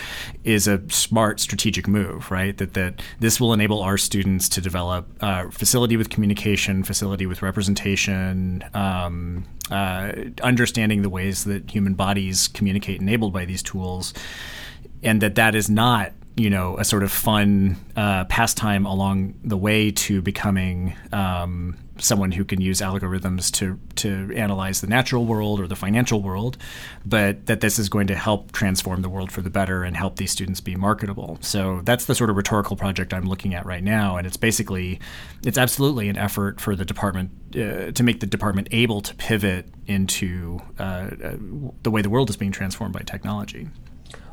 is 0.44 0.68
a 0.68 0.80
smart 0.88 1.40
strategic 1.40 1.88
move, 1.88 2.30
right? 2.30 2.56
That 2.58 2.74
that 2.74 3.02
this 3.18 3.40
will 3.40 3.52
enable 3.52 3.80
our 3.82 3.98
students 3.98 4.48
to 4.50 4.60
develop 4.60 5.08
uh, 5.20 5.48
facility 5.50 5.96
with 5.96 6.10
communication, 6.10 6.84
facility 6.84 7.26
with 7.26 7.42
representation. 7.42 8.64
Um, 8.74 9.44
uh, 9.70 10.12
understanding 10.42 11.02
the 11.02 11.08
ways 11.08 11.44
that 11.44 11.70
human 11.70 11.94
bodies 11.94 12.48
communicate 12.48 13.00
enabled 13.00 13.32
by 13.32 13.44
these 13.44 13.62
tools 13.62 14.12
and 15.02 15.20
that 15.20 15.34
that 15.36 15.54
is 15.54 15.68
not 15.68 16.12
you 16.36 16.48
know 16.48 16.78
a 16.78 16.84
sort 16.84 17.02
of 17.02 17.12
fun 17.12 17.76
uh, 17.96 18.24
pastime 18.24 18.86
along 18.86 19.34
the 19.44 19.56
way 19.56 19.90
to 19.90 20.22
becoming 20.22 20.96
um, 21.12 21.76
someone 21.98 22.32
who 22.32 22.44
can 22.44 22.60
use 22.60 22.80
algorithms 22.80 23.50
to 23.52 23.78
to 23.96 24.32
analyze 24.34 24.80
the 24.80 24.86
natural 24.86 25.24
world 25.24 25.60
or 25.60 25.66
the 25.66 25.76
financial 25.76 26.22
world, 26.22 26.56
but 27.04 27.46
that 27.46 27.60
this 27.60 27.78
is 27.78 27.88
going 27.88 28.06
to 28.06 28.14
help 28.14 28.52
transform 28.52 29.02
the 29.02 29.08
world 29.08 29.30
for 29.30 29.42
the 29.42 29.50
better 29.50 29.84
and 29.84 29.96
help 29.96 30.16
these 30.16 30.30
students 30.30 30.60
be 30.60 30.74
marketable. 30.74 31.38
So 31.40 31.82
that's 31.84 32.06
the 32.06 32.14
sort 32.14 32.30
of 32.30 32.36
rhetorical 32.36 32.76
project 32.76 33.12
I'm 33.12 33.26
looking 33.26 33.54
at 33.54 33.66
right 33.66 33.82
now, 33.82 34.16
and 34.16 34.26
it's 34.26 34.36
basically 34.36 35.00
it's 35.44 35.58
absolutely 35.58 36.08
an 36.08 36.16
effort 36.16 36.60
for 36.60 36.74
the 36.74 36.84
department 36.84 37.30
uh, 37.54 37.92
to 37.92 38.02
make 38.02 38.20
the 38.20 38.26
department 38.26 38.68
able 38.70 39.00
to 39.02 39.14
pivot 39.16 39.68
into 39.86 40.60
uh, 40.78 41.10
uh 41.22 41.36
the 41.82 41.90
way 41.90 42.00
the 42.00 42.10
world 42.10 42.30
is 42.30 42.36
being 42.36 42.52
transformed 42.52 42.94
by 42.94 43.00
technology. 43.00 43.68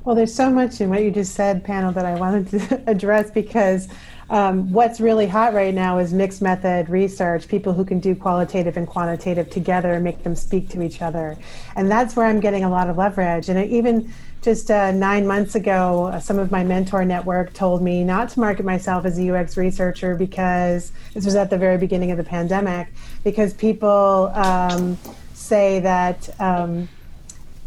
Well, 0.06 0.16
there's 0.16 0.34
so 0.34 0.50
much 0.50 0.80
in 0.80 0.90
what 0.90 1.04
you 1.04 1.12
just 1.12 1.36
said, 1.36 1.64
Pannill, 1.66 1.94
that 1.94 2.06
I 2.06 2.16
wanted 2.16 2.48
to 2.52 2.84
address 2.90 3.32
because 3.32 3.90
um, 4.30 4.72
what's 4.72 5.02
really 5.02 5.28
hot 5.28 5.54
right 5.54 5.74
now 5.74 5.98
is 5.98 6.14
mixed 6.14 6.42
method 6.42 6.88
research, 6.90 7.48
people 7.48 7.74
who 7.74 7.84
can 7.84 8.00
do 8.00 8.16
qualitative 8.16 8.78
and 8.78 8.88
quantitative 8.88 9.50
together 9.50 9.94
and 9.94 10.04
make 10.04 10.24
them 10.24 10.36
speak 10.36 10.70
to 10.70 10.82
each 10.82 11.02
other. 11.02 11.38
And 11.76 11.92
that's 11.92 12.16
where 12.16 12.28
I'm 12.28 12.40
getting 12.40 12.64
a 12.64 12.70
lot 12.70 12.90
of 12.90 12.98
leverage. 12.98 13.50
And 13.50 13.70
even 13.70 14.14
just 14.42 14.72
uh, 14.72 14.92
nine 14.92 15.28
months 15.28 15.56
ago, 15.56 16.18
some 16.22 16.40
of 16.40 16.50
my 16.50 16.64
mentor 16.64 17.04
network 17.04 17.52
told 17.54 17.82
me 17.82 18.04
not 18.04 18.30
to 18.30 18.40
market 18.40 18.66
myself 18.66 19.06
as 19.06 19.20
a 19.20 19.36
UX 19.36 19.58
researcher 19.58 20.16
because 20.16 20.94
this 21.14 21.26
was 21.26 21.36
at 21.36 21.50
the 21.50 21.58
very 21.58 21.78
beginning 21.78 22.12
of 22.12 22.18
the 22.18 22.24
pandemic, 22.24 22.88
because 23.24 23.54
people 23.54 24.32
um, 24.34 24.98
say 25.34 25.82
that. 25.82 26.30
Um, 26.40 26.88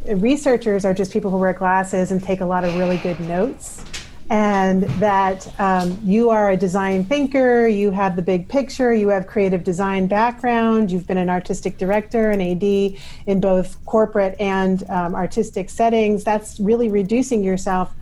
researchers 0.06 0.84
are 0.84 0.94
just 0.94 1.12
people 1.12 1.30
who 1.30 1.38
wear 1.38 1.52
glasses 1.52 2.10
and 2.10 2.22
take 2.22 2.40
a 2.40 2.46
lot 2.46 2.64
of 2.64 2.74
really 2.76 2.98
good 2.98 3.18
notes 3.20 3.84
and 4.32 4.84
that 4.98 5.52
um, 5.60 5.98
you 6.02 6.30
are 6.30 6.52
a 6.52 6.56
design 6.56 7.04
thinker, 7.04 7.66
you 7.66 7.90
have 7.90 8.16
the 8.16 8.22
big 8.22 8.48
picture, 8.48 8.94
you 8.94 9.08
have 9.08 9.26
creative 9.26 9.62
design 9.62 10.06
background, 10.06 10.90
you've 10.90 11.06
been 11.06 11.18
an 11.18 11.28
artistic 11.28 11.76
director, 11.76 12.30
an 12.30 12.40
AD 12.40 12.98
in 13.26 13.40
both 13.40 13.84
corporate 13.84 14.34
and 14.40 14.88
um, 14.88 15.14
artistic 15.14 15.68
settings. 15.68 16.24
That's 16.24 16.58
really 16.58 16.88
reducing 16.88 17.44
yourself 17.44 17.92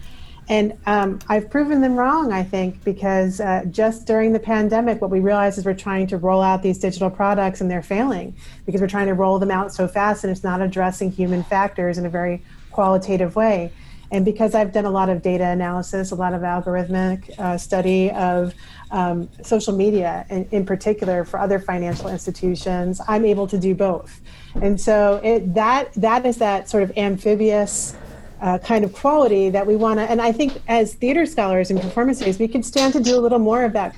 and 0.51 0.77
um, 0.85 1.21
I've 1.29 1.49
proven 1.49 1.81
them 1.81 1.95
wrong, 1.95 2.33
I 2.33 2.43
think, 2.43 2.83
because 2.83 3.41
uh, 3.41 3.67
just 3.71 4.05
during 4.05 4.33
the 4.33 4.41
pandemic, 4.41 5.01
what 5.01 5.09
we 5.09 5.21
realized 5.21 5.59
is 5.59 5.65
we're 5.65 5.75
trying 5.75 6.09
to 6.09 6.17
roll 6.17 6.43
out 6.43 6.61
these 6.61 6.77
digital 6.77 7.09
products 7.09 7.61
and 7.61 7.71
they're 7.71 7.85
failing 7.85 8.35
because 8.67 8.81
we're 8.81 8.89
trying 8.89 9.07
to 9.07 9.15
roll 9.15 9.39
them 9.39 9.53
out 9.53 9.73
so 9.73 9.87
fast 9.87 10.25
and 10.25 10.31
it's 10.33 10.43
not 10.43 10.61
addressing 10.61 11.13
human 11.13 11.45
factors 11.45 11.99
in 11.99 12.05
a 12.05 12.11
very 12.11 12.43
qualitative 12.73 13.37
way. 13.37 13.73
And 14.11 14.25
because 14.25 14.57
I've 14.57 14.73
done 14.73 14.87
a 14.87 14.91
lot 14.91 15.09
of 15.09 15.23
data 15.23 15.45
analysis, 15.47 16.11
a 16.11 16.17
lot 16.17 16.35
of 16.35 16.43
algorithmic 16.43 17.31
uh, 17.39 17.57
study 17.57 18.11
of 18.11 18.53
um, 18.91 19.29
social 19.45 19.73
media 19.73 20.27
in, 20.31 20.49
in, 20.51 20.67
particular 20.67 21.25
for 21.25 21.39
other 21.39 21.61
financial 21.61 22.09
institutions, 22.09 23.01
I'm 23.07 23.25
able 23.25 23.47
to 23.47 23.57
do 23.57 23.73
both. 23.73 24.21
And 24.57 24.81
so 24.81 25.21
it, 25.23 25.55
that 25.55 25.93
that 25.95 26.27
is 26.27 26.39
that 26.39 26.69
sort 26.69 26.83
of 26.83 26.91
amphibious 26.97 27.95
uh, 28.41 28.59
kind 28.59 28.85
of 28.85 28.93
quality 28.93 29.51
that 29.51 29.67
we 29.67 29.77
want 29.77 29.99
to. 29.99 30.03
And 30.11 30.21
I 30.21 30.33
think 30.33 30.61
as 30.69 30.95
theater 30.95 31.27
scholars 31.27 31.71
and 31.71 31.81
performance 31.81 32.19
studies, 32.19 32.39
we 32.39 32.49
could 32.49 32.65
stand 32.65 32.93
to 32.95 33.01
do 33.01 33.17
a 33.17 33.21
little 33.21 33.39
more 33.39 33.65
of 33.65 33.73
that 33.75 33.97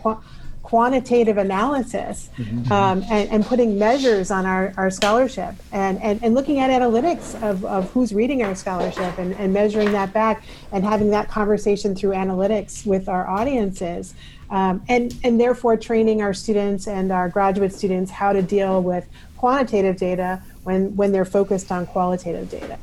quantitative 0.63 1.37
analysis 1.39 2.31
mm-hmm. 2.37 2.73
um, 2.73 3.05
and, 3.11 3.31
and, 3.31 3.45
putting 3.45 3.79
measures 3.79 4.31
on 4.31 4.47
our, 4.47 4.73
our 4.77 4.91
scholarship 4.91 5.55
and, 5.73 6.01
and, 6.01 6.23
and 6.23 6.35
looking 6.35 6.61
at 6.61 6.71
analytics 6.71 7.35
of, 7.43 7.65
of 7.65 7.91
who's 7.91 8.15
reading 8.15 8.43
our 8.43 8.55
scholarship 8.55 9.19
and, 9.19 9.35
and 9.35 9.53
measuring 9.53 9.93
that 9.93 10.13
back 10.13 10.45
and 10.71 10.85
having 10.85 11.11
that 11.11 11.29
conversation 11.29 11.95
through 11.95 12.13
analytics 12.13 12.87
with 12.87 13.09
our 13.09 13.29
audiences. 13.29 14.15
Um, 14.51 14.83
and, 14.89 15.15
and 15.25 15.41
therefore 15.41 15.77
training 15.77 16.23
our 16.23 16.35
students 16.35 16.87
and 16.87 17.11
our 17.11 17.29
graduate 17.29 17.73
students 17.73 18.11
how 18.11 18.33
to 18.33 18.43
deal 18.43 18.83
with 18.83 19.07
quantitative 19.37 19.97
data 19.97 20.43
when, 20.65 20.95
when 20.95 21.11
they're 21.11 21.25
focused 21.25 21.73
on 21.73 21.87
qualitative 21.87 22.51
data. 22.51 22.79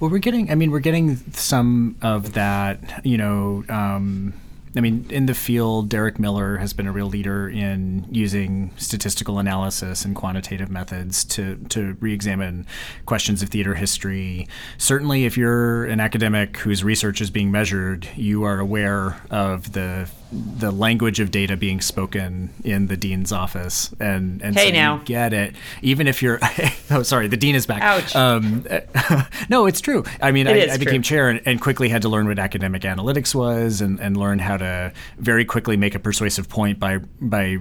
Well, 0.00 0.10
we're 0.10 0.18
getting, 0.18 0.50
I 0.50 0.54
mean, 0.54 0.70
we're 0.70 0.78
getting 0.78 1.16
some 1.32 1.96
of 2.02 2.34
that, 2.34 3.04
you 3.04 3.18
know, 3.18 3.64
um, 3.68 4.32
I 4.76 4.80
mean, 4.80 5.06
in 5.10 5.26
the 5.26 5.34
field, 5.34 5.88
Derek 5.88 6.20
Miller 6.20 6.58
has 6.58 6.72
been 6.72 6.86
a 6.86 6.92
real 6.92 7.08
leader 7.08 7.48
in 7.48 8.06
using 8.10 8.70
statistical 8.76 9.40
analysis 9.40 10.04
and 10.04 10.14
quantitative 10.14 10.70
methods 10.70 11.24
to, 11.24 11.56
to 11.70 11.96
re 12.00 12.12
examine 12.12 12.64
questions 13.06 13.42
of 13.42 13.48
theater 13.48 13.74
history. 13.74 14.46
Certainly, 14.76 15.24
if 15.24 15.36
you're 15.36 15.86
an 15.86 15.98
academic 15.98 16.58
whose 16.58 16.84
research 16.84 17.20
is 17.20 17.30
being 17.30 17.50
measured, 17.50 18.08
you 18.14 18.44
are 18.44 18.60
aware 18.60 19.20
of 19.30 19.72
the 19.72 20.08
the 20.30 20.70
language 20.70 21.20
of 21.20 21.30
data 21.30 21.56
being 21.56 21.80
spoken 21.80 22.50
in 22.62 22.88
the 22.88 22.96
dean's 22.96 23.32
office, 23.32 23.94
and 23.98 24.42
and 24.42 24.56
hey 24.56 24.68
so 24.68 24.74
now 24.74 25.00
get 25.04 25.32
it. 25.32 25.54
Even 25.80 26.06
if 26.06 26.22
you're, 26.22 26.38
oh 26.90 27.02
sorry, 27.02 27.28
the 27.28 27.36
dean 27.36 27.54
is 27.54 27.66
back. 27.66 27.82
Ouch. 27.82 28.14
Um, 28.14 28.66
no, 29.48 29.66
it's 29.66 29.80
true. 29.80 30.04
I 30.20 30.32
mean, 30.32 30.46
I, 30.46 30.72
I, 30.72 30.76
became 30.76 31.02
true. 31.02 31.16
chair 31.16 31.28
and, 31.30 31.40
and, 31.46 31.60
quickly 31.60 31.88
had 31.88 32.02
to 32.02 32.08
learn 32.08 32.28
what 32.28 32.38
academic 32.38 32.82
analytics 32.82 33.34
was, 33.34 33.80
and, 33.80 33.98
and 34.00 34.16
learn 34.16 34.38
how 34.38 34.58
to 34.58 34.92
very 35.18 35.44
quickly 35.46 35.76
make 35.76 35.94
a 35.94 35.98
persuasive 35.98 36.48
point 36.48 36.78
by 36.78 36.98
by 37.20 37.56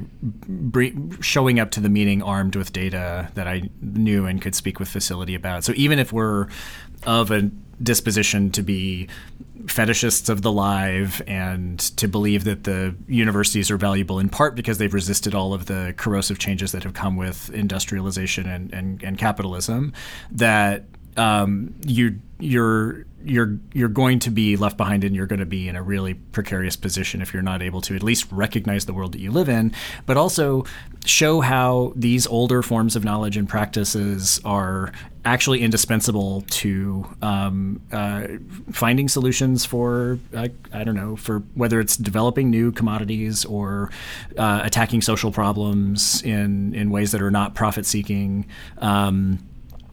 showing 1.21 1.59
up 1.59 1.71
to 1.71 1.79
the 1.79 1.89
meeting 1.89 2.21
armed 2.21 2.55
with 2.57 2.73
data 2.73 3.31
that 3.35 3.47
I 3.47 3.69
knew 3.81 4.25
and 4.25 4.41
could 4.41 4.55
speak 4.55 4.79
with 4.79 4.89
facility 4.89 5.35
about. 5.35 5.63
So 5.63 5.73
even 5.75 5.99
if 5.99 6.11
we're 6.11 6.47
of 7.05 7.31
a 7.31 7.49
disposition 7.81 8.51
to 8.51 8.63
be 8.63 9.07
fetishists 9.67 10.29
of 10.29 10.41
the 10.41 10.51
live 10.51 11.21
and 11.27 11.79
to 11.97 12.07
believe 12.07 12.43
that 12.45 12.63
the 12.63 12.95
universities 13.07 13.69
are 13.69 13.77
valuable 13.77 14.19
in 14.19 14.29
part 14.29 14.55
because 14.55 14.77
they've 14.77 14.93
resisted 14.93 15.35
all 15.35 15.53
of 15.53 15.65
the 15.65 15.93
corrosive 15.97 16.39
changes 16.39 16.71
that 16.71 16.83
have 16.83 16.93
come 16.93 17.15
with 17.15 17.49
industrialization 17.51 18.47
and, 18.47 18.73
and, 18.73 19.03
and 19.03 19.17
capitalism, 19.17 19.93
that 20.31 20.85
um, 21.17 21.73
you 21.85 22.19
you're 22.39 23.05
you're 23.23 23.59
you're 23.73 23.89
going 23.89 24.19
to 24.19 24.29
be 24.29 24.55
left 24.55 24.77
behind 24.77 25.03
and 25.03 25.15
you're 25.15 25.27
going 25.27 25.39
to 25.39 25.45
be 25.45 25.67
in 25.67 25.75
a 25.75 25.81
really 25.81 26.13
precarious 26.13 26.75
position 26.75 27.21
if 27.21 27.33
you're 27.33 27.43
not 27.43 27.61
able 27.61 27.81
to 27.81 27.95
at 27.95 28.03
least 28.03 28.31
recognize 28.31 28.85
the 28.85 28.93
world 28.93 29.11
that 29.13 29.19
you 29.19 29.31
live 29.31 29.49
in, 29.49 29.73
but 30.05 30.17
also 30.17 30.63
show 31.05 31.41
how 31.41 31.93
these 31.95 32.27
older 32.27 32.61
forms 32.61 32.95
of 32.95 33.03
knowledge 33.03 33.37
and 33.37 33.49
practices 33.49 34.39
are 34.45 34.91
actually 35.25 35.61
indispensable 35.61 36.41
to 36.49 37.05
um, 37.21 37.81
uh, 37.91 38.27
finding 38.71 39.09
solutions 39.09 39.65
for 39.65 40.19
I, 40.33 40.51
I, 40.71 40.85
don't 40.85 40.95
know 40.95 41.17
for 41.17 41.39
whether 41.53 41.81
it's 41.81 41.97
developing 41.97 42.49
new 42.49 42.71
commodities 42.71 43.43
or 43.43 43.91
uh, 44.37 44.61
attacking 44.63 45.01
social 45.01 45.31
problems 45.31 46.21
in 46.23 46.73
in 46.73 46.91
ways 46.91 47.11
that 47.11 47.21
are 47.21 47.31
not 47.31 47.55
profit 47.55 47.85
seeking. 47.85 48.45
Um, 48.77 49.39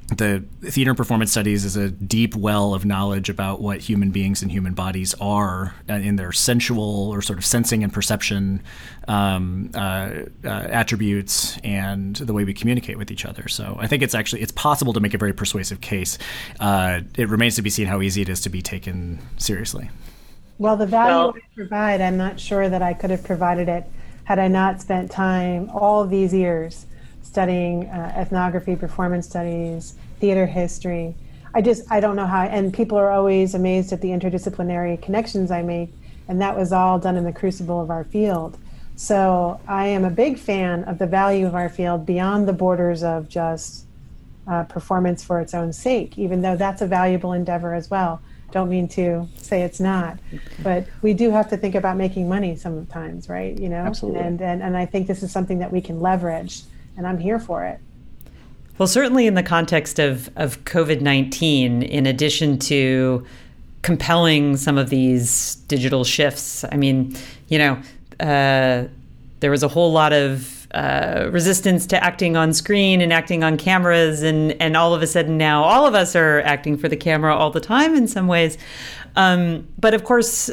the 0.09 0.45
theater 0.63 0.91
and 0.91 0.97
performance 0.99 1.31
studies 1.31 1.65
is 1.65 1.77
a 1.77 1.91
deep 1.91 2.35
well 2.37 2.75
of 2.75 2.85
knowledge 2.85 3.31
about 3.31 3.63
what 3.63 3.81
human 3.81 4.11
beings 4.11 4.43
and 4.43 4.53
human 4.53 4.75
bodies 4.75 5.15
are 5.21 5.75
uh, 5.89 5.95
in 5.95 6.17
their 6.17 6.31
sensual 6.31 7.09
or 7.11 7.23
sort 7.23 7.39
of 7.39 7.45
sensing 7.45 7.83
and 7.83 7.93
perception 7.93 8.63
um, 9.09 9.71
uh, 9.75 10.11
uh, 10.45 10.49
attributes 10.49 11.57
and 11.65 12.17
the 12.17 12.35
way 12.35 12.45
we 12.45 12.53
communicate 12.53 12.99
with 12.99 13.11
each 13.11 13.25
other. 13.25 13.49
So 13.49 13.77
I 13.81 13.87
think 13.87 14.03
it's 14.03 14.15
actually 14.15 14.43
it's 14.43 14.53
possible 14.53 14.93
to 14.93 15.01
make 15.01 15.15
a 15.15 15.19
very 15.19 15.33
persuasive 15.33 15.81
case. 15.81 16.19
Uh, 16.61 17.01
it 17.17 17.29
remains 17.31 17.57
to 17.57 17.63
be 17.63 17.71
seen 17.71 17.87
how 17.87 18.03
easy 18.03 18.21
it 18.21 18.29
is 18.29 18.43
to 18.43 18.51
be 18.51 18.61
taken 18.61 19.19
seriously. 19.39 19.91
Well, 20.59 20.77
the 20.77 20.87
value 20.87 21.15
well, 21.15 21.35
I 21.35 21.55
provide, 21.55 22.01
I'm 22.01 22.19
not 22.19 22.39
sure 22.39 22.69
that 22.69 22.83
I 22.83 22.93
could 22.93 23.11
have 23.11 23.25
provided 23.25 23.69
it 23.69 23.85
had 24.25 24.39
I 24.39 24.49
not 24.49 24.81
spent 24.81 25.11
time 25.11 25.71
all 25.71 26.07
these 26.07 26.33
years 26.33 26.87
studying 27.35 27.87
uh, 27.87 28.15
ethnography, 28.17 28.77
performance 28.77 29.27
studies, 29.27 29.97
theater 30.21 30.47
history. 30.47 31.17
I 31.53 31.63
just 31.63 31.83
I 31.91 31.99
don't 31.99 32.15
know 32.15 32.27
how. 32.27 32.43
And 32.45 32.73
people 32.73 32.97
are 32.97 33.11
always 33.11 33.55
amazed 33.55 33.93
at 33.93 34.01
the 34.01 34.11
interdisciplinary 34.11 35.03
connections 35.03 35.51
I 35.51 35.63
make, 35.63 35.91
and 36.29 36.41
that 36.41 36.57
was 36.57 36.73
all 36.73 37.01
done 37.01 37.17
in 37.17 37.25
the 37.25 37.33
crucible 37.33 37.83
of 37.83 37.91
our 37.91 38.05
field. 38.05 38.57
So 38.95 39.61
I 39.67 39.89
am 39.89 40.05
a 40.05 40.11
big 40.11 40.39
fan 40.39 40.85
of 40.85 40.99
the 40.99 41.09
value 41.09 41.45
of 41.45 41.57
our 41.57 41.69
field 41.69 42.07
beyond 42.07 42.47
the 42.47 42.53
borders 42.53 43.03
of 43.03 43.29
just 43.29 43.85
uh, 44.47 44.63
performance 44.63 45.25
for 45.25 45.41
its 45.41 45.55
own 45.55 45.73
sake, 45.73 46.17
even 46.17 46.41
though 46.41 46.55
that's 46.55 46.83
a 46.83 46.87
valuable 46.87 47.33
endeavor 47.33 47.75
as 47.75 47.91
well. 47.91 48.23
Don't 48.53 48.69
mean 48.69 48.87
to 48.91 49.27
say 49.39 49.63
it's 49.63 49.81
not, 49.81 50.21
but 50.63 50.87
we 51.03 51.15
do 51.15 51.33
have 51.33 51.51
to 51.51 51.57
think 51.57 51.75
about 51.75 51.97
making 51.97 52.29
money 52.29 52.55
sometimes, 52.55 53.29
right? 53.29 53.59
You 53.59 53.71
know, 53.71 53.83
Absolutely. 53.91 54.21
And 54.21 54.41
and 54.41 54.63
and 54.63 54.77
I 54.77 54.87
think 54.87 55.09
this 55.09 55.25
is 55.25 55.33
something 55.33 55.59
that 55.59 55.73
we 55.73 55.81
can 55.81 55.99
leverage 56.01 56.63
and 56.97 57.07
I'm 57.07 57.19
here 57.19 57.39
for 57.39 57.65
it. 57.65 57.81
Well, 58.79 58.89
certainly 58.89 59.27
in 59.27 59.35
the 59.35 59.43
context 59.43 59.99
of, 59.99 60.31
of 60.37 60.65
COVID 60.65 61.01
19, 61.01 61.83
in 61.83 62.07
addition 62.07 62.59
to 62.61 63.25
compelling 63.83 64.57
some 64.57 64.79
of 64.79 64.91
these 64.91 65.57
digital 65.69 66.03
shifts, 66.03 66.65
I 66.73 66.77
mean, 66.77 67.17
you 67.49 67.59
know, 67.59 67.81
uh, 68.19 68.89
there 69.41 69.51
was 69.51 69.63
a 69.63 69.69
whole 69.69 69.93
lot 69.93 70.13
of 70.13 70.67
uh, 70.73 71.29
resistance 71.31 71.87
to 71.87 72.03
acting 72.03 72.37
on 72.37 72.53
screen 72.53 73.01
and 73.01 73.13
acting 73.13 73.45
on 73.45 73.57
cameras, 73.57 74.23
and, 74.23 74.61
and 74.61 74.77
all 74.77 74.93
of 74.93 75.03
a 75.03 75.07
sudden 75.07 75.39
now 75.39 75.63
all 75.63 75.87
of 75.87 75.95
us 75.95 76.17
are 76.17 76.41
acting 76.41 76.77
for 76.77 76.89
the 76.89 76.97
camera 76.97 77.35
all 77.35 77.51
the 77.51 77.61
time 77.61 77.95
in 77.95 78.09
some 78.09 78.27
ways. 78.27 78.59
Um, 79.15 79.69
but 79.79 79.95
of 79.95 80.03
course, 80.03 80.51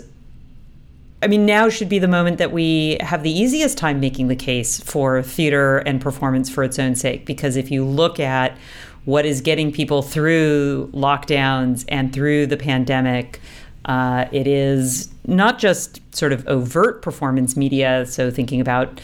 I 1.23 1.27
mean, 1.27 1.45
now 1.45 1.69
should 1.69 1.89
be 1.89 1.99
the 1.99 2.07
moment 2.07 2.39
that 2.39 2.51
we 2.51 2.97
have 2.99 3.21
the 3.21 3.31
easiest 3.31 3.77
time 3.77 3.99
making 3.99 4.27
the 4.27 4.35
case 4.35 4.79
for 4.79 5.21
theater 5.21 5.77
and 5.79 6.01
performance 6.01 6.49
for 6.49 6.63
its 6.63 6.79
own 6.79 6.95
sake. 6.95 7.25
Because 7.25 7.55
if 7.55 7.69
you 7.69 7.85
look 7.85 8.19
at 8.19 8.57
what 9.05 9.25
is 9.25 9.41
getting 9.41 9.71
people 9.71 10.01
through 10.01 10.89
lockdowns 10.93 11.85
and 11.89 12.11
through 12.11 12.47
the 12.47 12.57
pandemic, 12.57 13.39
uh, 13.85 14.25
it 14.31 14.47
is 14.47 15.13
not 15.27 15.59
just 15.59 16.01
sort 16.15 16.33
of 16.33 16.47
overt 16.47 17.01
performance 17.01 17.55
media. 17.55 18.05
So 18.07 18.31
thinking 18.31 18.59
about 18.59 18.99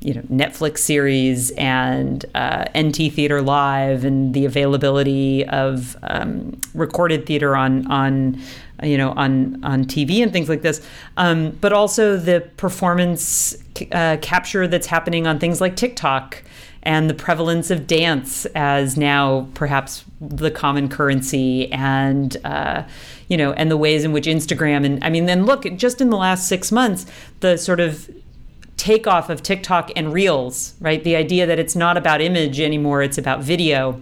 you 0.00 0.14
know 0.14 0.22
Netflix 0.22 0.78
series 0.78 1.50
and 1.52 2.24
uh, 2.34 2.64
NT 2.78 3.12
Theater 3.12 3.42
Live 3.42 4.04
and 4.04 4.32
the 4.32 4.44
availability 4.44 5.46
of 5.46 5.96
um, 6.02 6.58
recorded 6.74 7.26
theater 7.26 7.56
on 7.56 7.86
on 7.90 8.40
you 8.82 8.96
know 8.96 9.10
on 9.12 9.62
on 9.64 9.84
TV 9.84 10.22
and 10.22 10.32
things 10.32 10.48
like 10.48 10.62
this, 10.62 10.86
um, 11.16 11.50
but 11.60 11.72
also 11.72 12.16
the 12.16 12.40
performance 12.56 13.56
uh, 13.92 14.16
capture 14.22 14.66
that's 14.66 14.86
happening 14.86 15.26
on 15.26 15.38
things 15.38 15.60
like 15.60 15.76
TikTok 15.76 16.42
and 16.82 17.10
the 17.10 17.14
prevalence 17.14 17.70
of 17.70 17.86
dance 17.86 18.46
as 18.54 18.96
now 18.96 19.48
perhaps 19.54 20.04
the 20.20 20.50
common 20.50 20.88
currency 20.88 21.70
and 21.72 22.36
uh, 22.44 22.82
you 23.28 23.36
know 23.36 23.52
and 23.52 23.70
the 23.70 23.76
ways 23.76 24.04
in 24.04 24.12
which 24.12 24.26
Instagram 24.26 24.86
and 24.86 25.02
I 25.04 25.10
mean 25.10 25.26
then 25.26 25.44
look 25.44 25.64
just 25.76 26.00
in 26.00 26.10
the 26.10 26.16
last 26.16 26.48
six 26.48 26.72
months 26.72 27.06
the 27.40 27.58
sort 27.58 27.80
of 27.80 28.08
takeoff 28.80 29.28
of 29.28 29.42
TikTok 29.42 29.90
and 29.94 30.10
Reels, 30.10 30.74
right? 30.80 31.04
The 31.04 31.14
idea 31.14 31.44
that 31.44 31.58
it's 31.58 31.76
not 31.76 31.98
about 31.98 32.22
image 32.22 32.58
anymore, 32.60 33.02
it's 33.02 33.18
about 33.18 33.40
video. 33.42 34.00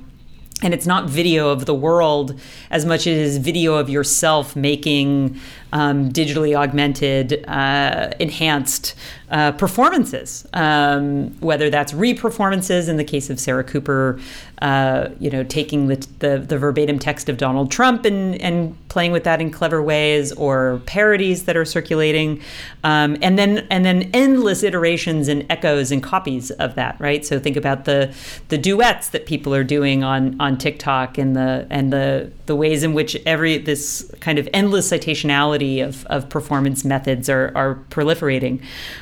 And 0.60 0.74
it's 0.74 0.86
not 0.86 1.08
video 1.08 1.50
of 1.50 1.66
the 1.66 1.74
world 1.74 2.38
as 2.70 2.84
much 2.84 3.00
as 3.00 3.06
it 3.06 3.18
is 3.18 3.38
video 3.38 3.74
of 3.74 3.88
yourself 3.88 4.56
making 4.56 5.38
um, 5.72 6.10
digitally 6.10 6.56
augmented, 6.56 7.44
uh, 7.46 8.10
enhanced 8.18 8.96
uh, 9.30 9.52
performances, 9.52 10.46
um, 10.54 11.30
whether 11.40 11.70
that's 11.70 11.94
re-performances 11.94 12.88
in 12.88 12.96
the 12.96 13.04
case 13.04 13.30
of 13.30 13.38
Sarah 13.38 13.62
Cooper, 13.62 14.18
uh, 14.62 15.10
you 15.20 15.30
know, 15.30 15.44
taking 15.44 15.86
the, 15.86 15.96
the, 16.18 16.38
the 16.38 16.58
verbatim 16.58 16.98
text 16.98 17.28
of 17.28 17.36
Donald 17.36 17.70
Trump 17.70 18.04
and 18.04 18.40
and 18.40 18.76
playing 18.88 19.12
with 19.12 19.24
that 19.24 19.40
in 19.40 19.50
clever 19.50 19.82
ways, 19.82 20.32
or 20.32 20.80
parodies 20.86 21.44
that 21.44 21.56
are 21.56 21.64
circulating, 21.64 22.40
um, 22.82 23.16
and 23.22 23.38
then 23.38 23.66
and 23.70 23.84
then 23.84 24.10
endless 24.12 24.62
iterations 24.62 25.28
and 25.28 25.46
echoes 25.48 25.92
and 25.92 26.02
copies 26.02 26.50
of 26.52 26.74
that, 26.74 26.98
right? 27.00 27.24
So 27.24 27.38
think 27.38 27.56
about 27.56 27.84
the 27.84 28.12
the 28.48 28.58
duets 28.58 29.10
that 29.10 29.26
people 29.26 29.54
are 29.54 29.64
doing 29.64 30.02
on 30.02 30.40
on 30.40 30.58
TikTok 30.58 31.18
and 31.18 31.36
the 31.36 31.66
and 31.70 31.92
the 31.92 32.32
the 32.46 32.56
ways 32.56 32.82
in 32.82 32.94
which 32.94 33.16
every 33.26 33.58
this 33.58 34.10
kind 34.20 34.38
of 34.38 34.48
endless 34.52 34.90
citationality 34.90 35.86
of, 35.86 36.04
of 36.06 36.28
performance 36.28 36.84
methods 36.84 37.28
are, 37.28 37.52
are 37.54 37.76
proliferating, 37.90 38.60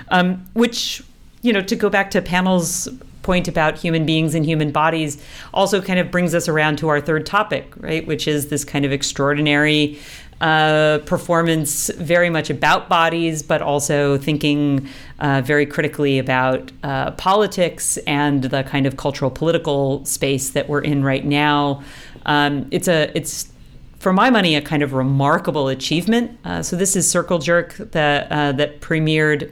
um, 0.09 0.45
which 0.53 1.03
you 1.41 1.53
know 1.53 1.63
to 1.63 1.77
go 1.77 1.89
back 1.89 2.11
to 2.11 2.21
Pannill's 2.21 2.89
point 3.27 3.49
about 3.49 3.77
human 3.77 4.07
beings 4.07 4.35
and 4.35 4.47
human 4.47 4.71
bodies 4.71 5.23
also 5.53 5.83
kind 5.83 5.99
of 5.99 6.11
brings 6.11 6.33
us 6.35 6.49
around 6.49 6.79
to 6.79 6.89
our 6.89 7.01
third 7.01 7.27
topic, 7.27 7.75
right? 7.77 8.07
Which 8.07 8.29
is 8.29 8.49
this 8.49 8.65
kind 8.65 8.85
of 8.85 8.93
extraordinary 8.93 9.99
uh, 10.41 10.99
performance 11.07 11.91
very 11.97 12.31
much 12.31 12.51
about 12.51 12.89
bodies, 12.89 13.43
but 13.43 13.63
also 13.63 14.17
thinking 14.19 14.89
uh, 15.19 15.43
very 15.45 15.67
critically 15.67 16.19
about 16.19 16.71
uh, 16.83 17.11
politics 17.13 17.97
and 18.07 18.45
the 18.45 18.63
kind 18.63 18.87
of 18.87 18.97
cultural 18.97 19.31
political 19.31 20.05
space 20.05 20.51
that 20.51 20.69
we're 20.69 20.83
in 20.83 21.03
right 21.03 21.25
now. 21.25 21.83
Um, 22.27 22.69
it's 22.71 22.89
a 22.89 23.11
it's 23.17 23.51
for 23.99 24.13
my 24.13 24.31
money 24.31 24.55
a 24.55 24.61
kind 24.61 24.83
of 24.83 24.93
remarkable 24.93 25.69
achievement. 25.69 26.39
Uh, 26.45 26.63
so 26.63 26.77
this 26.77 26.95
is 26.97 27.11
Circle 27.11 27.39
Jerk 27.39 27.75
that 27.93 28.31
uh, 28.31 28.53
that 28.53 28.81
premiered 28.81 29.51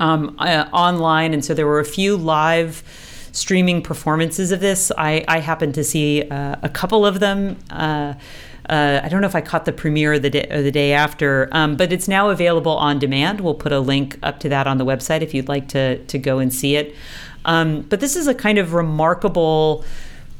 um, 0.00 0.34
uh, 0.38 0.66
online, 0.72 1.32
and 1.32 1.44
so 1.44 1.54
there 1.54 1.66
were 1.66 1.80
a 1.80 1.84
few 1.84 2.16
live 2.16 2.82
streaming 3.32 3.80
performances 3.80 4.50
of 4.50 4.58
this. 4.58 4.90
I, 4.98 5.24
I 5.28 5.38
happened 5.38 5.74
to 5.76 5.84
see 5.84 6.22
a 6.22 6.68
couple 6.72 7.06
of 7.06 7.20
them. 7.20 7.56
Uh, 7.70 8.14
I 8.68 9.08
don't 9.08 9.20
know 9.20 9.26
if 9.26 9.34
I 9.34 9.40
caught 9.40 9.64
the 9.64 9.72
premiere 9.72 10.18
the 10.18 10.30
day, 10.30 10.48
or 10.50 10.62
the 10.62 10.70
day 10.70 10.92
after, 10.92 11.48
um, 11.52 11.76
but 11.76 11.92
it's 11.92 12.08
now 12.08 12.30
available 12.30 12.72
on 12.72 12.98
demand. 12.98 13.40
We'll 13.40 13.54
put 13.54 13.72
a 13.72 13.80
link 13.80 14.18
up 14.22 14.40
to 14.40 14.48
that 14.48 14.66
on 14.66 14.78
the 14.78 14.84
website 14.84 15.22
if 15.22 15.34
you'd 15.34 15.48
like 15.48 15.68
to 15.68 15.98
to 16.04 16.18
go 16.18 16.38
and 16.38 16.52
see 16.52 16.76
it. 16.76 16.94
Um, 17.44 17.82
but 17.82 18.00
this 18.00 18.16
is 18.16 18.26
a 18.26 18.34
kind 18.34 18.58
of 18.58 18.72
remarkable 18.72 19.84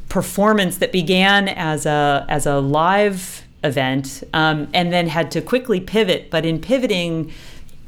performance 0.08 0.78
that 0.78 0.92
began 0.92 1.48
as 1.48 1.86
a 1.86 2.26
as 2.28 2.46
a 2.46 2.60
live 2.60 3.42
event 3.64 4.22
um, 4.32 4.68
and 4.72 4.92
then 4.92 5.08
had 5.08 5.30
to 5.32 5.40
quickly 5.40 5.80
pivot. 5.80 6.30
But 6.30 6.44
in 6.44 6.60
pivoting, 6.60 7.32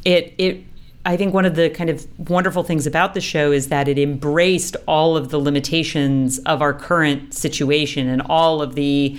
it 0.04 0.34
it 0.38 0.64
I 1.04 1.16
think 1.16 1.34
one 1.34 1.44
of 1.44 1.56
the 1.56 1.68
kind 1.68 1.90
of 1.90 2.06
wonderful 2.30 2.62
things 2.62 2.86
about 2.86 3.14
the 3.14 3.20
show 3.20 3.50
is 3.50 3.68
that 3.68 3.88
it 3.88 3.98
embraced 3.98 4.76
all 4.86 5.16
of 5.16 5.30
the 5.30 5.38
limitations 5.38 6.38
of 6.40 6.62
our 6.62 6.72
current 6.72 7.34
situation 7.34 8.08
and 8.08 8.22
all 8.22 8.62
of 8.62 8.76
the 8.76 9.18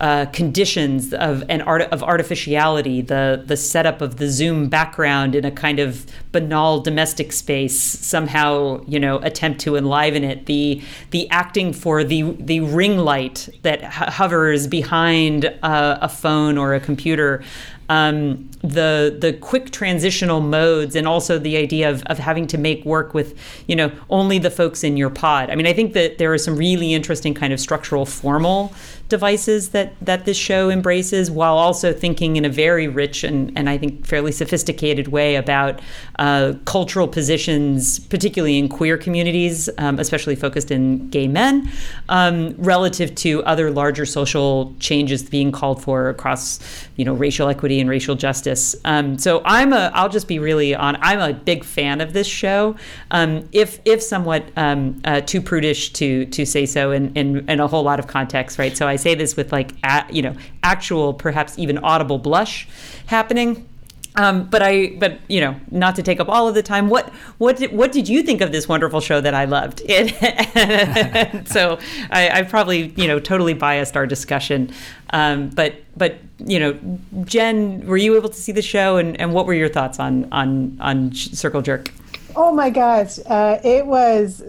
uh, 0.00 0.26
conditions 0.26 1.14
of 1.14 1.44
an 1.48 1.60
art 1.62 1.82
of 1.82 2.02
artificiality, 2.02 3.00
the 3.00 3.42
the 3.46 3.56
setup 3.56 4.00
of 4.00 4.16
the 4.16 4.28
Zoom 4.28 4.68
background 4.68 5.36
in 5.36 5.44
a 5.44 5.52
kind 5.52 5.78
of 5.78 6.04
banal 6.32 6.80
domestic 6.80 7.32
space 7.32 7.78
somehow 7.78 8.82
you 8.88 8.98
know 8.98 9.18
attempt 9.18 9.60
to 9.60 9.76
enliven 9.76 10.24
it. 10.24 10.46
The 10.46 10.82
the 11.12 11.30
acting 11.30 11.72
for 11.72 12.02
the 12.02 12.22
the 12.40 12.60
ring 12.60 12.98
light 12.98 13.48
that 13.62 13.84
hovers 13.84 14.66
behind 14.66 15.46
uh, 15.62 15.98
a 16.00 16.08
phone 16.08 16.58
or 16.58 16.74
a 16.74 16.80
computer 16.80 17.44
um, 17.88 18.50
the 18.60 19.16
the 19.18 19.32
quick 19.34 19.70
transitional 19.70 20.40
modes 20.40 20.96
and 20.96 21.06
also 21.06 21.38
the 21.38 21.56
idea 21.56 21.90
of, 21.90 22.02
of 22.04 22.18
having 22.18 22.46
to 22.48 22.58
make 22.58 22.84
work 22.84 23.14
with 23.14 23.38
you 23.66 23.76
know 23.76 23.92
only 24.10 24.38
the 24.38 24.50
folks 24.50 24.82
in 24.82 24.96
your 24.96 25.10
pod. 25.10 25.50
I 25.50 25.54
mean, 25.54 25.66
I 25.66 25.72
think 25.72 25.92
that 25.92 26.18
there 26.18 26.32
are 26.32 26.38
some 26.38 26.56
really 26.56 26.94
interesting 26.94 27.34
kind 27.34 27.52
of 27.52 27.60
structural 27.60 28.06
formal 28.06 28.72
devices 29.08 29.70
that 29.70 29.94
that 30.00 30.24
this 30.24 30.36
show 30.36 30.70
embraces, 30.70 31.30
while 31.30 31.56
also 31.56 31.92
thinking 31.92 32.36
in 32.36 32.44
a 32.44 32.48
very 32.48 32.88
rich 32.88 33.24
and 33.24 33.56
and 33.56 33.68
I 33.68 33.78
think 33.78 34.06
fairly 34.06 34.32
sophisticated 34.32 35.08
way 35.08 35.36
about 35.36 35.80
uh, 36.18 36.54
cultural 36.64 37.08
positions, 37.08 37.98
particularly 37.98 38.58
in 38.58 38.68
queer 38.68 38.96
communities, 38.96 39.68
um, 39.78 39.98
especially 39.98 40.36
focused 40.36 40.70
in 40.70 41.08
gay 41.10 41.28
men, 41.28 41.70
um, 42.08 42.54
relative 42.58 43.14
to 43.16 43.44
other 43.44 43.70
larger 43.70 44.06
social 44.06 44.74
changes 44.80 45.22
being 45.22 45.52
called 45.52 45.82
for 45.82 46.08
across 46.08 46.60
you 46.96 47.04
know 47.04 47.14
racial 47.14 47.48
equity 47.48 47.80
and 47.80 47.90
racial 47.90 48.14
justice. 48.14 48.76
Um, 48.84 49.18
so 49.18 49.42
I'm 49.44 49.72
a, 49.72 49.90
I'll 49.94 50.08
just 50.08 50.28
be 50.28 50.38
really 50.38 50.74
on. 50.74 50.96
I'm 51.00 51.20
a 51.20 51.32
big 51.32 51.64
fan 51.64 52.00
of 52.00 52.12
this 52.12 52.26
show. 52.26 52.76
Um, 53.10 53.48
if 53.52 53.80
if 53.84 54.02
somewhat 54.02 54.44
um, 54.56 55.00
uh, 55.04 55.20
too 55.20 55.40
prudish 55.40 55.92
to 55.94 56.26
to 56.26 56.44
say 56.46 56.66
so 56.66 56.92
in, 56.92 57.12
in, 57.14 57.48
in 57.48 57.60
a 57.60 57.66
whole 57.66 57.82
lot 57.82 57.98
of 57.98 58.06
context, 58.06 58.58
right? 58.58 58.76
So 58.76 58.86
I 58.88 58.93
say 58.96 59.14
this 59.14 59.36
with 59.36 59.52
like 59.52 59.72
a, 59.84 60.04
you 60.10 60.22
know 60.22 60.34
actual, 60.62 61.14
perhaps 61.14 61.58
even 61.58 61.78
audible 61.78 62.18
blush 62.18 62.68
happening. 63.06 63.68
Um, 64.16 64.44
but 64.44 64.62
I, 64.62 64.94
but 64.98 65.18
you 65.28 65.40
know, 65.40 65.56
not 65.72 65.96
to 65.96 66.02
take 66.02 66.20
up 66.20 66.28
all 66.28 66.46
of 66.46 66.54
the 66.54 66.62
time. 66.62 66.88
What, 66.88 67.08
what, 67.38 67.56
did, 67.56 67.72
what 67.72 67.90
did 67.90 68.08
you 68.08 68.22
think 68.22 68.40
of 68.40 68.52
this 68.52 68.68
wonderful 68.68 69.00
show 69.00 69.20
that 69.20 69.34
I 69.34 69.44
loved? 69.44 69.82
It, 69.88 71.48
so 71.48 71.78
I, 72.10 72.28
I 72.28 72.42
probably, 72.42 72.92
you 72.96 73.08
know, 73.08 73.18
totally 73.18 73.54
biased 73.54 73.96
our 73.96 74.06
discussion. 74.06 74.72
Um, 75.10 75.50
but, 75.50 75.74
but 75.96 76.18
you 76.38 76.60
know, 76.60 76.78
Jen, 77.24 77.86
were 77.86 77.96
you 77.96 78.16
able 78.16 78.28
to 78.28 78.40
see 78.40 78.52
the 78.52 78.62
show, 78.62 78.96
and, 78.96 79.18
and 79.20 79.32
what 79.32 79.46
were 79.46 79.54
your 79.54 79.68
thoughts 79.68 79.98
on 79.98 80.28
on 80.32 80.76
on 80.80 81.12
Circle 81.14 81.62
Jerk? 81.62 81.92
Oh 82.36 82.52
my 82.52 82.68
gosh, 82.68 83.18
uh, 83.26 83.60
it 83.62 83.86
was 83.86 84.42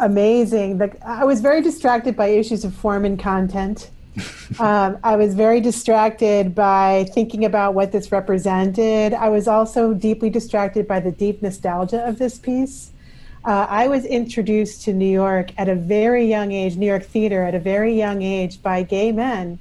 amazing. 0.00 0.78
The, 0.78 0.96
I 1.06 1.24
was 1.24 1.40
very 1.40 1.62
distracted 1.62 2.16
by 2.16 2.28
issues 2.28 2.64
of 2.64 2.74
form 2.74 3.04
and 3.04 3.18
content. 3.18 3.90
um, 4.58 4.98
I 5.04 5.14
was 5.14 5.34
very 5.34 5.60
distracted 5.60 6.52
by 6.52 7.06
thinking 7.14 7.44
about 7.44 7.74
what 7.74 7.92
this 7.92 8.10
represented. 8.10 9.14
I 9.14 9.28
was 9.28 9.46
also 9.46 9.94
deeply 9.94 10.30
distracted 10.30 10.88
by 10.88 10.98
the 10.98 11.12
deep 11.12 11.40
nostalgia 11.40 12.04
of 12.08 12.18
this 12.18 12.38
piece. 12.38 12.90
Uh, 13.44 13.66
I 13.68 13.86
was 13.86 14.04
introduced 14.04 14.82
to 14.82 14.92
New 14.92 15.10
York 15.10 15.52
at 15.56 15.68
a 15.68 15.76
very 15.76 16.26
young 16.26 16.50
age, 16.50 16.76
New 16.76 16.86
York 16.86 17.04
theater 17.04 17.44
at 17.44 17.54
a 17.54 17.60
very 17.60 17.96
young 17.96 18.22
age 18.22 18.60
by 18.62 18.82
gay 18.82 19.12
men. 19.12 19.60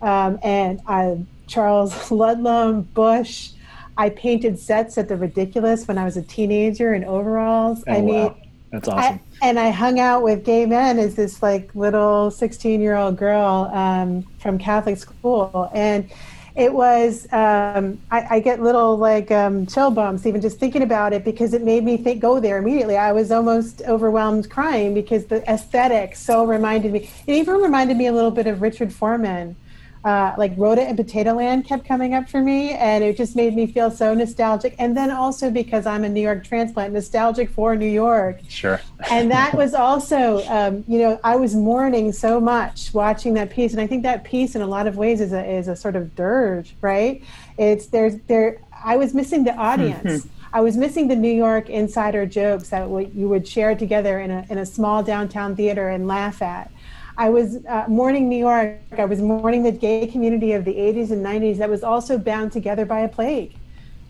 Um, 0.00 0.38
and 0.42 0.80
I, 0.86 1.18
Charles 1.46 2.10
Ludlam, 2.10 2.82
Busch, 2.94 3.50
I 3.98 4.10
painted 4.10 4.58
sets 4.60 4.96
at 4.96 5.08
the 5.08 5.16
Ridiculous 5.16 5.88
when 5.88 5.98
I 5.98 6.04
was 6.04 6.16
a 6.16 6.22
teenager 6.22 6.94
in 6.94 7.04
overalls. 7.04 7.82
Oh, 7.88 7.92
I 7.92 8.00
mean, 8.00 8.14
wow. 8.14 8.36
that's 8.70 8.88
awesome. 8.88 9.20
I, 9.42 9.48
and 9.48 9.58
I 9.58 9.70
hung 9.70 9.98
out 9.98 10.22
with 10.22 10.44
gay 10.44 10.66
men 10.66 11.00
as 11.00 11.16
this 11.16 11.42
like 11.42 11.74
little 11.74 12.30
16 12.30 12.80
year 12.80 12.94
old 12.94 13.16
girl 13.16 13.68
um, 13.74 14.22
from 14.38 14.56
Catholic 14.56 14.98
school. 14.98 15.68
And 15.74 16.08
it 16.54 16.72
was, 16.72 17.26
um, 17.32 18.00
I, 18.10 18.36
I, 18.36 18.40
get 18.40 18.60
little 18.60 18.96
like 18.96 19.30
um, 19.30 19.66
chill 19.66 19.90
bumps 19.90 20.26
even 20.26 20.40
just 20.40 20.58
thinking 20.58 20.82
about 20.82 21.12
it 21.12 21.24
because 21.24 21.52
it 21.54 21.62
made 21.62 21.84
me 21.84 21.96
think, 21.96 22.20
go 22.20 22.40
there 22.40 22.58
immediately. 22.58 22.96
I 22.96 23.12
was 23.12 23.30
almost 23.30 23.82
overwhelmed 23.82 24.48
crying 24.50 24.94
because 24.94 25.26
the 25.26 25.48
aesthetic 25.50 26.16
so 26.16 26.44
reminded 26.44 26.92
me. 26.92 27.10
It 27.26 27.34
even 27.34 27.54
reminded 27.56 27.96
me 27.96 28.06
a 28.06 28.12
little 28.12 28.32
bit 28.32 28.46
of 28.46 28.62
Richard 28.62 28.92
Foreman 28.92 29.56
uh, 30.04 30.34
like 30.38 30.52
Rhoda 30.56 30.82
and 30.82 30.96
Potatoland 30.96 31.66
kept 31.66 31.84
coming 31.84 32.14
up 32.14 32.28
for 32.28 32.40
me, 32.40 32.72
and 32.72 33.02
it 33.02 33.16
just 33.16 33.34
made 33.34 33.54
me 33.54 33.66
feel 33.66 33.90
so 33.90 34.14
nostalgic. 34.14 34.74
And 34.78 34.96
then 34.96 35.10
also 35.10 35.50
because 35.50 35.86
I'm 35.86 36.04
a 36.04 36.08
New 36.08 36.20
York 36.20 36.44
transplant, 36.44 36.92
nostalgic 36.92 37.50
for 37.50 37.76
New 37.76 37.86
York. 37.86 38.40
Sure. 38.48 38.80
and 39.10 39.30
that 39.30 39.54
was 39.54 39.74
also, 39.74 40.44
um, 40.48 40.84
you 40.86 40.98
know, 40.98 41.20
I 41.24 41.36
was 41.36 41.54
mourning 41.54 42.12
so 42.12 42.40
much 42.40 42.94
watching 42.94 43.34
that 43.34 43.50
piece, 43.50 43.72
and 43.72 43.80
I 43.80 43.86
think 43.86 44.02
that 44.04 44.24
piece, 44.24 44.54
in 44.54 44.62
a 44.62 44.66
lot 44.66 44.86
of 44.86 44.96
ways, 44.96 45.20
is 45.20 45.32
a 45.32 45.44
is 45.44 45.68
a 45.68 45.76
sort 45.76 45.96
of 45.96 46.14
dirge, 46.14 46.74
right? 46.80 47.22
It's 47.58 47.86
there's 47.86 48.16
there. 48.28 48.60
I 48.84 48.96
was 48.96 49.14
missing 49.14 49.44
the 49.44 49.54
audience. 49.54 50.24
Mm-hmm. 50.24 50.28
I 50.52 50.60
was 50.60 50.76
missing 50.76 51.08
the 51.08 51.16
New 51.16 51.32
York 51.32 51.68
insider 51.68 52.24
jokes 52.24 52.70
that 52.70 52.88
you 53.14 53.28
would 53.28 53.46
share 53.46 53.74
together 53.74 54.20
in 54.20 54.30
a 54.30 54.46
in 54.48 54.58
a 54.58 54.66
small 54.66 55.02
downtown 55.02 55.56
theater 55.56 55.88
and 55.88 56.06
laugh 56.06 56.40
at. 56.40 56.70
I 57.18 57.30
was 57.30 57.66
uh, 57.66 57.84
mourning 57.88 58.28
New 58.28 58.38
York. 58.38 58.78
I 58.96 59.04
was 59.04 59.20
mourning 59.20 59.64
the 59.64 59.72
gay 59.72 60.06
community 60.06 60.52
of 60.52 60.64
the 60.64 60.72
80s 60.72 61.10
and 61.10 61.26
90s 61.26 61.58
that 61.58 61.68
was 61.68 61.82
also 61.82 62.16
bound 62.16 62.52
together 62.52 62.86
by 62.86 63.00
a 63.00 63.08
plague. 63.08 63.56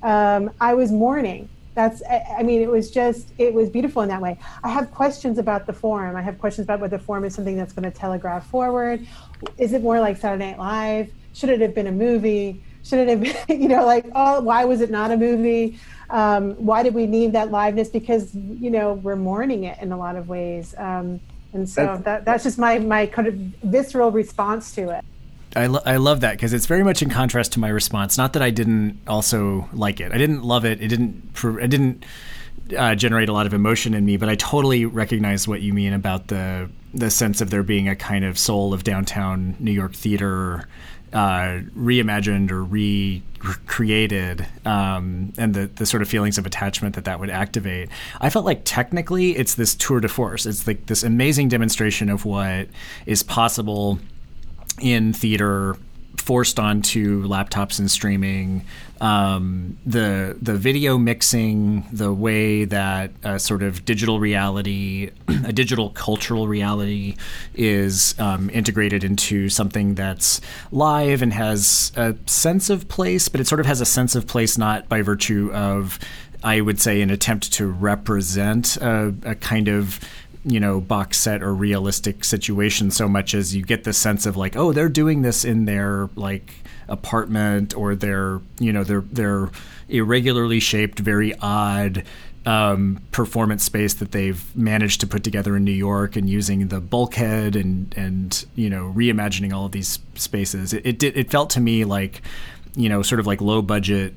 Um, 0.03 0.51
I 0.61 0.75
was 0.75 0.93
mourning. 0.93 1.49
That's, 1.75 2.03
I 2.07 2.43
mean, 2.43 2.61
it 2.61 2.69
was 2.69 2.91
just, 2.91 3.29
it 3.39 3.55
was 3.55 3.71
beautiful 3.71 4.03
in 4.03 4.11
that 4.11 4.21
way. 4.21 4.39
I 4.63 4.69
have 4.69 4.91
questions 4.91 5.39
about 5.39 5.67
the 5.67 5.73
form. 5.73 6.17
I 6.17 6.23
have 6.23 6.39
questions 6.39 6.67
about 6.67 6.81
whether 6.81 6.99
the 6.99 7.03
form 7.03 7.25
is 7.25 7.35
something 7.35 7.57
that's 7.57 7.73
going 7.73 7.91
to 7.91 7.97
telegraph 7.97 8.47
forward. 8.51 9.07
Is 9.57 9.73
it 9.73 9.83
more 9.83 10.01
like 10.01 10.19
Saturday 10.19 10.51
Night 10.51 10.59
Live? 10.59 11.11
Should 11.33 11.49
it 11.49 11.61
have 11.63 11.75
been 11.75 11.87
a 11.87 11.93
movie? 11.93 12.63
Should 12.85 12.99
it 12.99 13.09
have 13.09 13.47
been, 13.47 13.63
you 13.63 13.69
know, 13.69 13.87
like, 13.87 14.07
oh, 14.15 14.41
why 14.41 14.67
was 14.67 14.83
it 14.83 14.91
not 14.91 15.13
a 15.13 15.17
movie? 15.17 15.79
Um, 16.11 16.55
why 16.57 16.83
did 16.83 16.95
we 16.95 17.07
need 17.07 17.33
that 17.33 17.49
liveness? 17.49 17.91
Because, 17.91 18.35
you 18.35 18.71
know, 18.71 18.95
we're 18.95 19.17
mourning 19.17 19.65
it 19.65 19.79
in 19.81 19.93
a 19.93 19.97
lot 19.97 20.17
of 20.17 20.29
ways. 20.29 20.75
Um, 20.77 21.21
and 21.53 21.69
so 21.69 21.85
that's, 21.85 22.03
that, 22.03 22.25
that's 22.25 22.45
just 22.45 22.59
my, 22.59 22.79
my 22.79 23.07
kind 23.07 23.29
of 23.29 23.35
visceral 23.35 24.11
response 24.11 24.75
to 24.75 24.91
it. 24.91 25.05
I, 25.57 25.67
lo- 25.67 25.83
I 25.85 25.97
love 25.97 26.21
that 26.21 26.33
because 26.33 26.53
it's 26.53 26.67
very 26.67 26.85
much 26.85 27.03
in 27.03 27.11
contrast 27.11 27.53
to 27.53 27.61
my 27.61 27.69
response. 27.69 28.19
Not 28.19 28.35
that 28.35 28.43
I 28.43 28.51
didn't 28.51 29.01
also 29.07 29.69
like 29.73 30.01
it. 30.01 30.13
I 30.13 30.19
didn't 30.19 30.43
love 30.43 30.65
it. 30.65 30.81
It 30.83 30.89
didn't. 30.89 31.33
It 31.43 31.69
didn't 31.69 32.05
uh, 32.77 32.95
generate 32.95 33.29
a 33.29 33.33
lot 33.33 33.47
of 33.47 33.55
emotion 33.55 33.95
in 33.95 34.05
me. 34.05 34.19
But 34.19 34.29
I 34.29 34.35
totally 34.35 34.85
recognize 34.85 35.49
what 35.49 35.63
you 35.63 35.73
mean 35.73 35.95
about 35.95 36.29
the 36.29 36.69
the 36.93 37.11
sense 37.11 37.41
of 37.41 37.51
there 37.51 37.63
being 37.63 37.89
a 37.89 37.97
kind 37.97 38.25
of 38.25 38.39
soul 38.39 38.73
of 38.73 38.85
downtown 38.85 39.57
New 39.59 39.73
York 39.73 39.95
theater 39.95 40.69
uh, 41.13 41.61
reimagined 41.77 42.51
or 42.51 42.63
recreated, 42.65 44.47
um, 44.65 45.33
and 45.39 45.55
the 45.55 45.67
the 45.67 45.87
sort 45.87 46.03
of 46.03 46.09
feelings 46.09 46.39
of 46.39 46.47
attachment 46.47 46.95
that 46.95 47.05
that 47.05 47.21
would 47.21 47.31
activate. 47.31 47.89
I 48.21 48.31
felt 48.31 48.45
like 48.45 48.63
technically 48.65 49.37
it's 49.37 49.55
this 49.55 49.75
tour 49.75 50.01
de 50.01 50.09
force. 50.09 50.47
It's 50.47 50.67
like 50.67 50.87
this 50.87 51.03
amazing 51.03 51.49
demonstration 51.49 52.09
of 52.09 52.25
what 52.25 52.69
is 53.07 53.23
possible 53.23 53.99
in 54.81 55.13
theater 55.13 55.77
forced 56.17 56.59
onto 56.59 57.27
laptops 57.27 57.79
and 57.79 57.91
streaming. 57.91 58.65
Um, 59.01 59.79
the 59.87 60.37
the 60.43 60.55
video 60.55 60.99
mixing, 60.99 61.87
the 61.93 62.13
way 62.13 62.65
that 62.65 63.13
a 63.23 63.39
sort 63.39 63.63
of 63.63 63.85
digital 63.85 64.19
reality, 64.19 65.11
a 65.45 65.53
digital 65.53 65.91
cultural 65.91 66.49
reality, 66.49 67.17
is 67.55 68.15
um, 68.19 68.51
integrated 68.51 69.05
into 69.05 69.49
something 69.49 69.95
that's 69.95 70.41
live 70.73 71.23
and 71.23 71.33
has 71.33 71.93
a 71.97 72.17
sense 72.27 72.71
of 72.71 72.89
place, 72.89 73.29
but 73.29 73.41
it 73.41 73.47
sort 73.47 73.61
of 73.61 73.67
has 73.67 73.81
a 73.81 73.87
sense 73.87 74.15
of 74.15 74.27
place 74.27 74.59
not 74.59 74.89
by 74.89 75.03
virtue 75.03 75.51
of 75.53 75.99
I 76.43 76.61
would 76.61 76.81
say 76.81 77.01
an 77.03 77.11
attempt 77.11 77.53
to 77.55 77.67
represent 77.67 78.77
a, 78.77 79.15
a 79.25 79.35
kind 79.35 79.69
of 79.69 80.01
you 80.45 80.61
know 80.61 80.81
box 80.81 81.19
set 81.19 81.43
or 81.43 81.53
realistic 81.55 82.25
situation 82.25 82.91
so 82.91 83.09
much 83.09 83.35
as 83.35 83.55
you 83.57 83.63
get 83.63 83.85
the 83.85 83.93
sense 83.93 84.25
of 84.25 84.37
like 84.37 84.57
oh 84.57 84.73
they're 84.73 84.89
doing 84.89 85.23
this 85.23 85.45
in 85.45 85.65
their 85.65 86.09
like 86.15 86.55
apartment 86.89 87.77
or 87.77 87.95
their 87.95 88.41
you 88.59 88.73
know 88.73 88.85
their 88.85 89.01
their 89.01 89.51
irregularly 89.89 90.61
shaped 90.61 90.99
very 90.99 91.35
odd 91.41 92.05
um, 92.47 93.01
performance 93.13 93.65
space 93.65 93.95
that 93.95 94.13
they've 94.13 94.43
managed 94.57 95.01
to 95.01 95.07
put 95.07 95.23
together 95.23 95.57
in 95.57 95.65
New 95.65 95.71
York 95.73 96.17
and 96.17 96.31
using 96.31 96.69
the 96.69 96.81
bulkhead 96.81 97.57
and 97.57 97.93
and 97.97 98.47
you 98.55 98.71
know 98.71 98.93
reimagining 98.97 99.53
all 99.53 99.67
of 99.67 99.73
these 99.73 99.99
spaces. 100.15 100.73
It 100.73 100.87
it, 100.87 100.99
did, 100.99 101.17
it 101.17 101.31
felt 101.31 101.51
to 101.51 101.61
me 101.61 101.85
like 101.85 102.23
you 102.75 102.89
know 102.89 103.03
sort 103.03 103.21
of 103.21 103.27
like 103.27 103.41
low 103.41 103.61
budget 103.63 104.15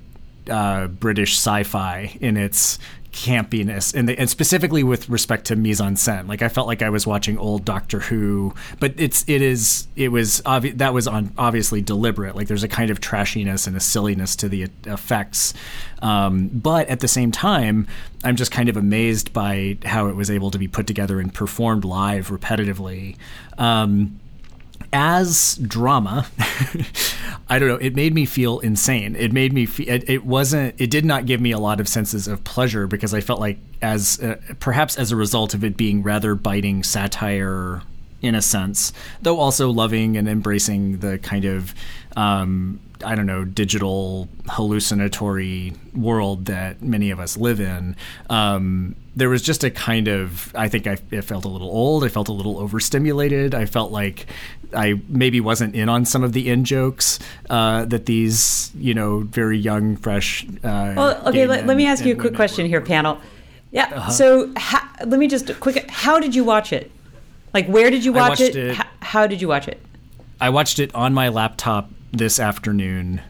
uh, 0.50 0.88
British 0.88 1.38
sci-fi 1.38 2.18
in 2.20 2.38
its 2.38 2.80
campiness 3.12 3.94
and, 3.94 4.08
the, 4.08 4.18
and 4.18 4.30
specifically 4.30 4.84
with 4.84 5.10
respect 5.10 5.46
to 5.46 5.56
mise 5.56 5.82
en 5.82 5.96
scène. 5.96 6.30
Like 6.30 6.42
i 6.42 6.48
felt 6.48 6.68
like 6.68 6.82
i 6.82 6.89
was 6.89 7.06
watching 7.06 7.38
old 7.38 7.66
doctor 7.66 8.00
who 8.00 8.54
but 8.80 8.94
it's 8.98 9.26
it 9.28 9.42
is 9.42 9.88
it 9.98 10.10
was 10.10 10.42
obvi- 10.46 10.78
that 10.78 10.94
was 10.94 11.08
on 11.08 11.34
obviously 11.38 11.82
deliberate. 11.82 12.36
Like 12.36 12.48
there's 12.48 12.64
a 12.64 12.70
kind 12.70 12.89
of 12.89 13.02
trashiness 13.02 13.68
and 13.68 13.76
a 13.76 13.82
silliness 13.82 14.36
to 14.38 14.50
the 14.50 14.68
effects. 14.86 15.54
Um, 16.02 16.48
but 16.48 16.88
at 16.88 17.02
the 17.02 17.08
same 17.08 17.32
time 17.32 17.86
i'm 18.24 18.36
just 18.36 18.52
kind 18.52 18.70
of 18.70 18.78
amazed 18.78 19.34
by 19.34 19.78
how 19.84 20.08
it 20.08 20.16
was 20.16 20.32
able 20.32 20.50
to 20.52 20.58
be 20.58 20.68
put 20.68 20.88
together 20.88 21.20
and 21.20 21.34
performed 21.34 21.84
live 21.84 22.30
repetitively. 22.30 23.18
Um, 23.58 24.21
as 24.94 25.56
drama, 25.58 26.28
I 27.50 27.60
don't 27.60 27.68
know. 27.68 27.76
It 27.76 27.96
made 27.96 28.14
me 28.14 28.26
feel 28.26 28.60
insane. 28.60 29.16
It 29.16 29.32
made 29.32 29.54
me 29.54 29.66
feel. 29.66 29.89
It, 29.89 30.10
it, 30.10 30.26
wasn't. 30.26 30.76
It 30.80 30.89
did 30.89 31.06
not 31.06 31.26
give 31.26 31.42
me 31.42 31.52
a 31.52 31.60
lot 31.60 31.80
of 31.80 31.88
senses 31.88 32.28
of 32.28 32.44
pleasure 32.44 32.88
because 32.88 33.14
I 33.14 33.22
felt 33.22 33.39
like, 33.39 33.58
as 33.82 34.20
uh, 34.22 34.38
perhaps 34.60 34.98
as 34.98 35.12
a 35.12 35.16
result 35.16 35.54
of 35.54 35.64
it 35.64 35.78
being 35.78 36.04
rather 36.04 36.36
biting 36.36 36.84
satire 36.84 37.82
in 38.22 38.36
a 38.36 38.42
sense, 38.42 38.94
though 39.22 39.39
also 39.39 39.72
loving 39.72 40.16
and 40.16 40.30
embracing 40.30 41.00
the 41.00 41.18
kind 41.20 41.46
of 41.46 41.74
um, 42.16 42.80
I 43.04 43.16
don't 43.16 43.26
know, 43.26 43.46
digital 43.46 44.28
hallucinatory 44.48 45.74
world 45.96 46.46
that 46.46 46.82
many 46.82 47.12
of 47.12 47.20
us 47.20 47.38
live 47.38 47.60
in. 47.60 47.96
Um, 48.30 48.96
there 49.16 49.30
was 49.30 49.41
just 49.41 49.64
a 49.64 49.70
kind 49.70 50.07
of, 50.07 50.55
I 50.55 50.70
think 50.70 50.88
I, 50.88 50.97
I, 51.12 51.22
felt 51.22 51.43
a 51.43 51.49
little 51.49 51.70
old. 51.70 52.03
I 52.03 52.07
felt 52.07 52.30
a 52.30 52.34
little 52.34 52.59
overstimulated. 52.59 53.53
I 53.53 53.66
felt 53.66 53.91
like 53.91 54.26
I 54.74 55.01
maybe 55.09 55.41
wasn't 55.41 55.76
in 55.76 55.89
on 55.89 56.05
some 56.05 56.24
of 56.24 56.34
the 56.34 56.49
in 56.49 56.64
jokes 56.64 57.20
uh, 57.49 57.86
that 57.86 58.05
these, 58.05 58.72
you 58.76 58.93
know, 58.93 59.20
very 59.20 59.57
young, 59.57 59.97
fresh. 59.97 60.45
Uh, 60.64 60.93
well, 60.95 61.28
okay, 61.28 61.45
let, 61.45 61.66
let, 61.66 61.76
me 61.76 61.86
ask 61.86 62.05
you 62.05 62.14
a 62.14 62.18
quick 62.18 62.36
question 62.36 62.66
here, 62.66 62.82
Pannill. 62.82 63.20
Yeah. 63.72 63.89
Uh-huh. 63.93 64.12
So 64.12 64.53
let 65.05 65.20
me 65.20 65.28
just 65.28 65.59
quick. 65.59 65.89
How 65.89 66.20
did 66.20 66.34
you 66.34 66.43
watch 66.43 66.72
it? 66.72 66.91
Like, 67.53 67.68
where 67.68 67.89
did 67.89 68.05
you 68.05 68.14
watch 68.14 68.39
it? 68.39 68.55
it. 68.55 68.76
How, 68.76 68.86
how 69.01 69.28
did 69.28 69.41
you 69.41 69.47
watch 69.49 69.68
it? 69.68 69.82
I 70.39 70.49
watched 70.49 70.80
it 70.80 70.93
on 70.95 71.14
my 71.14 71.28
laptop 71.28 71.89
this 72.12 72.39
afternoon. 72.39 73.22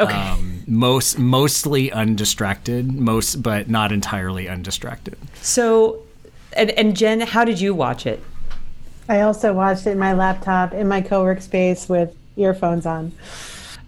Okay. 0.00 0.14
Um, 0.14 0.62
most 0.66 1.18
mostly 1.18 1.90
undistracted, 1.92 2.92
most 2.92 3.42
but 3.42 3.68
not 3.68 3.92
entirely 3.92 4.48
undistracted. 4.48 5.16
So, 5.42 6.02
and, 6.54 6.70
and 6.70 6.96
Jen, 6.96 7.20
how 7.20 7.44
did 7.44 7.60
you 7.60 7.74
watch 7.74 8.06
it? 8.06 8.22
I 9.08 9.20
also 9.22 9.52
watched 9.52 9.86
it 9.86 9.90
in 9.90 9.98
my 9.98 10.12
laptop 10.12 10.72
in 10.72 10.88
my 10.88 11.00
co-work 11.00 11.40
space 11.42 11.88
with 11.88 12.14
earphones 12.36 12.86
on. 12.86 13.12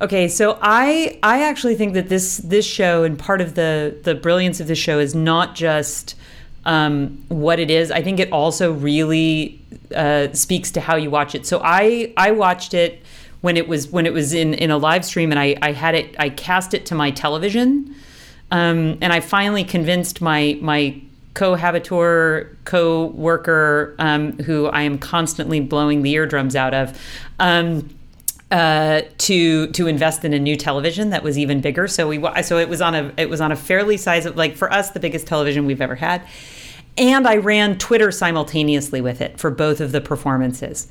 Okay, 0.01 0.27
so 0.27 0.59
I 0.61 1.19
I 1.23 1.45
actually 1.45 1.77
think 1.77 1.95
that 1.95 2.09
this 2.09 2.39
this 2.39 2.67
show 2.67 3.05
and 3.05 3.17
part 3.19 3.41
of 3.41 3.55
the 3.55 3.97
the 4.03 4.17
brilliance 4.17 4.59
of 4.59 4.67
this 4.67 4.79
show 4.79 4.99
is 4.99 5.15
not 5.15 5.55
just 5.55 6.17
um, 6.65 7.25
what 7.29 7.61
it 7.61 7.71
is. 7.71 7.93
I 7.93 8.03
think 8.03 8.19
it 8.19 8.33
also 8.33 8.73
really 8.73 9.61
uh, 9.95 10.33
speaks 10.33 10.73
to 10.73 10.81
how 10.81 10.97
you 10.97 11.09
watch 11.09 11.37
it. 11.37 11.47
So 11.47 11.61
I 11.63 12.13
I 12.17 12.33
watched 12.33 12.75
it 12.75 13.01
when 13.43 13.57
it 13.57 13.69
was 13.69 13.89
when 13.89 14.07
it 14.07 14.13
was 14.13 14.33
in 14.33 14.55
in 14.55 14.71
a 14.71 14.79
live 14.79 15.05
stream, 15.05 15.31
and 15.31 15.39
I 15.39 15.57
I 15.61 15.73
had 15.73 15.95
it 15.95 16.17
I 16.19 16.31
cast 16.31 16.73
it 16.73 16.87
to 16.87 16.95
my 16.95 17.11
television, 17.11 17.95
um, 18.51 18.99
and 19.03 19.13
I 19.13 19.21
finally 19.21 19.65
convinced 19.65 20.21
my 20.21 20.59
my 20.63 21.01
cohabitor, 21.35 22.57
co-worker, 22.65 23.95
um, 23.99 24.39
who 24.41 24.67
I 24.67 24.83
am 24.83 24.99
constantly 24.99 25.61
blowing 25.61 26.03
the 26.03 26.13
eardrums 26.13 26.57
out 26.57 26.75
of. 26.75 26.99
Um, 27.39 27.91
uh, 28.51 29.01
to 29.17 29.69
to 29.69 29.87
invest 29.87 30.27
in 30.27 30.35
a 30.35 30.39
new 30.39 30.57
television 30.57 31.09
that 31.09 31.23
was 31.23 31.39
even 31.39 31.63
bigger. 31.63 31.89
So 31.89 32.07
we 32.07 32.23
so 32.43 32.59
it 32.59 32.69
was 32.69 32.83
on 32.83 32.95
a 32.95 33.11
it 33.17 33.31
was 33.31 33.41
on 33.41 33.51
a 33.51 33.57
fairly 33.57 33.97
size 33.97 34.27
of 34.27 34.37
like 34.37 34.57
for 34.57 34.71
us 34.71 34.91
the 34.91 35.01
biggest 35.01 35.27
television 35.27 35.65
we've 35.65 35.81
ever 35.81 35.95
had, 35.95 36.23
and 36.99 37.27
I 37.27 37.37
ran 37.37 37.79
Twitter 37.79 38.13
simultaneously 38.13 39.01
with 39.01 39.23
it 39.23 39.41
for 39.41 39.51
both 39.51 39.81
of 39.81 39.93
the 39.93 40.03
performances, 40.03 40.87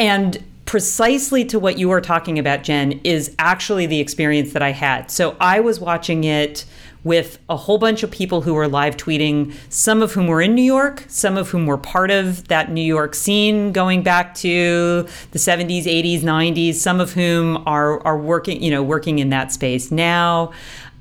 and 0.00 0.42
precisely 0.68 1.46
to 1.46 1.58
what 1.58 1.78
you 1.78 1.90
are 1.90 2.00
talking 2.00 2.38
about, 2.38 2.62
Jen, 2.62 3.00
is 3.02 3.34
actually 3.38 3.86
the 3.86 4.00
experience 4.00 4.52
that 4.52 4.60
I 4.60 4.72
had. 4.72 5.10
So 5.10 5.34
I 5.40 5.60
was 5.60 5.80
watching 5.80 6.24
it 6.24 6.66
with 7.04 7.38
a 7.48 7.56
whole 7.56 7.78
bunch 7.78 8.02
of 8.02 8.10
people 8.10 8.42
who 8.42 8.52
were 8.52 8.68
live 8.68 8.98
tweeting, 8.98 9.54
some 9.70 10.02
of 10.02 10.12
whom 10.12 10.26
were 10.26 10.42
in 10.42 10.54
New 10.54 10.60
York, 10.60 11.06
some 11.08 11.38
of 11.38 11.48
whom 11.48 11.64
were 11.64 11.78
part 11.78 12.10
of 12.10 12.48
that 12.48 12.70
New 12.70 12.82
York 12.82 13.14
scene 13.14 13.72
going 13.72 14.02
back 14.02 14.34
to 14.34 15.08
the 15.30 15.38
70s, 15.38 15.84
80s, 15.84 16.20
90s, 16.20 16.74
some 16.74 17.00
of 17.00 17.14
whom 17.14 17.62
are 17.66 18.06
are 18.06 18.18
working, 18.18 18.62
you 18.62 18.70
know, 18.70 18.82
working 18.82 19.20
in 19.20 19.30
that 19.30 19.50
space 19.50 19.90
now. 19.90 20.52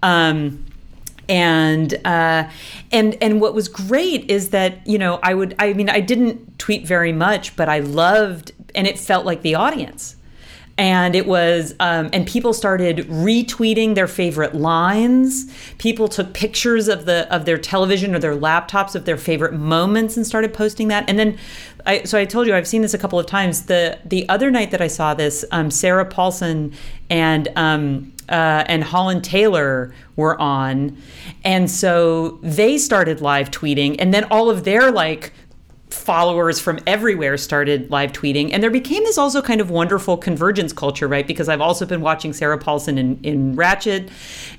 Um, 0.01 0.63
and 1.29 1.93
uh, 2.05 2.49
and 2.91 3.17
and 3.21 3.41
what 3.41 3.53
was 3.53 3.67
great 3.67 4.29
is 4.29 4.49
that 4.49 4.85
you 4.85 4.97
know 4.97 5.19
I 5.23 5.33
would 5.33 5.55
I 5.59 5.73
mean 5.73 5.89
I 5.89 5.99
didn't 5.99 6.59
tweet 6.59 6.85
very 6.85 7.13
much, 7.13 7.55
but 7.55 7.69
I 7.69 7.79
loved 7.79 8.51
and 8.75 8.85
it 8.85 8.99
felt 8.99 9.25
like 9.25 9.41
the 9.41 9.55
audience 9.55 10.16
and 10.77 11.15
it 11.15 11.25
was 11.25 11.73
um, 11.79 12.09
and 12.13 12.27
people 12.27 12.53
started 12.53 12.97
retweeting 13.07 13.95
their 13.95 14.07
favorite 14.07 14.53
lines. 14.53 15.51
People 15.79 16.07
took 16.07 16.33
pictures 16.33 16.87
of 16.87 17.05
the 17.05 17.27
of 17.33 17.45
their 17.45 17.57
television 17.57 18.13
or 18.13 18.19
their 18.19 18.35
laptops 18.35 18.93
of 18.93 19.05
their 19.05 19.17
favorite 19.17 19.53
moments 19.53 20.15
and 20.15 20.25
started 20.25 20.53
posting 20.53 20.87
that. 20.89 21.09
And 21.09 21.17
then 21.17 21.37
I, 21.85 22.03
so 22.03 22.19
I 22.19 22.25
told 22.25 22.47
you 22.47 22.53
I've 22.53 22.67
seen 22.67 22.83
this 22.83 22.93
a 22.93 22.97
couple 22.97 23.17
of 23.17 23.25
times. 23.25 23.63
The 23.63 23.97
the 24.05 24.27
other 24.29 24.51
night 24.51 24.71
that 24.71 24.81
I 24.81 24.87
saw 24.87 25.13
this, 25.13 25.43
um, 25.51 25.71
Sarah 25.71 26.05
Paulson 26.05 26.73
and 27.09 27.47
um, 27.55 28.13
uh, 28.29 28.63
and 28.67 28.83
Holland 28.83 29.23
Taylor 29.23 29.95
were 30.15 30.39
on, 30.39 30.95
and 31.43 31.71
so 31.71 32.39
they 32.43 32.77
started 32.77 33.19
live 33.21 33.49
tweeting, 33.49 33.95
and 33.97 34.13
then 34.13 34.25
all 34.25 34.49
of 34.49 34.63
their 34.63 34.91
like 34.91 35.33
followers 36.07 36.57
from 36.57 36.79
everywhere 36.87 37.35
started 37.35 37.91
live 37.91 38.13
tweeting. 38.13 38.51
And 38.53 38.63
there 38.63 38.71
became 38.71 39.03
this 39.03 39.17
also 39.17 39.41
kind 39.41 39.59
of 39.59 39.69
wonderful 39.69 40.15
convergence 40.15 40.71
culture 40.71 41.05
right? 41.05 41.27
Because 41.27 41.49
i've 41.49 41.59
also 41.59 41.85
been 41.85 41.99
watching 41.99 42.31
sarah 42.31 42.57
paulson 42.57 42.97
in, 42.97 43.19
in 43.23 43.57
ratched 43.57 44.09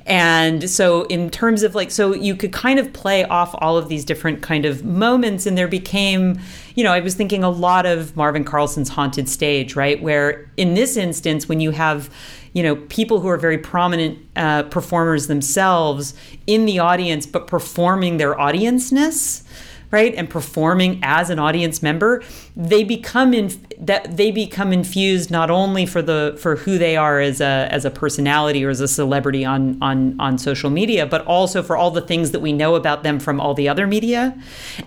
and 0.05 0.69
so 0.69 1.05
in 1.05 1.31
terms 1.31 1.63
of 1.63 1.75
like 1.75 1.91
so 1.91 2.13
you 2.13 2.37
could 2.37 2.53
kind 2.53 2.79
of 2.79 2.93
play 2.93 3.25
off 3.25 3.55
all 3.63 3.79
of 3.79 3.89
these 3.89 4.05
different 4.05 4.43
kind 4.43 4.67
of 4.67 4.85
moments. 4.85 5.47
And 5.47 5.57
there 5.57 5.69
became 5.69 6.39
you 6.75 6.85
know 6.85 6.93
i 6.93 7.01
was 7.01 7.15
thinking 7.15 7.43
a 7.43 7.49
lot 7.49 7.87
of 7.87 8.15
marvin 8.15 8.45
carlson's 8.45 8.91
haunted 8.91 9.27
stage 9.27 9.75
right? 9.75 10.03
Where 10.03 10.51
in 10.59 10.75
this 10.75 10.99
instance 10.99 11.49
when 11.49 11.61
you 11.61 11.71
have 11.71 12.11
you 12.53 12.63
know 12.63 12.77
people 12.91 13.21
who 13.21 13.29
are 13.29 13.39
very 13.39 13.57
prominent 13.57 14.19
uh, 14.37 14.65
performers 14.65 15.29
themselves 15.29 16.13
in 16.47 16.67
the 16.67 16.79
audience 16.79 17.25
but 17.25 17.47
performing 17.47 18.19
their 18.19 18.35
audienceness 18.35 19.45
right 19.91 20.15
and 20.15 20.29
performing 20.29 21.01
as 21.03 21.31
an 21.31 21.39
audience 21.39 21.83
member 21.83 22.23
they 22.59 22.83
become 22.83 23.33
in 23.33 23.49
that 23.79 24.17
they 24.17 24.33
become 24.33 24.73
infused 24.73 25.31
not 25.31 25.49
only 25.49 25.87
for 25.87 26.03
the 26.03 26.37
for 26.41 26.57
who 26.57 26.77
they 26.77 26.97
are 26.97 27.21
as 27.21 27.41
a 27.41 27.69
as 27.71 27.85
a 27.85 27.91
personality 27.91 28.65
or 28.65 28.69
as 28.69 28.81
a 28.81 28.89
celebrity 28.89 29.45
on 29.45 29.81
on 29.81 30.19
on 30.19 30.37
social 30.37 30.69
media 30.69 31.07
but 31.07 31.25
also 31.25 31.63
for 31.63 31.77
all 31.77 31.93
the 31.93 32.01
things 32.01 32.33
that 32.33 32.41
we 32.41 32.53
know 32.53 32.75
about 32.75 33.05
them 33.05 33.21
from 33.21 33.41
all 33.41 33.55
the 33.55 33.69
other 33.69 33.87
media. 33.87 34.37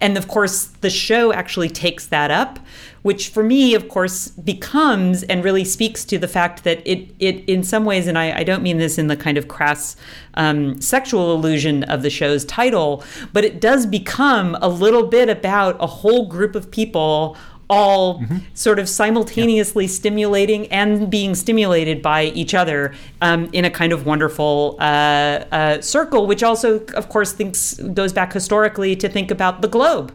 And 0.01 0.17
of 0.17 0.27
course 0.27 0.65
the 0.81 0.89
show 0.89 1.31
actually 1.31 1.69
takes 1.69 2.05
that 2.07 2.29
up 2.29 2.59
which 3.01 3.29
for 3.29 3.41
me, 3.41 3.73
of 3.73 3.87
course, 3.87 4.27
becomes 4.27 5.23
and 5.23 5.43
really 5.43 5.65
speaks 5.65 6.05
to 6.05 6.19
the 6.19 6.27
fact 6.27 6.63
that 6.63 6.85
it, 6.85 7.13
it 7.19 7.43
in 7.49 7.63
some 7.63 7.83
ways, 7.83 8.05
and 8.07 8.17
I, 8.17 8.39
I 8.39 8.43
don't 8.43 8.61
mean 8.61 8.77
this 8.77 8.99
in 8.99 9.07
the 9.07 9.17
kind 9.17 9.37
of 9.37 9.47
crass 9.47 9.95
um, 10.35 10.79
sexual 10.79 11.33
illusion 11.33 11.83
of 11.85 12.03
the 12.03 12.11
show's 12.11 12.45
title, 12.45 13.03
but 13.33 13.43
it 13.43 13.59
does 13.59 13.87
become 13.87 14.55
a 14.61 14.69
little 14.69 15.07
bit 15.07 15.29
about 15.29 15.77
a 15.79 15.87
whole 15.87 16.27
group 16.27 16.55
of 16.55 16.69
people 16.69 17.35
all 17.71 18.19
mm-hmm. 18.19 18.37
sort 18.53 18.77
of 18.79 18.89
simultaneously 18.89 19.85
yeah. 19.85 19.91
stimulating 19.91 20.67
and 20.67 21.09
being 21.09 21.33
stimulated 21.33 22.01
by 22.01 22.25
each 22.25 22.53
other 22.53 22.93
um, 23.21 23.49
in 23.53 23.63
a 23.63 23.69
kind 23.69 23.93
of 23.93 24.05
wonderful 24.05 24.75
uh, 24.79 24.83
uh, 24.83 25.81
circle, 25.81 26.27
which 26.27 26.43
also, 26.43 26.81
of 26.95 27.07
course, 27.07 27.31
thinks 27.31 27.75
goes 27.93 28.11
back 28.11 28.33
historically 28.33 28.93
to 28.97 29.07
think 29.07 29.31
about 29.31 29.61
the 29.61 29.67
globe 29.69 30.13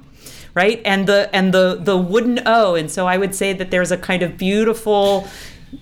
right 0.55 0.81
and 0.85 1.07
the 1.07 1.29
and 1.35 1.53
the 1.53 1.79
the 1.81 1.97
wooden 1.97 2.41
o 2.47 2.75
and 2.75 2.91
so 2.91 3.07
i 3.07 3.19
would 3.19 3.35
say 3.35 3.53
that 3.53 3.71
there's 3.71 3.93
a 3.93 3.99
kind 3.99 4.23
of 4.23 4.39
beautiful 4.39 5.29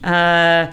uh, 0.03 0.67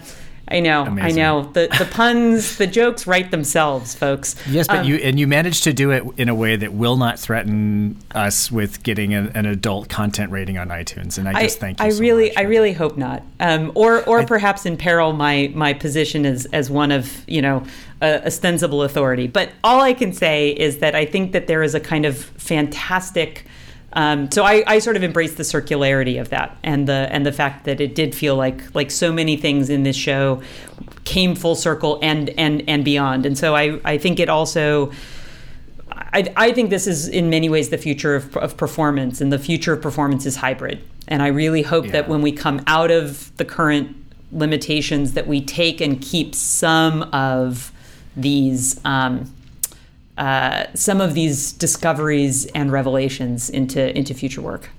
I 0.52 0.60
know, 0.60 0.86
Amazing. 0.86 1.12
I 1.20 1.24
know. 1.24 1.43
The 1.54 1.68
the 1.78 1.86
puns, 1.86 2.58
the 2.58 2.68
jokes 2.68 3.08
write 3.08 3.32
themselves, 3.32 3.95
folks. 3.95 4.36
Yes, 4.47 4.68
but 4.68 4.80
um, 4.80 4.86
you 4.86 4.95
and 4.97 5.20
you 5.20 5.28
managed 5.28 5.64
to 5.64 5.74
do 5.74 5.91
it 5.91 6.04
in 6.18 6.30
a 6.30 6.36
way 6.36 6.56
that 6.56 6.74
will 6.74 6.97
not 6.97 7.18
threaten 7.18 7.97
us 8.14 8.52
with 8.52 8.84
getting 8.84 9.14
an, 9.14 9.30
an 9.30 9.45
adult 9.45 9.89
content 9.89 10.32
rating 10.32 10.58
on 10.58 10.70
iTunes. 10.70 11.18
And 11.18 11.28
I 11.28 11.43
just 11.43 11.58
I, 11.58 11.60
thank 11.60 11.80
you. 11.80 11.86
I 11.86 11.89
so 11.89 12.02
really, 12.02 12.28
much. 12.28 12.38
I 12.38 12.41
really 12.41 12.74
hope 12.74 12.97
not. 12.97 13.24
Um, 13.39 13.72
or 13.76 14.04
or 14.08 14.20
I, 14.20 14.26
perhaps 14.26 14.66
imperil 14.66 15.14
my 15.14 15.52
my 15.56 15.74
position 15.74 16.26
as 16.26 16.45
as 16.47 16.70
one 16.70 16.91
of 16.91 17.24
you 17.28 17.41
know 17.41 17.64
a 18.02 18.26
ostensible 18.26 18.84
authority. 18.84 19.28
But 19.28 19.52
all 19.64 19.82
I 19.82 19.93
can 19.93 20.14
say 20.14 20.49
is 20.52 20.80
that 20.80 20.95
I 20.95 21.06
think 21.06 21.32
that 21.32 21.47
there 21.47 21.64
is 21.64 21.76
a 21.76 21.80
kind 21.80 22.06
of 22.06 22.18
fantastic 22.18 23.45
um, 23.94 24.32
so 24.32 24.44
I, 24.44 24.64
I, 24.66 24.80
sort 24.80 24.96
of 24.96 25.04
embraced 25.04 25.38
the 25.38 25.44
circularity 25.44 26.20
of 26.20 26.30
that 26.30 26.58
and 26.64 26.88
the 26.88 27.08
and 27.12 27.26
the 27.26 27.32
fact 27.34 27.66
that 27.66 27.82
it 27.82 27.94
did 27.94 28.16
feel 28.16 28.36
like 28.36 28.74
like 28.74 28.89
so 28.89 29.12
many 29.12 29.36
things 29.36 29.70
in 29.70 29.84
this 29.84 29.98
show 29.98 30.42
came 31.04 31.36
full 31.36 31.56
circle 31.56 32.00
and 32.02 32.30
and 32.32 32.64
and 32.68 32.86
beyond. 32.86 33.26
And 33.26 33.38
so 33.38 33.56
I 33.56 33.80
I 33.84 33.98
think 33.98 34.20
it 34.20 34.30
also. 34.30 34.92
I, 36.14 36.34
I 36.36 36.52
think 36.52 36.72
this 36.72 36.88
is 36.88 37.08
in 37.08 37.30
many 37.30 37.48
ways 37.48 37.70
the 37.70 37.78
future 37.78 38.16
of, 38.16 38.36
of 38.38 38.58
performance, 38.58 39.22
and 39.22 39.32
the 39.32 39.39
future 39.39 39.74
of 39.74 39.82
performance 39.82 40.26
is 40.26 40.38
hybrid. 40.38 40.82
And 41.08 41.22
I 41.22 41.28
really 41.28 41.62
hope 41.62 41.86
yeah. 41.86 41.92
that 41.92 42.10
when 42.10 42.22
we 42.22 42.32
come 42.32 42.62
out 42.68 42.92
of 42.92 43.36
the 43.38 43.46
current 43.46 43.96
limitations, 44.32 45.14
that 45.14 45.28
we 45.28 45.42
take 45.42 45.80
and 45.80 46.02
keep 46.02 46.36
some 46.36 47.04
of 47.14 47.72
these 48.16 48.80
um, 48.84 49.32
uh, 50.18 50.66
some 50.74 51.01
of 51.01 51.14
these 51.14 51.51
discoveries 51.53 52.45
and 52.47 52.72
revelations 52.72 53.49
into 53.49 53.95
into 53.97 54.14
future 54.14 54.41
work. 54.41 54.70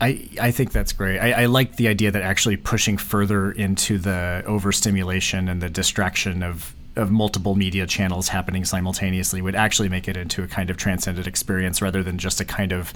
I, 0.00 0.28
I 0.40 0.50
think 0.50 0.72
that's 0.72 0.92
great. 0.92 1.18
I, 1.18 1.32
I, 1.32 1.46
like 1.46 1.76
the 1.76 1.88
idea 1.88 2.10
that 2.10 2.20
actually 2.20 2.58
pushing 2.58 2.98
further 2.98 3.50
into 3.50 3.96
the 3.96 4.42
overstimulation 4.46 5.48
and 5.48 5.62
the 5.62 5.70
distraction 5.70 6.42
of 6.42 6.74
of 6.96 7.10
multiple 7.10 7.54
media 7.54 7.86
channels 7.86 8.28
happening 8.28 8.64
simultaneously 8.64 9.42
would 9.42 9.54
actually 9.54 9.88
make 9.88 10.08
it 10.08 10.16
into 10.16 10.42
a 10.42 10.48
kind 10.48 10.70
of 10.70 10.78
transcendent 10.78 11.26
experience 11.26 11.82
rather 11.82 12.02
than 12.02 12.16
just 12.16 12.40
a 12.40 12.44
kind 12.44 12.72
of 12.72 12.92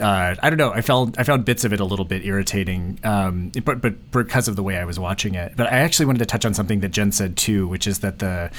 uh, 0.00 0.34
I 0.42 0.50
don't 0.50 0.56
know. 0.56 0.72
I 0.72 0.80
found 0.80 1.16
I 1.18 1.22
found 1.22 1.44
bits 1.44 1.64
of 1.64 1.72
it 1.72 1.78
a 1.78 1.84
little 1.84 2.04
bit 2.04 2.24
irritating, 2.24 2.98
um, 3.04 3.52
but 3.64 3.80
but 3.80 4.10
because 4.10 4.48
of 4.48 4.56
the 4.56 4.62
way 4.62 4.76
I 4.76 4.84
was 4.84 4.98
watching 4.98 5.34
it. 5.34 5.52
But 5.56 5.66
I 5.72 5.78
actually 5.78 6.06
wanted 6.06 6.20
to 6.20 6.26
touch 6.26 6.44
on 6.44 6.52
something 6.52 6.80
that 6.80 6.90
Jen 6.90 7.12
said 7.12 7.36
too, 7.36 7.68
which 7.68 7.86
is 7.86 8.00
that 8.00 8.18
the 8.18 8.50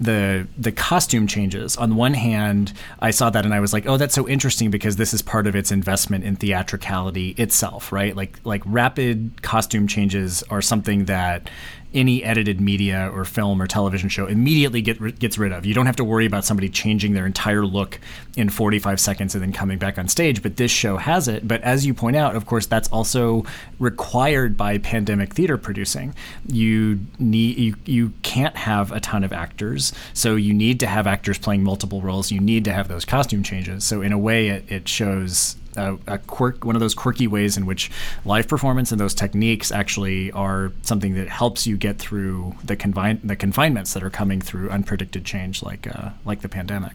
the 0.00 0.46
the 0.58 0.72
costume 0.72 1.26
changes. 1.26 1.76
On 1.76 1.96
one 1.96 2.14
hand, 2.14 2.72
I 3.00 3.10
saw 3.10 3.30
that 3.30 3.44
and 3.44 3.54
I 3.54 3.60
was 3.60 3.72
like, 3.72 3.86
"Oh, 3.86 3.96
that's 3.96 4.14
so 4.14 4.28
interesting 4.28 4.70
because 4.70 4.96
this 4.96 5.14
is 5.14 5.22
part 5.22 5.46
of 5.46 5.54
its 5.54 5.70
investment 5.70 6.24
in 6.24 6.36
theatricality 6.36 7.30
itself, 7.38 7.92
right? 7.92 8.16
Like 8.16 8.38
like 8.44 8.62
rapid 8.66 9.42
costume 9.42 9.86
changes 9.86 10.42
are 10.50 10.62
something 10.62 11.04
that 11.06 11.48
any 11.94 12.22
edited 12.24 12.60
media 12.60 13.10
or 13.14 13.24
film 13.24 13.62
or 13.62 13.66
television 13.66 14.08
show 14.08 14.26
immediately 14.26 14.82
get, 14.82 15.18
gets 15.18 15.38
rid 15.38 15.52
of. 15.52 15.64
You 15.64 15.74
don't 15.74 15.86
have 15.86 15.96
to 15.96 16.04
worry 16.04 16.26
about 16.26 16.44
somebody 16.44 16.68
changing 16.68 17.14
their 17.14 17.26
entire 17.26 17.64
look 17.64 18.00
in 18.36 18.50
45 18.50 18.98
seconds 19.00 19.34
and 19.34 19.42
then 19.42 19.52
coming 19.52 19.78
back 19.78 19.98
on 19.98 20.08
stage, 20.08 20.42
but 20.42 20.56
this 20.56 20.70
show 20.70 20.96
has 20.96 21.28
it. 21.28 21.46
But 21.46 21.62
as 21.62 21.86
you 21.86 21.94
point 21.94 22.16
out, 22.16 22.34
of 22.34 22.46
course, 22.46 22.66
that's 22.66 22.88
also 22.88 23.44
required 23.78 24.56
by 24.56 24.78
pandemic 24.78 25.32
theater 25.32 25.56
producing. 25.56 26.14
You 26.46 27.00
need 27.18 27.56
you, 27.56 27.76
you 27.84 28.12
can't 28.22 28.56
have 28.56 28.90
a 28.90 29.00
ton 29.00 29.22
of 29.24 29.32
actors, 29.32 29.92
so 30.12 30.34
you 30.34 30.52
need 30.52 30.80
to 30.80 30.86
have 30.86 31.06
actors 31.06 31.38
playing 31.38 31.62
multiple 31.62 32.02
roles. 32.02 32.30
You 32.30 32.40
need 32.40 32.64
to 32.64 32.72
have 32.72 32.88
those 32.88 33.04
costume 33.04 33.42
changes. 33.42 33.84
So 33.84 34.02
in 34.02 34.12
a 34.12 34.18
way, 34.18 34.48
it, 34.48 34.70
it 34.70 34.88
shows 34.88 35.56
a, 35.76 35.98
a, 36.06 36.18
quirk, 36.18 36.64
one 36.64 36.76
of 36.76 36.80
those 36.80 36.94
quirky 36.94 37.26
ways 37.26 37.56
in 37.56 37.66
which 37.66 37.90
live 38.24 38.48
performance 38.48 38.92
and 38.92 39.00
those 39.00 39.14
techniques 39.14 39.70
actually 39.70 40.32
are 40.32 40.72
something 40.82 41.14
that 41.14 41.28
helps 41.28 41.66
you 41.66 41.76
get 41.76 41.98
through 41.98 42.54
the 42.64 42.76
confine 42.76 43.20
the 43.22 43.36
confinements 43.36 43.94
that 43.94 44.02
are 44.02 44.10
coming 44.10 44.40
through 44.40 44.68
unpredicted 44.68 45.24
change, 45.24 45.62
like 45.62 45.86
uh, 45.86 46.10
like 46.24 46.40
the 46.40 46.48
pandemic. 46.48 46.92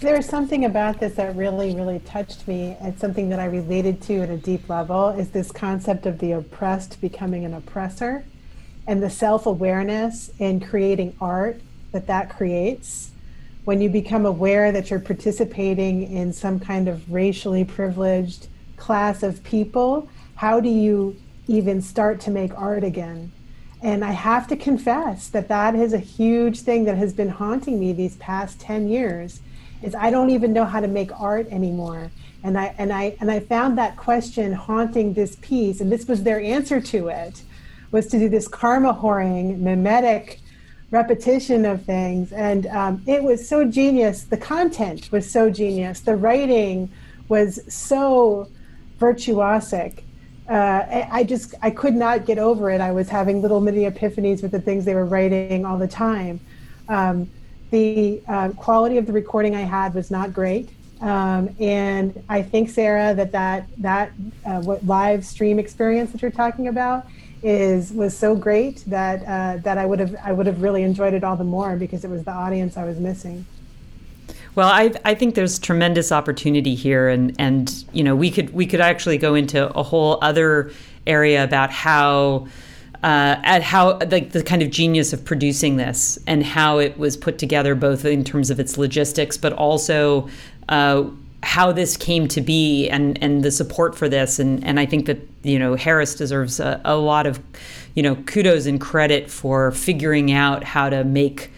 There's 0.00 0.26
something 0.26 0.64
about 0.64 0.98
this 0.98 1.14
that 1.14 1.36
really, 1.36 1.76
really 1.76 2.00
touched 2.00 2.48
me. 2.48 2.76
It's 2.80 3.00
something 3.00 3.28
that 3.28 3.38
I 3.38 3.44
related 3.44 4.02
to 4.02 4.22
at 4.22 4.30
a 4.30 4.36
deep 4.36 4.68
level. 4.68 5.10
Is 5.10 5.30
this 5.30 5.52
concept 5.52 6.06
of 6.06 6.18
the 6.18 6.32
oppressed 6.32 7.00
becoming 7.00 7.44
an 7.44 7.54
oppressor, 7.54 8.24
and 8.88 9.00
the 9.00 9.10
self-awareness 9.10 10.32
in 10.40 10.58
creating 10.58 11.14
art 11.20 11.60
that 11.92 12.08
that 12.08 12.30
creates 12.30 13.11
when 13.64 13.80
you 13.80 13.88
become 13.88 14.26
aware 14.26 14.72
that 14.72 14.90
you're 14.90 15.00
participating 15.00 16.10
in 16.12 16.32
some 16.32 16.58
kind 16.58 16.88
of 16.88 17.12
racially 17.12 17.64
privileged 17.64 18.48
class 18.76 19.22
of 19.22 19.42
people, 19.44 20.08
how 20.34 20.60
do 20.60 20.68
you 20.68 21.16
even 21.46 21.80
start 21.80 22.20
to 22.20 22.30
make 22.30 22.52
art 22.58 22.82
again? 22.82 23.30
And 23.80 24.04
I 24.04 24.12
have 24.12 24.46
to 24.48 24.56
confess 24.56 25.28
that 25.28 25.48
that 25.48 25.74
is 25.74 25.92
a 25.92 25.98
huge 25.98 26.60
thing 26.60 26.84
that 26.84 26.96
has 26.96 27.12
been 27.12 27.28
haunting 27.28 27.78
me 27.78 27.92
these 27.92 28.16
past 28.16 28.60
10 28.60 28.88
years 28.88 29.40
is 29.82 29.94
I 29.94 30.10
don't 30.10 30.30
even 30.30 30.52
know 30.52 30.64
how 30.64 30.80
to 30.80 30.88
make 30.88 31.10
art 31.20 31.48
anymore. 31.50 32.10
And 32.44 32.58
I 32.58 32.74
and 32.78 32.92
I 32.92 33.16
and 33.20 33.30
I 33.30 33.40
found 33.40 33.78
that 33.78 33.96
question 33.96 34.52
haunting 34.52 35.14
this 35.14 35.36
piece 35.40 35.80
and 35.80 35.90
this 35.90 36.06
was 36.06 36.22
their 36.22 36.40
answer 36.40 36.80
to 36.80 37.08
it 37.08 37.42
was 37.90 38.06
to 38.08 38.18
do 38.18 38.28
this 38.28 38.48
karma 38.48 38.94
whoring 38.94 39.60
mimetic 39.60 40.40
repetition 40.92 41.64
of 41.64 41.82
things. 41.84 42.32
And 42.32 42.66
um, 42.68 43.02
it 43.06 43.24
was 43.24 43.48
so 43.48 43.64
genius. 43.64 44.24
The 44.24 44.36
content 44.36 45.10
was 45.10 45.28
so 45.28 45.50
genius. 45.50 46.00
The 46.00 46.14
writing 46.14 46.90
was 47.28 47.60
so 47.72 48.48
virtuosic. 49.00 50.02
Uh, 50.48 51.06
I 51.10 51.24
just 51.24 51.54
I 51.62 51.70
could 51.70 51.94
not 51.94 52.26
get 52.26 52.38
over 52.38 52.70
it. 52.70 52.80
I 52.80 52.92
was 52.92 53.08
having 53.08 53.40
little 53.40 53.60
mini 53.60 53.90
epiphanies 53.90 54.42
with 54.42 54.50
the 54.50 54.60
things 54.60 54.84
they 54.84 54.94
were 54.94 55.06
writing 55.06 55.64
all 55.64 55.78
the 55.78 55.88
time. 55.88 56.40
Um, 56.88 57.30
the 57.70 58.20
uh, 58.28 58.50
quality 58.50 58.98
of 58.98 59.06
the 59.06 59.12
recording 59.12 59.54
I 59.56 59.62
had 59.62 59.94
was 59.94 60.10
not 60.10 60.34
great, 60.34 60.68
um, 61.00 61.48
and 61.58 62.22
I 62.28 62.42
think 62.42 62.68
Sarah 62.68 63.14
that 63.14 63.32
that 63.32 63.66
that 63.78 64.12
uh, 64.44 64.60
what 64.60 64.84
live 64.84 65.24
stream 65.24 65.58
experience 65.58 66.12
that 66.12 66.20
you're 66.20 66.30
talking 66.30 66.68
about 66.68 67.06
is 67.42 67.92
was 67.92 68.16
so 68.16 68.34
great 68.34 68.84
that 68.86 69.22
uh, 69.26 69.60
that 69.62 69.78
I 69.78 69.86
would 69.86 69.98
have 69.98 70.14
I 70.22 70.32
would 70.32 70.46
have 70.46 70.62
really 70.62 70.82
enjoyed 70.82 71.14
it 71.14 71.24
all 71.24 71.36
the 71.36 71.44
more 71.44 71.76
because 71.76 72.04
it 72.04 72.10
was 72.10 72.24
the 72.24 72.30
audience 72.32 72.76
I 72.76 72.84
was 72.84 72.98
missing. 72.98 73.46
Well, 74.54 74.68
I, 74.68 74.92
I 75.04 75.14
think 75.14 75.34
there's 75.34 75.58
tremendous 75.58 76.12
opportunity 76.12 76.74
here, 76.74 77.08
and, 77.08 77.34
and 77.38 77.84
you 77.92 78.04
know 78.04 78.14
we 78.14 78.30
could 78.30 78.50
we 78.52 78.66
could 78.66 78.80
actually 78.80 79.18
go 79.18 79.34
into 79.34 79.68
a 79.74 79.82
whole 79.82 80.18
other 80.20 80.70
area 81.06 81.42
about 81.42 81.70
how 81.70 82.46
uh, 83.02 83.40
at 83.42 83.62
how 83.62 83.98
like 84.10 84.30
the 84.30 84.42
kind 84.42 84.62
of 84.62 84.70
genius 84.70 85.12
of 85.12 85.24
producing 85.24 85.76
this 85.76 86.18
and 86.26 86.44
how 86.44 86.78
it 86.78 86.96
was 86.98 87.16
put 87.16 87.38
together, 87.38 87.74
both 87.74 88.04
in 88.04 88.24
terms 88.24 88.50
of 88.50 88.60
its 88.60 88.78
logistics, 88.78 89.36
but 89.36 89.52
also 89.54 90.28
uh, 90.68 91.04
how 91.42 91.72
this 91.72 91.96
came 91.96 92.28
to 92.28 92.40
be 92.40 92.88
and 92.88 93.22
and 93.22 93.42
the 93.42 93.50
support 93.50 93.96
for 93.96 94.08
this. 94.08 94.38
And 94.38 94.64
and 94.64 94.78
I 94.78 94.86
think 94.86 95.06
that 95.06 95.18
you 95.42 95.58
know 95.58 95.74
Harris 95.74 96.14
deserves 96.14 96.60
a, 96.60 96.80
a 96.84 96.96
lot 96.96 97.26
of 97.26 97.40
you 97.94 98.02
know 98.02 98.16
kudos 98.16 98.66
and 98.66 98.80
credit 98.80 99.30
for 99.30 99.70
figuring 99.72 100.32
out 100.32 100.64
how 100.64 100.88
to 100.88 101.04
make 101.04 101.50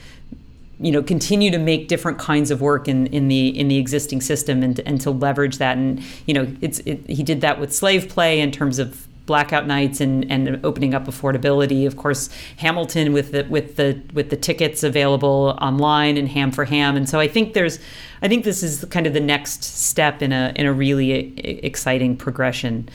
you 0.80 0.91
know 0.91 1.03
continue 1.03 1.51
to 1.51 1.59
make 1.59 1.89
different 1.89 2.18
kinds 2.18 2.51
of 2.51 2.61
work 2.61 2.89
in, 2.89 3.07
in 3.09 3.28
the 3.28 3.49
in 3.59 3.68
the 3.68 3.78
existing 3.78 4.20
system 4.20 4.62
and 4.62 4.80
and 4.80 5.01
to 5.03 5.11
leverage 5.11 5.59
that. 5.59 5.76
And 5.76 6.03
you 6.26 6.35
know 6.35 6.47
it's 6.61 6.80
it, 6.80 7.09
he 7.09 7.22
did 7.22 7.41
that 7.43 7.61
with 7.61 7.74
slave 7.74 8.09
play 8.09 8.41
in 8.41 8.51
terms 8.51 8.78
of 8.78 9.07
blackout 9.27 9.66
nights 9.66 10.01
and, 10.01 10.31
and 10.31 10.61
opening 10.64 10.95
up 10.95 11.07
affordability. 11.07 11.87
Of 11.87 11.97
course, 11.97 12.29
Hamilton 12.59 13.12
with 13.12 13.33
the 13.33 13.45
with 13.45 13.77
the 13.77 14.01
with 14.12 14.31
the 14.31 14.37
tickets 14.37 14.83
available 14.83 15.59
online 15.61 16.16
and 16.16 16.29
Ham 16.29 16.51
for 16.51 16.64
Ham. 16.64 16.97
And 16.97 17.09
so 17.09 17.20
I 17.20 17.29
think 17.29 17.55
there's 17.55 17.79
I 18.22 18.29
think 18.29 18.45
this 18.45 18.62
is 18.62 18.85
kind 18.91 19.07
of 19.07 19.12
the 19.12 19.20
next 19.20 19.64
step 19.64 20.22
in 20.22 20.33
a 20.33 20.53
in 20.57 20.66
a 20.66 20.72
really 20.72 21.39
exciting 21.64 22.16
progression. 22.16 22.89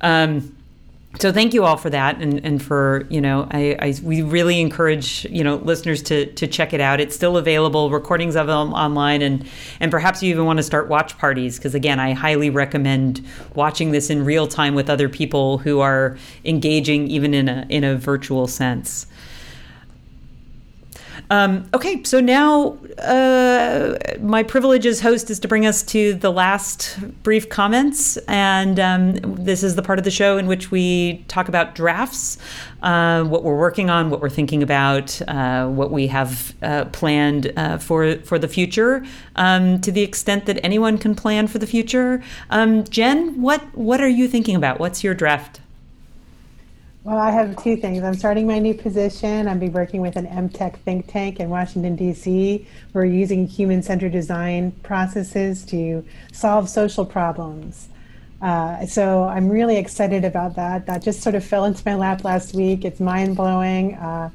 Um, 0.00 0.54
so 1.18 1.32
thank 1.32 1.52
you 1.52 1.64
all 1.64 1.76
for 1.76 1.90
that 1.90 2.20
and, 2.22 2.44
and 2.44 2.62
for 2.62 3.06
you 3.10 3.20
know 3.20 3.48
I, 3.50 3.76
I, 3.80 3.94
we 4.02 4.22
really 4.22 4.60
encourage 4.60 5.26
you 5.28 5.42
know 5.42 5.56
listeners 5.56 6.02
to 6.04 6.26
to 6.26 6.46
check 6.46 6.72
it 6.72 6.80
out. 6.80 7.00
It's 7.00 7.16
still 7.16 7.36
available 7.36 7.90
recordings 7.90 8.36
of 8.36 8.46
them 8.46 8.72
online 8.72 9.20
and 9.20 9.44
and 9.80 9.90
perhaps 9.90 10.22
you 10.22 10.30
even 10.30 10.44
want 10.44 10.58
to 10.58 10.62
start 10.62 10.88
watch 10.88 11.18
parties 11.18 11.58
because 11.58 11.74
again 11.74 11.98
i 11.98 12.12
highly 12.12 12.48
recommend 12.48 13.26
watching 13.54 13.90
this 13.90 14.08
in 14.08 14.24
real 14.24 14.46
time 14.46 14.74
with 14.74 14.88
other 14.88 15.08
people 15.08 15.58
who 15.58 15.80
are 15.80 16.16
engaging 16.44 17.08
even 17.08 17.34
in 17.34 17.48
a 17.48 17.66
in 17.68 17.82
a 17.82 17.96
virtual 17.96 18.46
sense 18.46 19.06
Um, 21.30 21.68
okay, 21.72 22.02
so 22.02 22.18
now 22.18 22.76
uh, 22.98 23.96
my 24.20 24.42
privilege 24.42 24.84
as 24.84 25.00
host 25.00 25.30
is 25.30 25.38
to 25.40 25.48
bring 25.48 25.64
us 25.64 25.84
to 25.84 26.14
the 26.14 26.32
last 26.32 26.98
brief 27.22 27.48
comments, 27.48 28.16
and 28.26 28.80
um, 28.80 29.14
this 29.36 29.62
is 29.62 29.76
the 29.76 29.82
part 29.82 30.00
of 30.00 30.04
the 30.04 30.10
show 30.10 30.38
in 30.38 30.48
which 30.48 30.72
we 30.72 31.24
talk 31.28 31.48
about 31.48 31.76
drafts, 31.76 32.36
uh, 32.82 33.22
what 33.22 33.44
we're 33.44 33.56
working 33.56 33.90
on, 33.90 34.10
what 34.10 34.20
we're 34.20 34.28
thinking 34.28 34.60
about, 34.60 35.22
uh, 35.28 35.68
what 35.68 35.92
we 35.92 36.08
have 36.08 36.52
uh, 36.62 36.86
planned 36.86 37.52
uh, 37.56 37.78
for 37.78 38.16
for 38.22 38.36
the 38.36 38.48
future, 38.48 39.06
um, 39.36 39.80
to 39.82 39.92
the 39.92 40.02
extent 40.02 40.46
that 40.46 40.58
anyone 40.64 40.98
can 40.98 41.14
plan 41.14 41.46
for 41.46 41.58
the 41.58 41.66
future. 41.66 42.20
Um, 42.50 42.82
Jen, 42.82 43.40
what 43.40 43.62
what 43.76 44.00
are 44.00 44.08
you 44.08 44.26
thinking 44.26 44.56
about? 44.56 44.80
What's 44.80 45.04
your 45.04 45.14
draft? 45.14 45.60
Well, 47.02 47.16
I 47.16 47.30
have 47.30 47.62
two 47.62 47.78
things. 47.78 48.02
I'm 48.02 48.12
starting 48.12 48.46
my 48.46 48.58
new 48.58 48.74
position. 48.74 49.48
I'm 49.48 49.58
be 49.58 49.70
working 49.70 50.02
with 50.02 50.16
an 50.16 50.26
MTech 50.26 50.76
think 50.80 51.10
tank 51.10 51.40
in 51.40 51.48
Washington, 51.48 51.96
D.C. 51.96 52.66
We're 52.92 53.06
using 53.06 53.46
human 53.46 53.82
centered 53.82 54.12
design 54.12 54.72
processes 54.82 55.64
to 55.66 56.04
solve 56.30 56.68
social 56.68 57.06
problems. 57.06 57.88
Uh, 58.42 58.84
so 58.84 59.24
I'm 59.24 59.48
really 59.48 59.78
excited 59.78 60.26
about 60.26 60.56
that. 60.56 60.84
That 60.84 61.02
just 61.02 61.22
sort 61.22 61.34
of 61.34 61.42
fell 61.42 61.64
into 61.64 61.82
my 61.86 61.94
lap 61.94 62.22
last 62.22 62.54
week. 62.54 62.84
It's 62.84 63.00
mind 63.00 63.34
blowing. 63.34 63.94
Uh, 63.94 64.28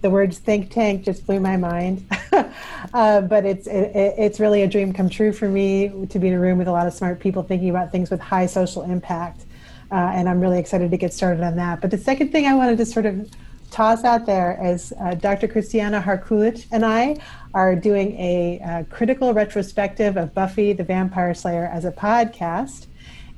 the 0.00 0.08
words 0.08 0.38
think 0.38 0.70
tank 0.70 1.04
just 1.04 1.26
blew 1.26 1.38
my 1.38 1.58
mind. 1.58 2.06
uh, 2.94 3.20
but 3.20 3.44
it's 3.44 3.66
it, 3.66 3.92
it's 3.94 4.40
really 4.40 4.62
a 4.62 4.66
dream 4.66 4.94
come 4.94 5.10
true 5.10 5.32
for 5.32 5.48
me 5.50 5.92
to 6.08 6.18
be 6.18 6.28
in 6.28 6.34
a 6.34 6.40
room 6.40 6.56
with 6.56 6.68
a 6.68 6.72
lot 6.72 6.86
of 6.86 6.94
smart 6.94 7.20
people 7.20 7.42
thinking 7.42 7.68
about 7.68 7.92
things 7.92 8.10
with 8.10 8.20
high 8.20 8.46
social 8.46 8.84
impact. 8.84 9.45
Uh, 9.90 10.12
and 10.14 10.28
I'm 10.28 10.40
really 10.40 10.58
excited 10.58 10.90
to 10.90 10.96
get 10.96 11.12
started 11.12 11.42
on 11.42 11.56
that. 11.56 11.80
But 11.80 11.90
the 11.90 11.98
second 11.98 12.32
thing 12.32 12.46
I 12.46 12.54
wanted 12.54 12.78
to 12.78 12.86
sort 12.86 13.06
of 13.06 13.30
toss 13.70 14.04
out 14.04 14.26
there 14.26 14.58
is 14.62 14.92
uh, 15.00 15.14
Dr. 15.14 15.48
Christiana 15.48 16.00
Harkulich 16.00 16.66
and 16.72 16.84
I 16.84 17.16
are 17.54 17.74
doing 17.74 18.18
a 18.18 18.60
uh, 18.60 18.84
critical 18.84 19.32
retrospective 19.32 20.16
of 20.16 20.34
Buffy 20.34 20.72
the 20.72 20.84
Vampire 20.84 21.34
Slayer 21.34 21.66
as 21.66 21.84
a 21.84 21.92
podcast 21.92 22.85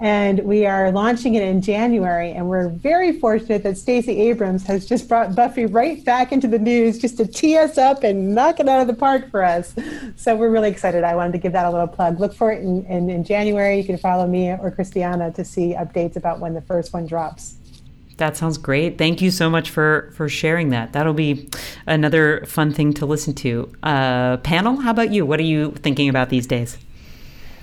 and 0.00 0.40
we 0.40 0.64
are 0.64 0.92
launching 0.92 1.34
it 1.34 1.42
in 1.42 1.60
January. 1.60 2.30
And 2.30 2.48
we're 2.48 2.68
very 2.68 3.18
fortunate 3.18 3.62
that 3.64 3.76
Stacey 3.76 4.20
Abrams 4.20 4.64
has 4.66 4.86
just 4.86 5.08
brought 5.08 5.34
Buffy 5.34 5.66
right 5.66 6.04
back 6.04 6.30
into 6.30 6.46
the 6.46 6.58
news 6.58 6.98
just 6.98 7.16
to 7.16 7.26
tee 7.26 7.56
us 7.56 7.78
up 7.78 8.04
and 8.04 8.34
knock 8.34 8.60
it 8.60 8.68
out 8.68 8.80
of 8.80 8.86
the 8.86 8.94
park 8.94 9.30
for 9.30 9.42
us. 9.42 9.74
So 10.16 10.36
we're 10.36 10.50
really 10.50 10.70
excited. 10.70 11.04
I 11.04 11.16
wanted 11.16 11.32
to 11.32 11.38
give 11.38 11.52
that 11.52 11.66
a 11.66 11.70
little 11.70 11.86
plug. 11.86 12.20
Look 12.20 12.34
for 12.34 12.52
it 12.52 12.62
in, 12.62 12.84
in, 12.86 13.10
in 13.10 13.24
January. 13.24 13.78
You 13.78 13.84
can 13.84 13.98
follow 13.98 14.26
me 14.26 14.50
or 14.50 14.70
Christiana 14.70 15.32
to 15.32 15.44
see 15.44 15.74
updates 15.74 16.16
about 16.16 16.40
when 16.40 16.54
the 16.54 16.62
first 16.62 16.92
one 16.92 17.06
drops. 17.06 17.56
That 18.18 18.36
sounds 18.36 18.58
great. 18.58 18.98
Thank 18.98 19.22
you 19.22 19.30
so 19.30 19.48
much 19.48 19.70
for 19.70 20.10
for 20.16 20.28
sharing 20.28 20.70
that. 20.70 20.92
That'll 20.92 21.14
be 21.14 21.48
another 21.86 22.44
fun 22.46 22.72
thing 22.72 22.92
to 22.94 23.06
listen 23.06 23.32
to. 23.34 23.72
Uh, 23.80 24.38
Pannill, 24.38 24.82
how 24.82 24.90
about 24.90 25.12
you? 25.12 25.24
What 25.24 25.38
are 25.38 25.44
you 25.44 25.70
thinking 25.70 26.08
about 26.08 26.28
these 26.28 26.46
days? 26.46 26.78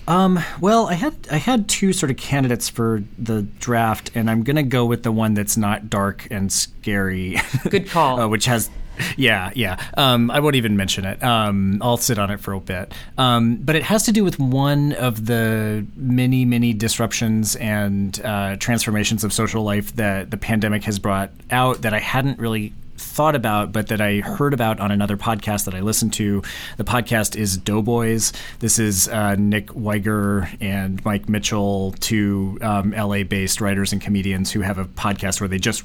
Um, 0.08 0.40
well, 0.62 0.88
I 0.88 0.94
had 0.94 1.16
I 1.32 1.38
had 1.38 1.68
two 1.68 1.94
sort 1.94 2.12
of 2.12 2.18
candidates 2.18 2.70
for 2.70 3.04
the 3.18 3.42
draft, 3.42 4.12
and 4.16 4.30
I'm 4.30 4.44
gonna 4.44 4.64
go 4.64 4.86
with 4.86 5.04
the 5.04 5.12
one 5.12 5.34
that's 5.34 5.58
not 5.58 5.90
dark 5.90 6.28
and 6.30 6.52
scary. 6.52 7.38
Good 7.70 7.90
call. 7.90 8.20
uh, 8.20 8.28
which 8.28 8.46
has 8.46 8.70
yeah, 9.18 9.52
yeah. 9.56 9.82
Um, 9.98 10.32
I 10.32 10.40
won't 10.40 10.56
even 10.56 10.78
mention 10.78 11.06
it. 11.06 11.22
Um, 11.24 11.80
I'll 11.82 11.98
sit 11.98 12.18
on 12.20 12.32
it 12.32 12.40
for 12.40 12.54
a 12.54 12.60
bit. 12.60 12.94
Um, 13.18 13.58
but 13.58 13.76
it 13.76 13.84
has 13.84 14.04
to 14.04 14.12
do 14.12 14.24
with 14.24 14.40
one 14.40 14.94
of 14.94 15.26
the 15.26 15.86
many, 15.96 16.46
many 16.46 16.74
disruptions 16.74 17.56
and 17.56 18.20
uh, 18.24 18.56
transformations 18.58 19.24
of 19.24 19.34
social 19.34 19.64
life 19.64 19.96
that 19.96 20.32
the 20.32 20.38
pandemic 20.38 20.84
has 20.84 21.00
brought 21.00 21.32
out 21.52 21.82
that 21.82 21.94
I 21.94 22.00
hadn't 22.00 22.40
really 22.40 22.74
thought 23.06 23.36
about, 23.36 23.72
but 23.72 23.88
that 23.88 24.02
I 24.02 24.20
heard 24.20 24.54
about 24.54 24.80
on 24.80 24.92
another 24.92 25.16
podcast 25.16 25.66
that 25.66 25.76
I 25.76 25.80
listened 25.80 26.14
to. 26.14 26.42
The 26.78 26.84
podcast 26.84 27.36
is 27.36 27.58
Doughboys. 27.58 28.34
This 28.60 28.80
is 28.80 29.08
uh, 29.08 29.36
Nick 29.36 29.68
Weiger 29.68 30.56
and 30.60 31.04
Mike 31.06 31.30
Mitchell, 31.30 31.94
two 32.00 32.58
um, 32.62 32.92
LA-based 32.92 33.62
writers 33.62 33.94
and 33.94 34.02
comedians 34.02 34.52
who 34.52 34.62
have 34.62 34.78
a 34.78 34.86
podcast 34.86 35.40
where 35.40 35.48
they 35.48 35.60
just 35.60 35.84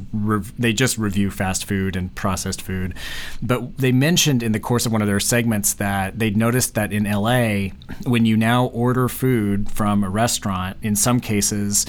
they 0.58 0.72
just 0.72 0.98
review 0.98 1.30
fast 1.30 1.64
food 1.66 1.94
and 1.94 2.14
processed 2.14 2.62
food. 2.62 2.94
But 3.42 3.78
they 3.78 3.92
mentioned 3.92 4.42
in 4.42 4.52
the 4.52 4.60
course 4.60 4.86
of 4.86 4.92
one 4.92 5.02
of 5.02 5.08
their 5.08 5.20
segments 5.20 5.74
that 5.74 6.18
they'd 6.18 6.36
noticed 6.36 6.74
that 6.74 6.92
in 6.92 7.04
LA, 7.04 7.68
when 8.04 8.24
you 8.26 8.36
now 8.36 8.66
order 8.66 9.08
food 9.08 9.70
from 9.70 10.02
a 10.02 10.10
restaurant, 10.10 10.78
in 10.82 10.96
some 10.96 11.20
cases 11.20 11.86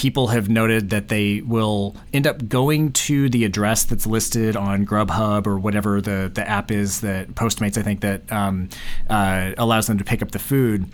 people 0.00 0.28
have 0.28 0.48
noted 0.48 0.88
that 0.88 1.08
they 1.08 1.42
will 1.42 1.94
end 2.14 2.26
up 2.26 2.48
going 2.48 2.90
to 2.90 3.28
the 3.28 3.44
address 3.44 3.84
that's 3.84 4.06
listed 4.06 4.56
on 4.56 4.86
Grubhub 4.86 5.46
or 5.46 5.58
whatever 5.58 6.00
the, 6.00 6.30
the 6.32 6.48
app 6.48 6.70
is 6.70 7.02
that 7.02 7.28
Postmates, 7.34 7.76
I 7.76 7.82
think, 7.82 8.00
that 8.00 8.32
um, 8.32 8.70
uh, 9.10 9.52
allows 9.58 9.88
them 9.88 9.98
to 9.98 10.04
pick 10.04 10.22
up 10.22 10.30
the 10.30 10.38
food. 10.38 10.90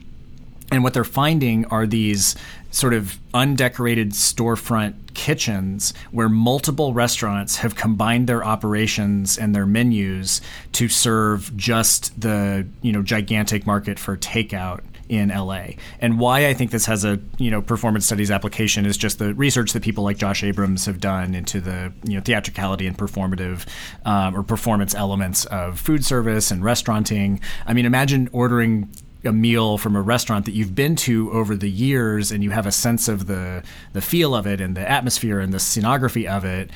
And 0.72 0.82
what 0.82 0.92
they're 0.92 1.04
finding 1.04 1.66
are 1.66 1.86
these 1.86 2.34
sort 2.72 2.94
of 2.94 3.16
undecorated 3.32 4.10
storefront 4.10 4.94
kitchens 5.14 5.94
where 6.10 6.28
multiple 6.28 6.92
restaurants 6.92 7.58
have 7.58 7.76
combined 7.76 8.26
their 8.26 8.44
operations 8.44 9.38
and 9.38 9.54
their 9.54 9.66
menus 9.66 10.40
to 10.72 10.88
serve 10.88 11.56
just 11.56 12.20
the 12.20 12.66
you 12.82 12.90
know 12.90 13.02
gigantic 13.02 13.68
market 13.68 14.00
for 14.00 14.16
takeout 14.16 14.80
in 15.08 15.28
LA. 15.28 15.68
And 16.00 16.18
why 16.18 16.46
I 16.46 16.54
think 16.54 16.70
this 16.70 16.86
has 16.86 17.04
a 17.04 17.20
you 17.38 17.50
know 17.50 17.62
performance 17.62 18.06
studies 18.06 18.30
application 18.30 18.86
is 18.86 18.96
just 18.96 19.18
the 19.18 19.34
research 19.34 19.72
that 19.72 19.82
people 19.82 20.04
like 20.04 20.18
Josh 20.18 20.42
Abrams 20.42 20.86
have 20.86 21.00
done 21.00 21.34
into 21.34 21.60
the 21.60 21.92
you 22.04 22.14
know 22.14 22.20
theatricality 22.20 22.86
and 22.86 22.96
performative 22.96 23.66
um, 24.04 24.36
or 24.36 24.42
performance 24.42 24.94
elements 24.94 25.44
of 25.46 25.78
food 25.80 26.04
service 26.04 26.50
and 26.50 26.62
restauranting. 26.62 27.40
I 27.66 27.72
mean, 27.72 27.86
imagine 27.86 28.28
ordering 28.32 28.88
a 29.24 29.32
meal 29.32 29.76
from 29.76 29.96
a 29.96 30.02
restaurant 30.02 30.44
that 30.44 30.52
you've 30.52 30.74
been 30.74 30.94
to 30.94 31.30
over 31.32 31.56
the 31.56 31.70
years 31.70 32.30
and 32.30 32.44
you 32.44 32.50
have 32.50 32.66
a 32.66 32.72
sense 32.72 33.08
of 33.08 33.26
the 33.26 33.62
the 33.92 34.00
feel 34.00 34.34
of 34.34 34.46
it 34.46 34.60
and 34.60 34.76
the 34.76 34.88
atmosphere 34.88 35.40
and 35.40 35.52
the 35.52 35.58
scenography 35.58 36.26
of 36.26 36.44
it 36.44 36.70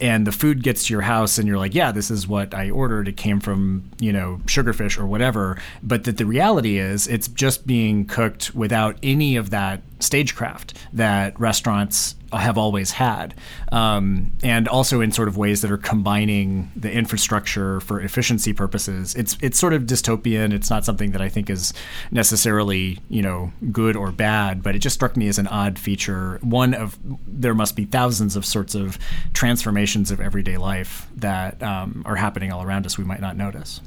and 0.00 0.26
the 0.26 0.32
food 0.32 0.62
gets 0.62 0.86
to 0.86 0.92
your 0.92 1.02
house 1.02 1.38
and 1.38 1.46
you're 1.46 1.58
like 1.58 1.74
yeah 1.74 1.92
this 1.92 2.10
is 2.10 2.26
what 2.26 2.54
i 2.54 2.70
ordered. 2.70 3.08
It 3.08 3.16
came 3.16 3.40
from 3.40 3.90
you 3.98 4.12
know 4.12 4.40
sugarfish 4.46 4.98
or 4.98 5.06
whatever. 5.06 5.60
But 5.82 6.04
that 6.04 6.16
the 6.16 6.26
reality 6.26 6.78
is 6.78 7.06
it's 7.06 7.28
just 7.28 7.66
being 7.66 8.06
cooked 8.06 8.54
without 8.54 8.96
any 9.02 9.36
of 9.36 9.50
that 9.50 9.82
stagecraft 9.98 10.74
that 10.92 11.38
restaurants 11.38 12.14
have 12.38 12.56
always 12.56 12.92
had, 12.92 13.34
um, 13.72 14.32
and 14.42 14.68
also 14.68 15.00
in 15.00 15.12
sort 15.12 15.28
of 15.28 15.36
ways 15.36 15.62
that 15.62 15.70
are 15.70 15.78
combining 15.78 16.70
the 16.76 16.90
infrastructure 16.90 17.80
for 17.80 18.00
efficiency 18.00 18.52
purposes. 18.52 19.14
It's 19.14 19.36
it's 19.40 19.58
sort 19.58 19.72
of 19.72 19.82
dystopian. 19.82 20.52
It's 20.52 20.70
not 20.70 20.84
something 20.84 21.10
that 21.12 21.20
I 21.20 21.28
think 21.28 21.50
is 21.50 21.72
necessarily 22.10 22.98
you 23.08 23.22
know 23.22 23.52
good 23.72 23.96
or 23.96 24.12
bad, 24.12 24.62
but 24.62 24.74
it 24.74 24.78
just 24.80 24.94
struck 24.94 25.16
me 25.16 25.28
as 25.28 25.38
an 25.38 25.46
odd 25.48 25.78
feature. 25.78 26.38
One 26.42 26.74
of 26.74 26.98
there 27.26 27.54
must 27.54 27.76
be 27.76 27.84
thousands 27.84 28.36
of 28.36 28.44
sorts 28.46 28.74
of 28.74 28.98
transformations 29.32 30.10
of 30.10 30.20
everyday 30.20 30.56
life 30.56 31.08
that 31.16 31.62
um, 31.62 32.02
are 32.06 32.16
happening 32.16 32.52
all 32.52 32.62
around 32.62 32.86
us 32.86 32.96
we 32.96 33.04
might 33.04 33.20
not 33.20 33.36
notice. 33.36 33.80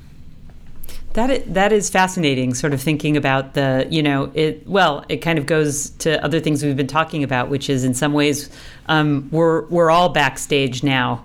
That 1.14 1.30
is, 1.30 1.44
that 1.54 1.72
is 1.72 1.90
fascinating. 1.92 2.56
Sort 2.56 2.74
of 2.74 2.82
thinking 2.82 3.16
about 3.16 3.54
the, 3.54 3.88
you 3.90 4.02
know, 4.02 4.32
it. 4.34 4.68
Well, 4.68 5.06
it 5.10 5.18
kind 5.18 5.38
of 5.38 5.46
goes 5.46 5.92
to 6.00 6.24
other 6.24 6.40
things 6.40 6.64
we've 6.64 6.76
been 6.76 6.88
talking 6.88 7.24
about, 7.24 7.50
which 7.50 7.70
is 7.70 7.84
in 7.84 7.94
some 7.94 8.14
ways 8.14 8.50
um, 8.88 9.30
we're 9.32 9.66
we're 9.68 9.92
all 9.92 10.10
backstage 10.10 10.84
now, 10.84 11.24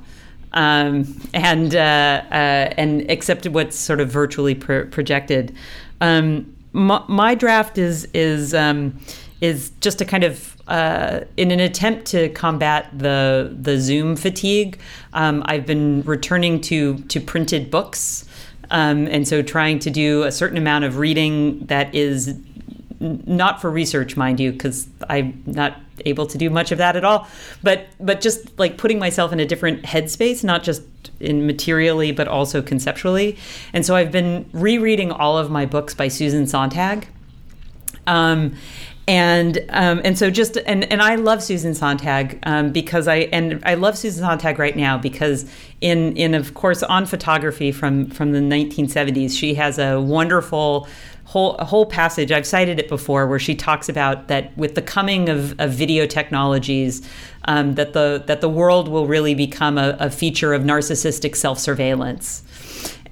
um, 0.52 1.18
and 1.32 1.74
uh, 1.74 2.22
uh, 2.30 2.74
and 2.76 3.10
except 3.10 3.48
what's 3.48 3.78
sort 3.78 4.00
of 4.00 4.10
virtually 4.10 4.54
pro- 4.54 4.86
projected. 4.86 5.54
Um, 6.02 6.54
my, 6.72 7.02
my, 7.08 7.34
draft 7.34 7.78
is 7.78 8.06
is 8.12 8.52
um, 8.52 8.98
is 9.40 9.70
just 9.80 10.02
a 10.02 10.04
kind 10.04 10.22
of 10.22 10.54
uh, 10.68 11.20
in 11.38 11.50
an 11.50 11.60
attempt 11.60 12.06
to 12.08 12.28
combat 12.30 12.90
the 12.92 13.56
the 13.58 13.80
Zoom 13.80 14.16
fatigue. 14.16 14.78
Um, 15.14 15.42
I've 15.46 15.64
been 15.64 16.02
returning 16.02 16.60
to 16.62 16.98
to 16.98 17.20
printed 17.20 17.70
books. 17.70 18.26
Um, 18.70 19.06
and 19.06 19.26
so 19.26 19.42
trying 19.42 19.78
to 19.80 19.90
do 19.90 20.24
a 20.24 20.32
certain 20.32 20.58
amount 20.58 20.84
of 20.84 20.98
reading 20.98 21.66
that 21.66 21.94
is 21.94 22.38
not 23.00 23.60
for 23.60 23.70
research, 23.70 24.16
mind 24.16 24.40
you, 24.40 24.52
because 24.52 24.88
I'm 25.08 25.42
not 25.46 25.80
able 26.04 26.26
to 26.26 26.38
do 26.38 26.50
much 26.50 26.72
of 26.72 26.78
that 26.78 26.96
at 26.96 27.04
all. 27.04 27.26
But 27.62 27.86
but 28.00 28.20
just 28.20 28.58
like 28.58 28.76
putting 28.76 28.98
myself 28.98 29.32
in 29.32 29.40
a 29.40 29.46
different 29.46 29.84
headspace, 29.84 30.44
not 30.44 30.62
just 30.62 30.82
in 31.20 31.46
materially, 31.46 32.12
but 32.12 32.28
also 32.28 32.62
conceptually. 32.62 33.36
And 33.72 33.86
so 33.86 33.96
I've 33.96 34.12
been 34.12 34.48
rereading 34.52 35.12
all 35.12 35.38
of 35.38 35.50
my 35.50 35.66
books 35.66 35.94
by 35.94 36.08
Susan 36.08 36.46
Sontag. 36.46 37.08
Um, 38.06 38.54
and 39.08 39.64
um, 39.70 40.02
and 40.04 40.18
so 40.18 40.30
just 40.30 40.58
and 40.66 40.84
and 40.92 41.00
I 41.00 41.14
love 41.14 41.42
Susan 41.42 41.74
Sontag 41.74 42.38
um, 42.42 42.72
because 42.72 43.08
I 43.08 43.20
and 43.32 43.60
I 43.64 43.74
love 43.74 43.96
Susan 43.96 44.22
Sontag 44.22 44.58
right 44.58 44.76
now 44.76 44.98
because 44.98 45.50
in 45.80 46.14
in 46.16 46.34
of 46.34 46.52
course 46.52 46.82
on 46.82 47.06
photography 47.06 47.72
from 47.72 48.10
from 48.10 48.32
the 48.32 48.38
1970s 48.38 49.36
she 49.36 49.54
has 49.54 49.78
a 49.78 49.98
wonderful 49.98 50.86
whole 51.24 51.54
whole 51.54 51.86
passage. 51.86 52.30
I've 52.30 52.46
cited 52.46 52.78
it 52.78 52.88
before 52.90 53.26
where 53.26 53.38
she 53.38 53.54
talks 53.54 53.88
about 53.88 54.28
that 54.28 54.56
with 54.58 54.74
the 54.74 54.82
coming 54.82 55.30
of, 55.30 55.58
of 55.58 55.72
video 55.72 56.04
technologies 56.04 57.00
um, 57.46 57.76
that 57.76 57.94
the 57.94 58.22
that 58.26 58.42
the 58.42 58.48
world 58.50 58.88
will 58.88 59.06
really 59.06 59.34
become 59.34 59.78
a, 59.78 59.96
a 59.98 60.10
feature 60.10 60.52
of 60.52 60.62
narcissistic 60.64 61.34
self 61.34 61.58
surveillance 61.58 62.42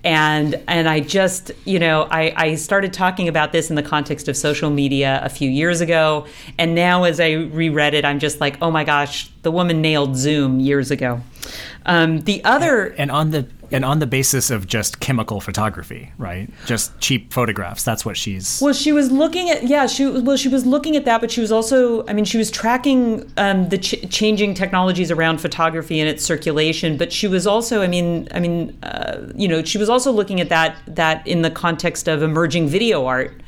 and 0.06 0.62
and 0.68 0.88
I 0.88 1.00
just 1.00 1.50
you 1.64 1.80
know 1.80 2.06
I, 2.10 2.32
I 2.36 2.54
started 2.54 2.92
talking 2.92 3.26
about 3.26 3.50
this 3.50 3.70
in 3.70 3.76
the 3.76 3.82
context 3.82 4.28
of 4.28 4.36
social 4.36 4.70
media 4.70 5.20
a 5.22 5.28
few 5.28 5.50
years 5.50 5.80
ago, 5.80 6.26
and 6.58 6.76
now 6.76 7.02
as 7.04 7.18
I 7.18 7.32
reread 7.32 7.92
it, 7.92 8.04
I'm 8.04 8.20
just 8.20 8.40
like, 8.40 8.56
oh 8.62 8.70
my 8.70 8.84
gosh, 8.84 9.28
the 9.42 9.50
woman 9.50 9.82
nailed 9.82 10.16
Zoom 10.16 10.60
years 10.60 10.92
ago. 10.92 11.20
Um, 11.86 12.20
the 12.20 12.42
other 12.44 12.86
and, 12.86 13.06
and 13.06 13.10
on 13.10 13.30
the 13.30 13.48
and 13.70 13.84
on 13.84 13.98
the 13.98 14.06
basis 14.06 14.50
of 14.50 14.66
just 14.66 15.00
chemical 15.00 15.40
photography, 15.40 16.12
right? 16.18 16.50
Just 16.66 16.98
cheap 17.00 17.32
photographs. 17.32 17.82
That's 17.82 18.04
what 18.04 18.16
she's. 18.16 18.60
Well, 18.62 18.72
she 18.72 18.92
was 18.92 19.10
looking 19.10 19.50
at 19.50 19.64
yeah. 19.64 19.86
She 19.86 20.06
well, 20.06 20.36
she 20.36 20.48
was 20.48 20.64
looking 20.66 20.96
at 20.96 21.04
that, 21.04 21.20
but 21.20 21.30
she 21.30 21.40
was 21.40 21.52
also. 21.52 22.06
I 22.06 22.12
mean, 22.12 22.24
she 22.24 22.38
was 22.38 22.50
tracking 22.50 23.30
um, 23.36 23.68
the 23.68 23.78
ch- 23.78 24.08
changing 24.10 24.54
technologies 24.54 25.10
around 25.10 25.40
photography 25.40 26.00
and 26.00 26.08
its 26.08 26.24
circulation. 26.24 26.96
But 26.96 27.12
she 27.12 27.26
was 27.26 27.46
also. 27.46 27.82
I 27.82 27.86
mean, 27.86 28.28
I 28.32 28.40
mean, 28.40 28.76
uh, 28.82 29.32
you 29.34 29.48
know, 29.48 29.62
she 29.62 29.78
was 29.78 29.88
also 29.88 30.12
looking 30.12 30.40
at 30.40 30.48
that 30.48 30.76
that 30.86 31.26
in 31.26 31.42
the 31.42 31.50
context 31.50 32.08
of 32.08 32.22
emerging 32.22 32.68
video 32.68 33.06
art. 33.06 33.40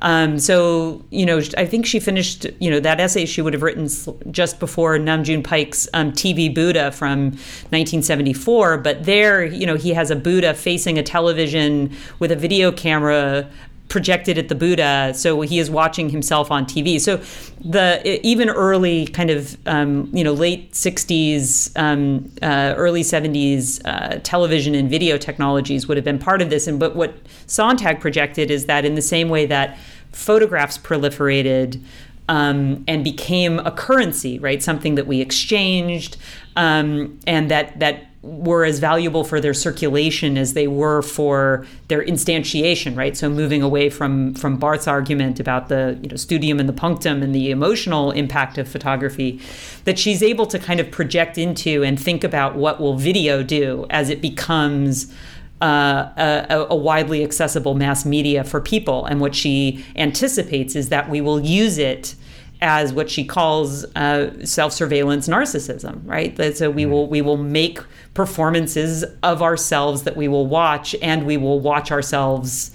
Um, 0.00 0.38
so, 0.38 1.04
you 1.10 1.24
know, 1.24 1.40
I 1.56 1.66
think 1.66 1.86
she 1.86 2.00
finished, 2.00 2.46
you 2.60 2.70
know, 2.70 2.80
that 2.80 3.00
essay 3.00 3.26
she 3.26 3.40
would 3.42 3.52
have 3.52 3.62
written 3.62 3.88
just 4.30 4.60
before 4.60 4.98
Nam 4.98 5.24
June 5.24 5.42
Paik's 5.42 5.88
um, 5.94 6.12
TV 6.12 6.54
Buddha 6.54 6.92
from 6.92 7.30
1974. 7.70 8.78
But 8.78 9.04
there, 9.04 9.44
you 9.44 9.66
know, 9.66 9.76
he 9.76 9.94
has 9.94 10.10
a 10.10 10.16
Buddha 10.16 10.54
facing 10.54 10.98
a 10.98 11.02
television 11.02 11.94
with 12.18 12.30
a 12.32 12.36
video 12.36 12.72
camera 12.72 13.48
projected 13.94 14.36
at 14.38 14.48
the 14.48 14.56
Buddha, 14.56 15.12
so 15.14 15.40
he 15.42 15.60
is 15.60 15.70
watching 15.70 16.08
himself 16.08 16.50
on 16.50 16.66
TV. 16.66 17.00
So 17.00 17.18
the 17.64 18.26
even 18.26 18.50
early 18.50 19.06
kind 19.06 19.30
of 19.30 19.56
um, 19.66 20.10
you 20.12 20.24
know 20.24 20.32
late 20.32 20.72
'60s, 20.72 21.70
um, 21.76 22.28
uh, 22.42 22.74
early 22.76 23.02
'70s 23.02 23.80
uh, 23.84 24.18
television 24.24 24.74
and 24.74 24.90
video 24.90 25.16
technologies 25.16 25.86
would 25.86 25.96
have 25.96 26.04
been 26.04 26.18
part 26.18 26.42
of 26.42 26.50
this. 26.50 26.66
And 26.66 26.80
but 26.80 26.96
what 26.96 27.14
Sontag 27.46 28.00
projected 28.00 28.50
is 28.50 28.66
that 28.66 28.84
in 28.84 28.96
the 28.96 29.02
same 29.14 29.28
way 29.28 29.46
that 29.46 29.78
photographs 30.10 30.76
proliferated. 30.76 31.80
Um, 32.26 32.84
and 32.88 33.04
became 33.04 33.58
a 33.58 33.70
currency, 33.70 34.38
right? 34.38 34.62
Something 34.62 34.94
that 34.94 35.06
we 35.06 35.20
exchanged, 35.20 36.16
um, 36.56 37.20
and 37.26 37.50
that 37.50 37.78
that 37.80 38.06
were 38.24 38.64
as 38.64 38.78
valuable 38.78 39.22
for 39.22 39.38
their 39.38 39.52
circulation 39.52 40.38
as 40.38 40.54
they 40.54 40.66
were 40.66 41.02
for 41.02 41.66
their 41.88 42.02
instantiation, 42.02 42.96
right? 42.96 43.16
So 43.16 43.28
moving 43.28 43.62
away 43.62 43.90
from 43.90 44.34
from 44.34 44.56
Barthes's 44.56 44.88
argument 44.88 45.38
about 45.38 45.68
the 45.68 45.98
you 46.02 46.08
know 46.08 46.16
studium 46.16 46.58
and 46.58 46.66
the 46.68 46.72
punctum 46.72 47.22
and 47.22 47.34
the 47.34 47.50
emotional 47.50 48.12
impact 48.12 48.56
of 48.56 48.66
photography, 48.66 49.40
that 49.84 49.98
she's 49.98 50.22
able 50.22 50.46
to 50.46 50.58
kind 50.58 50.80
of 50.80 50.90
project 50.90 51.36
into 51.36 51.84
and 51.84 52.00
think 52.00 52.24
about 52.24 52.56
what 52.56 52.80
will 52.80 52.96
video 52.96 53.42
do 53.42 53.86
as 53.90 54.08
it 54.10 54.20
becomes. 54.20 55.12
Uh, 55.60 56.44
a, 56.50 56.66
a, 56.68 56.76
widely 56.76 57.24
accessible 57.24 57.74
mass 57.74 58.04
media 58.04 58.44
for 58.44 58.60
people. 58.60 59.06
And 59.06 59.18
what 59.18 59.34
she 59.34 59.82
anticipates 59.96 60.74
is 60.74 60.90
that 60.90 61.08
we 61.08 61.22
will 61.22 61.40
use 61.40 61.78
it 61.78 62.16
as 62.64 62.94
what 62.94 63.10
she 63.10 63.24
calls 63.24 63.84
uh, 63.94 64.32
self-surveillance 64.44 65.28
narcissism, 65.28 66.00
right? 66.06 66.34
That 66.36 66.56
so 66.56 66.70
we 66.70 66.82
mm-hmm. 66.82 66.90
will 66.90 67.06
we 67.06 67.20
will 67.20 67.36
make 67.36 67.78
performances 68.14 69.04
of 69.22 69.42
ourselves 69.42 70.04
that 70.04 70.16
we 70.16 70.26
will 70.26 70.46
watch, 70.46 70.96
and 71.02 71.26
we 71.26 71.36
will 71.36 71.60
watch 71.60 71.92
ourselves, 71.92 72.74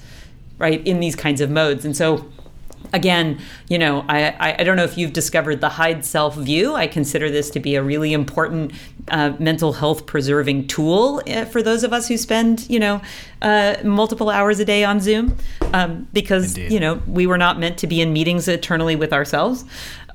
right, 0.59 0.85
in 0.85 0.99
these 0.99 1.15
kinds 1.15 1.41
of 1.41 1.49
modes. 1.49 1.85
And 1.85 1.97
so 1.97 2.29
again, 2.93 3.39
you 3.67 3.77
know, 3.77 4.05
I, 4.07 4.55
I 4.59 4.63
don't 4.63 4.77
know 4.77 4.83
if 4.83 4.97
you've 4.97 5.13
discovered 5.13 5.59
the 5.59 5.69
hide 5.69 6.05
self 6.05 6.35
view. 6.35 6.75
I 6.75 6.87
consider 6.87 7.29
this 7.29 7.49
to 7.51 7.59
be 7.59 7.75
a 7.75 7.83
really 7.83 8.13
important 8.13 8.73
uh, 9.11 9.33
mental 9.39 9.73
health 9.73 10.05
preserving 10.05 10.67
tool 10.67 11.21
uh, 11.27 11.45
for 11.45 11.61
those 11.61 11.83
of 11.83 11.93
us 11.93 12.07
who 12.07 12.17
spend, 12.17 12.69
you 12.69 12.79
know, 12.79 13.01
uh, 13.41 13.75
multiple 13.83 14.29
hours 14.29 14.59
a 14.59 14.65
day 14.65 14.83
on 14.83 14.99
Zoom 14.99 15.37
um, 15.73 16.07
because, 16.13 16.57
Indeed. 16.57 16.73
you 16.73 16.79
know, 16.79 17.01
we 17.07 17.27
were 17.27 17.37
not 17.37 17.59
meant 17.59 17.77
to 17.79 17.87
be 17.87 18.01
in 18.01 18.13
meetings 18.13 18.47
eternally 18.47 18.95
with 18.95 19.13
ourselves. 19.13 19.65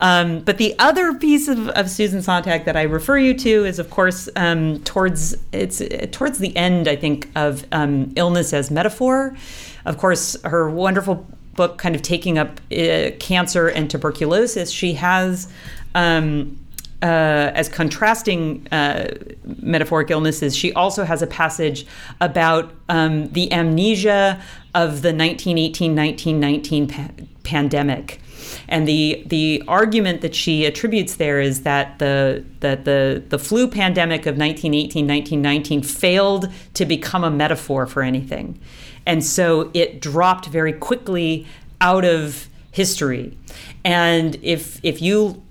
Um, 0.00 0.40
but 0.40 0.58
the 0.58 0.74
other 0.78 1.14
piece 1.14 1.48
of, 1.48 1.68
of, 1.70 1.88
Susan 1.88 2.20
Sontag 2.20 2.64
that 2.64 2.76
I 2.76 2.82
refer 2.82 3.16
you 3.16 3.32
to 3.34 3.64
is, 3.64 3.78
of 3.78 3.90
course, 3.90 4.28
um, 4.36 4.80
towards 4.80 5.36
it's 5.52 5.80
towards 6.10 6.38
the 6.38 6.54
end, 6.56 6.88
I 6.88 6.96
think, 6.96 7.30
of 7.36 7.64
um, 7.72 8.12
illness 8.16 8.52
as 8.52 8.70
metaphor. 8.70 9.36
Of 9.84 9.98
course, 9.98 10.36
her 10.42 10.68
wonderful 10.68 11.26
book 11.54 11.78
kind 11.78 11.94
of 11.94 12.02
taking 12.02 12.38
up 12.38 12.60
uh, 12.72 13.10
cancer 13.18 13.68
and 13.68 13.90
tuberculosis, 13.90 14.70
she 14.70 14.94
has. 14.94 15.48
Um, 15.94 16.58
uh, 17.04 17.52
as 17.54 17.68
contrasting 17.68 18.66
uh, 18.72 19.10
metaphoric 19.44 20.10
illnesses, 20.10 20.56
she 20.56 20.72
also 20.72 21.04
has 21.04 21.20
a 21.20 21.26
passage 21.26 21.86
about 22.22 22.72
um, 22.88 23.28
the 23.32 23.52
amnesia 23.52 24.40
of 24.74 25.02
the 25.02 25.12
1918 25.12 25.94
1919 25.94 26.88
pa- 26.88 27.10
pandemic. 27.42 28.22
And 28.68 28.88
the 28.88 29.22
the 29.26 29.62
argument 29.68 30.22
that 30.22 30.34
she 30.34 30.64
attributes 30.64 31.16
there 31.16 31.40
is 31.40 31.62
that 31.64 31.98
the 31.98 32.42
that 32.60 32.86
the 32.86 33.22
the 33.28 33.38
flu 33.38 33.68
pandemic 33.68 34.22
of 34.22 34.38
1918 34.38 35.06
1919 35.06 35.82
failed 35.82 36.48
to 36.72 36.86
become 36.86 37.22
a 37.22 37.30
metaphor 37.30 37.86
for 37.86 38.02
anything. 38.02 38.58
And 39.04 39.22
so 39.22 39.70
it 39.74 40.00
dropped 40.00 40.46
very 40.46 40.72
quickly 40.72 41.46
out 41.82 42.06
of 42.06 42.48
history. 42.70 43.36
And 43.84 44.38
if 44.42 44.80
if 44.82 45.02
you 45.02 45.43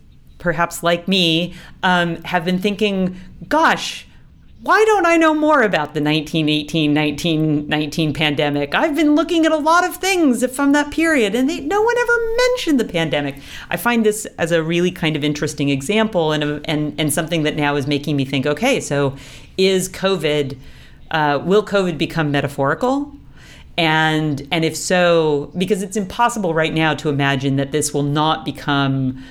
perhaps 0.44 0.84
like 0.84 1.08
me 1.08 1.56
um, 1.84 2.22
have 2.24 2.44
been 2.44 2.60
thinking, 2.60 3.16
gosh, 3.48 4.06
why 4.62 4.84
don't 4.86 5.06
I 5.06 5.18
know 5.18 5.34
more 5.34 5.62
about 5.62 5.94
the 5.94 6.02
1918 6.02 6.94
1919 6.94 8.14
pandemic? 8.14 8.76
I've 8.76 8.96
been 8.96 9.16
looking 9.16 9.46
at 9.46 9.52
a 9.54 9.58
lot 9.58 9.86
of 9.86 9.96
things 9.98 10.46
from 10.54 10.74
that 10.74 10.92
period 10.92 11.34
and 11.34 11.50
they, 11.50 11.62
no 11.62 11.82
one 11.82 11.98
ever 11.98 12.36
mentioned 12.38 12.80
the 12.80 12.86
pandemic. 12.86 13.36
I 13.70 13.78
find 13.78 14.06
this 14.06 14.26
as 14.38 14.52
a 14.52 14.62
really 14.62 14.92
kind 14.92 15.16
of 15.16 15.24
interesting 15.24 15.70
example 15.70 16.34
and, 16.34 16.44
a, 16.44 16.62
and, 16.66 16.94
and 17.00 17.12
something 17.12 17.44
that 17.44 17.56
now 17.56 17.76
is 17.76 17.88
making 17.88 18.16
me 18.18 18.26
think 18.26 18.46
okay, 18.46 18.80
so 18.80 19.16
is 19.58 19.90
COVID, 19.90 20.58
uh, 21.12 21.42
will 21.44 21.66
COVID 21.66 21.98
become 21.98 22.32
metaphorical? 22.32 23.14
and 23.76 24.48
and 24.52 24.64
if 24.64 24.78
so 24.78 25.52
because 25.58 25.82
it's 25.82 25.98
impossible 25.98 26.54
right 26.54 26.76
now 26.76 26.94
to 26.94 27.10
imagine 27.10 27.56
that 27.56 27.72
this 27.72 27.92
will 27.92 28.04
not 28.04 28.46
become 28.46 29.24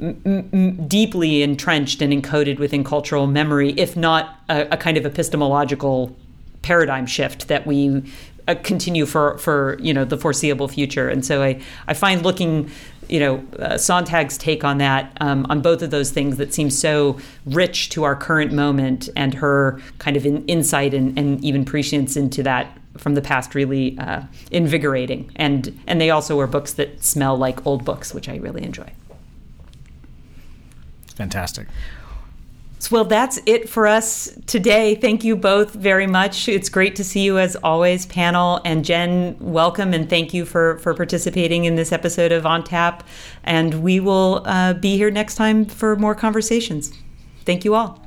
m- 0.00 0.50
m- 0.52 0.86
deeply 0.88 1.42
entrenched 1.42 2.02
and 2.02 2.12
encoded 2.12 2.58
within 2.58 2.84
cultural 2.84 3.26
memory 3.26 3.70
if 3.72 3.96
not 3.96 4.38
a, 4.48 4.66
a 4.72 4.76
kind 4.76 4.96
of 4.96 5.04
epistemological 5.04 6.16
paradigm 6.62 7.06
shift 7.06 7.48
that 7.48 7.66
we 7.66 8.02
uh, 8.46 8.54
continue 8.62 9.06
for 9.06 9.38
for 9.38 9.78
you 9.80 9.92
know 9.92 10.04
the 10.04 10.16
foreseeable 10.16 10.68
future 10.68 11.08
and 11.08 11.24
so 11.24 11.42
i 11.42 11.60
i 11.86 11.94
find 11.94 12.22
looking 12.22 12.70
you 13.08 13.20
know 13.20 13.36
uh, 13.58 13.74
Sontag's 13.74 14.36
take 14.36 14.64
on 14.64 14.78
that 14.78 15.16
um, 15.20 15.46
on 15.48 15.62
both 15.62 15.82
of 15.82 15.90
those 15.90 16.10
things 16.10 16.36
that 16.36 16.52
seems 16.52 16.78
so 16.78 17.18
rich 17.46 17.88
to 17.90 18.04
our 18.04 18.14
current 18.14 18.52
moment 18.52 19.08
and 19.16 19.34
her 19.34 19.80
kind 19.98 20.16
of 20.16 20.26
in, 20.26 20.44
insight 20.46 20.92
and, 20.92 21.18
and 21.18 21.42
even 21.42 21.64
prescience 21.64 22.16
into 22.16 22.42
that 22.42 22.78
from 22.98 23.14
the 23.14 23.22
past 23.22 23.54
really 23.54 23.98
uh, 23.98 24.22
invigorating. 24.50 25.30
And 25.36 25.78
and 25.86 26.00
they 26.00 26.10
also 26.10 26.36
were 26.36 26.46
books 26.46 26.74
that 26.74 27.02
smell 27.02 27.36
like 27.36 27.66
old 27.66 27.84
books, 27.84 28.12
which 28.12 28.28
I 28.28 28.36
really 28.36 28.62
enjoy. 28.62 28.90
Fantastic. 31.18 31.66
Well, 32.92 33.04
that's 33.04 33.40
it 33.44 33.68
for 33.68 33.88
us 33.88 34.30
today. 34.46 34.94
Thank 34.94 35.24
you 35.24 35.34
both 35.34 35.74
very 35.74 36.06
much. 36.06 36.48
It's 36.48 36.68
great 36.68 36.94
to 36.96 37.04
see 37.04 37.22
you 37.24 37.36
as 37.36 37.56
always, 37.56 38.06
Pannill. 38.06 38.62
And 38.64 38.84
Jen, 38.84 39.36
welcome 39.40 39.92
and 39.92 40.08
thank 40.08 40.32
you 40.32 40.44
for, 40.44 40.78
for 40.78 40.94
participating 40.94 41.64
in 41.64 41.74
this 41.74 41.90
episode 41.90 42.30
of 42.30 42.46
On 42.46 42.62
Tap. 42.62 43.02
And 43.42 43.82
we 43.82 43.98
will 43.98 44.42
uh, 44.44 44.74
be 44.74 44.96
here 44.96 45.10
next 45.10 45.34
time 45.34 45.64
for 45.64 45.96
more 45.96 46.14
conversations. 46.14 46.92
Thank 47.44 47.64
you 47.64 47.74
all. 47.74 48.00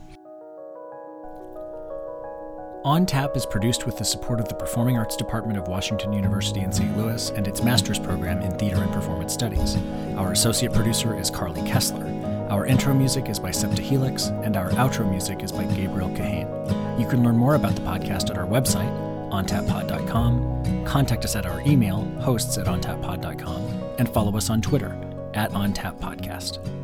On 2.86 3.06
Tap 3.06 3.36
is 3.36 3.46
produced 3.46 3.86
with 3.86 3.98
the 3.98 4.06
support 4.06 4.40
of 4.40 4.48
the 4.48 4.56
Performing 4.56 4.98
Arts 4.98 5.18
Department 5.18 5.60
of 5.60 5.68
Washington 5.68 6.14
University 6.14 6.62
in 6.62 6.72
St. 6.72 6.98
Louis 6.98 7.30
and 7.32 7.46
its 7.46 7.62
master's 7.62 8.00
program 8.00 8.42
in 8.42 8.58
Theater 8.58 8.82
and 8.82 8.92
Performance 8.92 9.34
Studies. 9.34 9.76
Our 10.16 10.32
associate 10.32 10.74
producer 10.74 11.16
is 11.20 11.30
Carly 11.30 11.62
Kessler. 11.70 12.11
Our 12.52 12.66
intro 12.66 12.94
music 12.94 13.30
is 13.30 13.40
by 13.40 13.52
Septa 13.52 13.82
Helix, 13.82 14.26
and 14.44 14.58
our 14.58 14.72
outro 14.72 15.10
music 15.10 15.42
is 15.42 15.54
by 15.54 15.64
Gabriel 15.64 16.10
Kahane. 16.10 17.00
You 17.00 17.08
can 17.08 17.24
learn 17.24 17.38
more 17.38 17.56
about 17.56 17.76
the 17.76 17.82
podcast 17.82 18.30
at 18.30 18.38
our 18.38 18.46
website, 18.46 18.92
ontappod.com, 19.32 20.84
contact 20.84 21.24
us 21.24 21.38
at 21.38 21.46
our 21.46 21.62
email, 21.62 22.04
hosts 22.20 22.58
at 22.58 22.68
ontappod.com, 22.68 23.62
and 23.98 24.10
follow 24.10 24.36
us 24.36 24.50
on 24.50 24.62
Twitter, 24.62 24.98
at 25.34 25.52
ontappodcast. 25.52 26.81